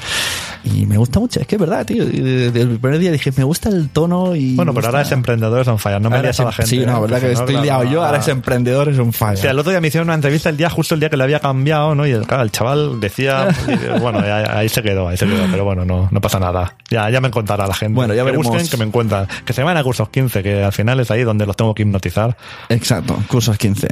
[0.65, 2.07] Y me gusta mucho, es que es verdad, tío.
[2.07, 4.55] Desde el primer día dije, me gusta el tono y.
[4.57, 6.71] Bueno, pero ahora es gusta- emprendedores on fire, no me lías a la gente.
[6.71, 6.87] Sí, ¿eh?
[6.87, 8.07] no, verdad que estoy liado yo, ah.
[8.07, 9.39] ahora es emprendedor, es un falla.
[9.39, 11.19] O sea, el otro día me hicieron una entrevista el día, justo el día que
[11.19, 12.07] le había cambiado, ¿no?
[12.07, 15.47] Y el, claro, el chaval decía, y, bueno, ahí, ahí se quedó, ahí se quedó,
[15.51, 16.77] pero bueno, no, no pasa nada.
[16.91, 17.95] Ya, ya me encontrará la gente.
[17.95, 18.47] Bueno, ya que veremos.
[18.47, 19.27] busquen, que me encuentran.
[19.45, 21.83] Que se vayan a cursos 15, que al final es ahí donde los tengo que
[21.83, 22.37] hipnotizar.
[22.69, 23.89] Exacto, cursos 15.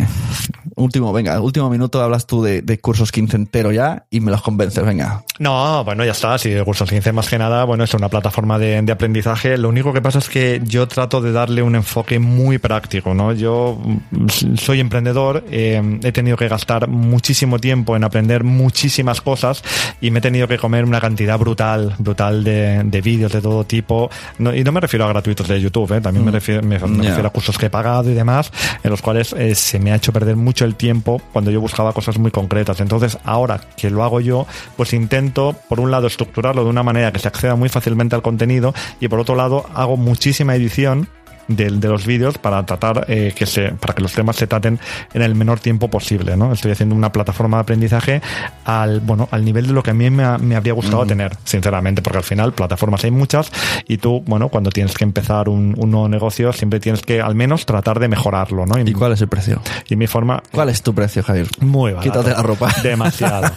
[0.82, 4.42] Último, venga, último minuto hablas tú de, de cursos 15 entero ya y me los
[4.42, 5.22] convences, venga.
[5.38, 6.36] No, bueno, ya está.
[6.38, 9.56] Si Cursos 15 más que nada, bueno, es una plataforma de, de aprendizaje.
[9.58, 13.32] Lo único que pasa es que yo trato de darle un enfoque muy práctico, ¿no?
[13.32, 13.78] Yo
[14.10, 19.62] mm, soy emprendedor, eh, he tenido que gastar muchísimo tiempo en aprender muchísimas cosas
[20.00, 23.64] y me he tenido que comer una cantidad brutal, brutal de, de vídeos de todo
[23.64, 24.10] tipo.
[24.38, 26.00] No- y no me refiero a gratuitos de YouTube, ¿eh?
[26.00, 27.08] también me, refiero, me- me Ya.
[27.10, 28.52] refiero a cursos que he pagado y demás,
[28.82, 31.92] en los cuales eh, se me ha hecho perder mucho el tiempo cuando yo buscaba
[31.92, 32.80] cosas muy concretas.
[32.80, 34.46] Entonces, ahora que lo hago yo,
[34.76, 38.22] pues intento, por un lado, estructurarlo de una manera que se acceda muy fácilmente al
[38.22, 41.08] contenido y por otro lado, hago muchísima edición
[41.48, 44.78] de, de los vídeos para tratar eh, que se para que los temas se traten
[45.12, 48.22] en el menor tiempo posible no estoy haciendo una plataforma de aprendizaje
[48.64, 51.36] al bueno al nivel de lo que a mí me, ha- me habría gustado tener
[51.44, 53.50] sinceramente porque al final plataformas hay muchas
[53.88, 57.34] y tú bueno cuando tienes que empezar un, un nuevo negocio siempre tienes que al
[57.34, 59.60] menos tratar de mejorarlo no ¿Y cuál es el precio?
[59.88, 61.46] y mi forma ¿Cuál es tu precio, Javier?
[61.60, 62.10] muy barato.
[62.12, 62.68] Quítate la ropa.
[62.82, 63.50] Demasiado.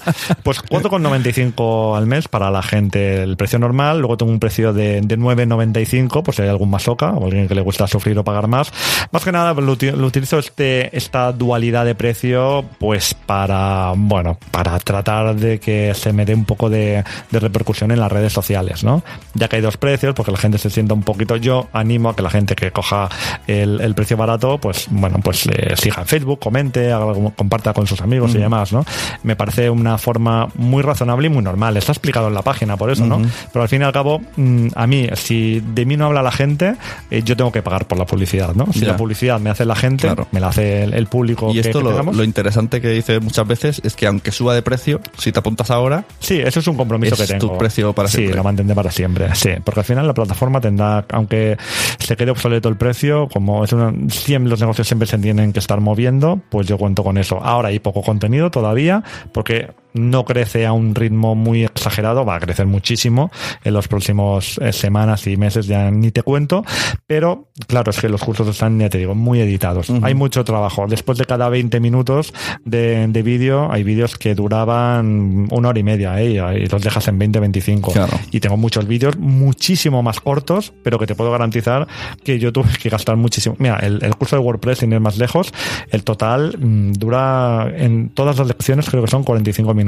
[0.43, 3.99] Pues 4,95 al mes para la gente el precio normal.
[3.99, 7.55] Luego tengo un precio de, de 9,95 pues si hay algún masoca o alguien que
[7.55, 8.71] le gusta sufrir o pagar más.
[9.11, 14.37] Más que nada lo, uti- lo utilizo este, esta dualidad de precio pues para, bueno,
[14.51, 18.31] para tratar de que se me dé un poco de, de repercusión en las redes
[18.31, 19.03] sociales, ¿no?
[19.33, 21.35] Ya que hay dos precios, porque la gente se sienta un poquito.
[21.35, 23.09] Yo animo a que la gente que coja
[23.47, 27.73] el, el precio barato, pues bueno, pues le siga en Facebook, comente, haga algo- comparta
[27.73, 28.85] con sus amigos y demás, ¿no?
[29.23, 31.75] Me parece una forma muy razonable y muy normal.
[31.75, 33.17] Está explicado en la página, por eso, ¿no?
[33.51, 36.31] Pero al fin y al cabo, mm, a mí, si de mí no habla la
[36.31, 36.75] gente,
[37.11, 38.71] eh, yo tengo que pagar por la publicidad, ¿no?
[38.71, 38.87] Si Ya.
[38.89, 40.27] la publicidad me hace la gente, Claro.
[40.31, 43.81] me la hace el, el público Y esto que lo, interesante que dice muchas veces
[43.83, 47.15] es que aunque suba de precio, si te apuntas ahora, Sí, eso es un compromiso
[47.15, 47.51] Es que tengo.
[47.53, 48.37] tu precio para sí, siempre.
[48.37, 49.35] lo mantendré para siempre.
[49.35, 51.57] Sí, porque al final la plataforma tendrá, aunque
[51.99, 55.59] se quede obsoleto el precio, como es una, siempre los negocios siempre se tienen que
[55.59, 57.39] estar moviendo, pues yo cuento con eso.
[57.43, 62.39] Ahora hay poco contenido todavía, porque no crece a un ritmo muy exagerado, va a
[62.39, 63.31] crecer muchísimo
[63.63, 66.63] en los próximos eh, semanas y meses, ya ni te cuento,
[67.07, 69.89] pero claro, es que los cursos están, ya te digo, muy editados.
[70.01, 70.85] Hay mucho trabajo.
[70.87, 72.33] Después de cada 20 minutos
[72.65, 76.31] de, de vídeo, hay vídeos que duraban una hora y media, ¿eh?
[76.31, 77.91] y, los dejas en 20, 25.
[77.93, 78.19] Claro.
[78.31, 81.87] Y tengo muchos vídeos muchísimo más cortos, pero que te puedo garantizar
[82.23, 83.55] que yo tuve que gastar muchísimo.
[83.59, 85.53] Mira, el, el curso de WordPress, sin ir más lejos,
[85.89, 89.84] el total mm, dura en todas las lecciones, creo que son 45 minutos.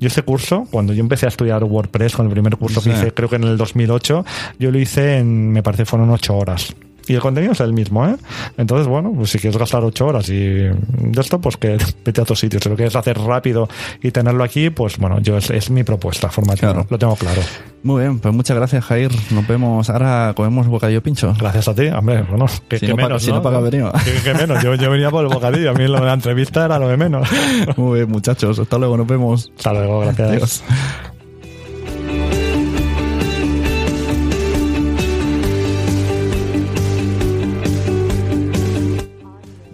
[0.00, 2.90] Yo este curso, cuando yo empecé a estudiar WordPress, con el primer curso Sí.
[2.90, 4.24] que hice, creo que en el 2008,
[4.58, 6.74] yo lo hice en, me parece, fueron 8 horas.
[7.08, 8.16] Y el contenido es el mismo, ¿eh?
[8.56, 10.72] Entonces, bueno, pues si quieres gastar ocho horas y de
[11.18, 12.60] esto, pues que vete a otro sitio.
[12.60, 13.68] Si lo quieres hacer rápido
[14.02, 16.72] y tenerlo aquí, pues bueno, yo es, es mi propuesta formativa.
[16.72, 16.86] Claro.
[16.90, 17.40] Lo tengo claro.
[17.82, 19.10] Muy bien, pues muchas gracias, Jair.
[19.30, 19.88] Nos vemos.
[19.88, 21.34] Ahora comemos bocadillo pincho.
[21.38, 22.22] Gracias a ti, hombre.
[22.22, 23.22] Bueno, que, Si que no, para- menos.
[23.22, 23.92] si no, qué has venido.
[24.24, 24.62] Que, menos.
[24.62, 25.70] Yo, yo venía por el bocadillo.
[25.70, 27.28] A mí lo de la entrevista era lo de menos.
[27.76, 28.58] Muy bien, muchachos.
[28.58, 29.52] Hasta luego, nos vemos.
[29.56, 30.28] Hasta luego, gracias.
[30.28, 30.64] Adiós.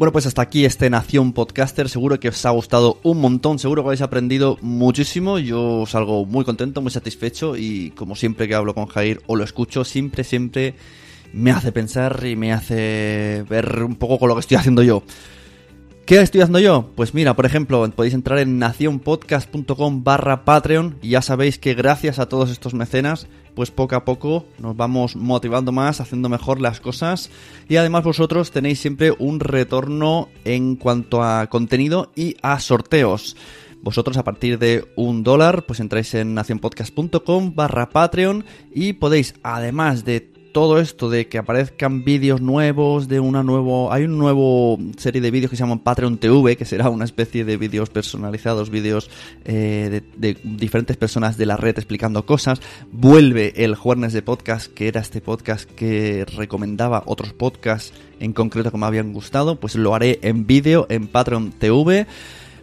[0.04, 1.88] Bueno, pues hasta aquí este Nación Podcaster.
[1.88, 3.58] Seguro que os ha gustado un montón.
[3.58, 5.38] Seguro que habéis aprendido muchísimo.
[5.38, 7.56] Yo salgo muy contento, muy satisfecho.
[7.56, 10.74] Y como siempre que hablo con Jair o lo escucho, siempre, siempre
[11.32, 15.04] me hace pensar y me hace ver un poco con lo que estoy haciendo yo.
[16.06, 16.90] ¿Qué estoy haciendo yo?
[16.96, 22.18] Pues mira, por ejemplo, podéis entrar en nacionpodcast.com barra Patreon y ya sabéis que gracias
[22.18, 26.78] a todos estos mecenas, pues poco a poco nos vamos motivando más, haciendo mejor las
[26.78, 27.30] cosas
[27.70, 33.34] y además vosotros tenéis siempre un retorno en cuanto a contenido y a sorteos.
[33.80, 38.44] Vosotros a partir de un dólar, pues entráis en nacionpodcast.com barra Patreon
[38.74, 43.92] y podéis, además de todo esto de que aparezcan vídeos nuevos, de una nuevo...
[43.92, 47.44] Hay un nuevo serie de vídeos que se llaman Patreon TV, que será una especie
[47.44, 49.10] de vídeos personalizados, vídeos
[49.44, 52.60] eh, de, diferentes personas de la red explicando cosas.
[52.92, 58.70] Vuelve el Jueves de Podcast, que era este podcast que recomendaba otros podcasts en concreto
[58.70, 62.06] que me habían gustado, pues lo haré en vídeo en Patreon TV.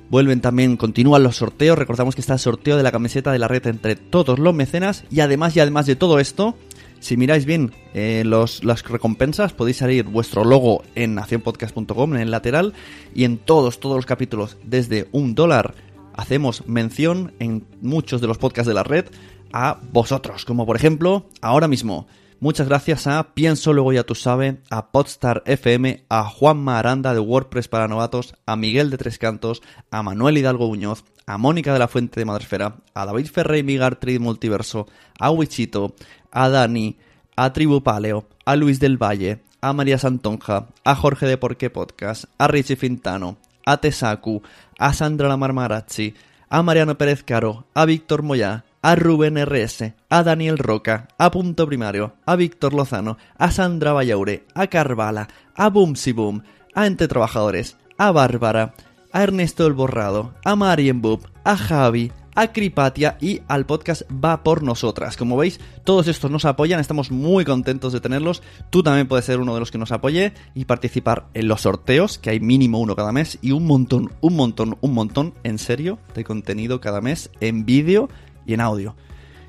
[0.09, 1.77] Vuelven también, continúan los sorteos.
[1.77, 5.03] Recordamos que está el sorteo de la camiseta de la red entre todos los mecenas.
[5.09, 6.55] Y además, y además de todo esto,
[7.01, 12.31] si miráis bien eh, los, las recompensas, podéis salir vuestro logo en nacionpodcast.com, en el
[12.31, 12.73] lateral,
[13.13, 15.75] y en todos, todos los capítulos, desde un dólar,
[16.13, 19.05] hacemos mención en muchos de los podcasts de la red
[19.51, 22.07] a vosotros, como por ejemplo, ahora mismo.
[22.39, 27.19] Muchas gracias a Pienso Luego Ya Tú Sabe, a Podstar FM, a Juanma Aranda de
[27.19, 29.61] WordPress para Novatos, a Miguel de Tres Cantos,
[29.91, 33.97] a Manuel Hidalgo Muñoz, a Mónica de la Fuente de Madresfera, a David Ferrey Migar
[33.97, 34.87] Trade Multiverso,
[35.19, 35.93] a Wichito,
[36.31, 36.97] a Dani,
[37.35, 42.25] a Tribu Paleo, a Luis del Valle, a María Santonja, a Jorge de Porqué Podcast,
[42.37, 44.41] a Richie Fintano, a Tesaku,
[44.77, 46.15] a Sandra La Marmarazzi,
[46.49, 51.67] a Mariano Pérez Caro, a Víctor Moyá, a Rubén RS, a Daniel Roca, a Punto
[51.67, 56.43] Primario, a Víctor Lozano, a Sandra Vallaure, a Carvala, a Boomsy Boom,
[56.73, 58.73] a Ente Trabajadores, a Bárbara,
[59.13, 64.43] a Ernesto El Borrado, a Marien Boop, a Javi, a Cripatia y al podcast Va
[64.43, 65.17] por Nosotras.
[65.17, 68.41] Como veis, todos estos nos apoyan, estamos muy contentos de tenerlos.
[68.69, 72.17] Tú también puedes ser uno de los que nos apoye y participar en los sorteos,
[72.17, 75.99] que hay mínimo uno cada mes, y un montón, un montón, un montón, en serio,
[76.15, 78.09] de contenido cada mes en vídeo
[78.45, 78.95] y en audio.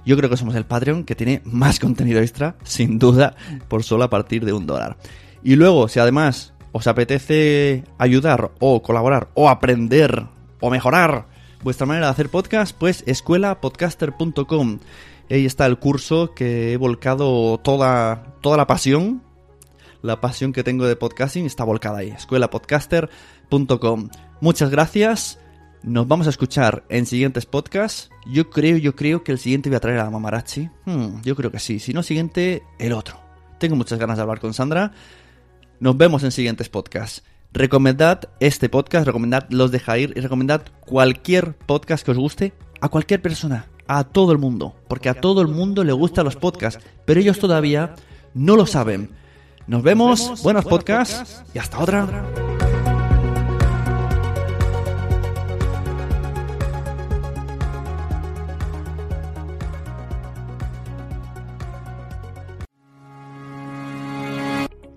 [0.05, 3.37] Yo creo que somos el Patreon que tiene más contenido extra, sin duda,
[3.69, 4.97] por solo a partir de un dólar.
[5.45, 10.27] Y luego, si además os apetece ayudar o colaborar o aprender
[10.61, 11.27] o mejorar
[11.63, 14.79] vuestra manera de hacer podcast, pues escuelapodcaster.com.
[15.31, 19.23] Ahí está el curso que he volcado toda, toda la pasión.
[20.03, 22.11] La pasión que tengo de podcasting está volcada ahí.
[22.11, 24.09] escuelapodcaster.com.
[24.41, 25.39] Muchas gracias.
[25.85, 28.11] Nos vamos a escuchar en siguientes podcasts.
[28.27, 30.69] Yo creo, yo creo que el siguiente voy a traer a Mamarachi.
[30.85, 31.79] Hmm, yo creo que sí.
[31.79, 33.21] Si no, siguiente, el otro.
[33.59, 34.93] Tengo muchas ganas de hablar con Sandra.
[35.81, 37.23] Nos vemos en siguientes podcasts.
[37.55, 42.89] Recomendad este podcast, recomendad los de Jair y recomendad cualquier podcast que os guste a
[42.89, 46.83] cualquier persona, a todo el mundo, porque a todo el mundo le gustan los podcasts,
[47.05, 47.95] pero ellos todavía
[48.33, 49.11] no lo saben.
[49.66, 52.52] Nos vemos, buenos podcasts y hasta otra.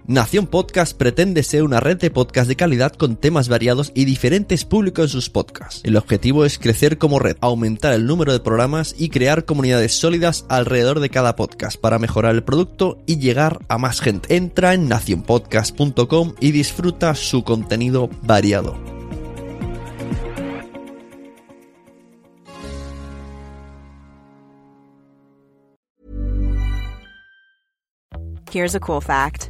[0.08, 4.64] Nación Podcast pretende ser una red de podcast de calidad con temas variados y diferentes
[4.64, 5.82] públicos en sus podcasts.
[5.84, 10.46] El objetivo es crecer como red, aumentar el número de programas y crear comunidades sólidas
[10.48, 14.36] alrededor de cada podcast para mejorar el producto y llegar a más gente.
[14.36, 18.78] Entra en nacionpodcast.com y disfruta su contenido variado.
[28.52, 29.50] Here's a cool fact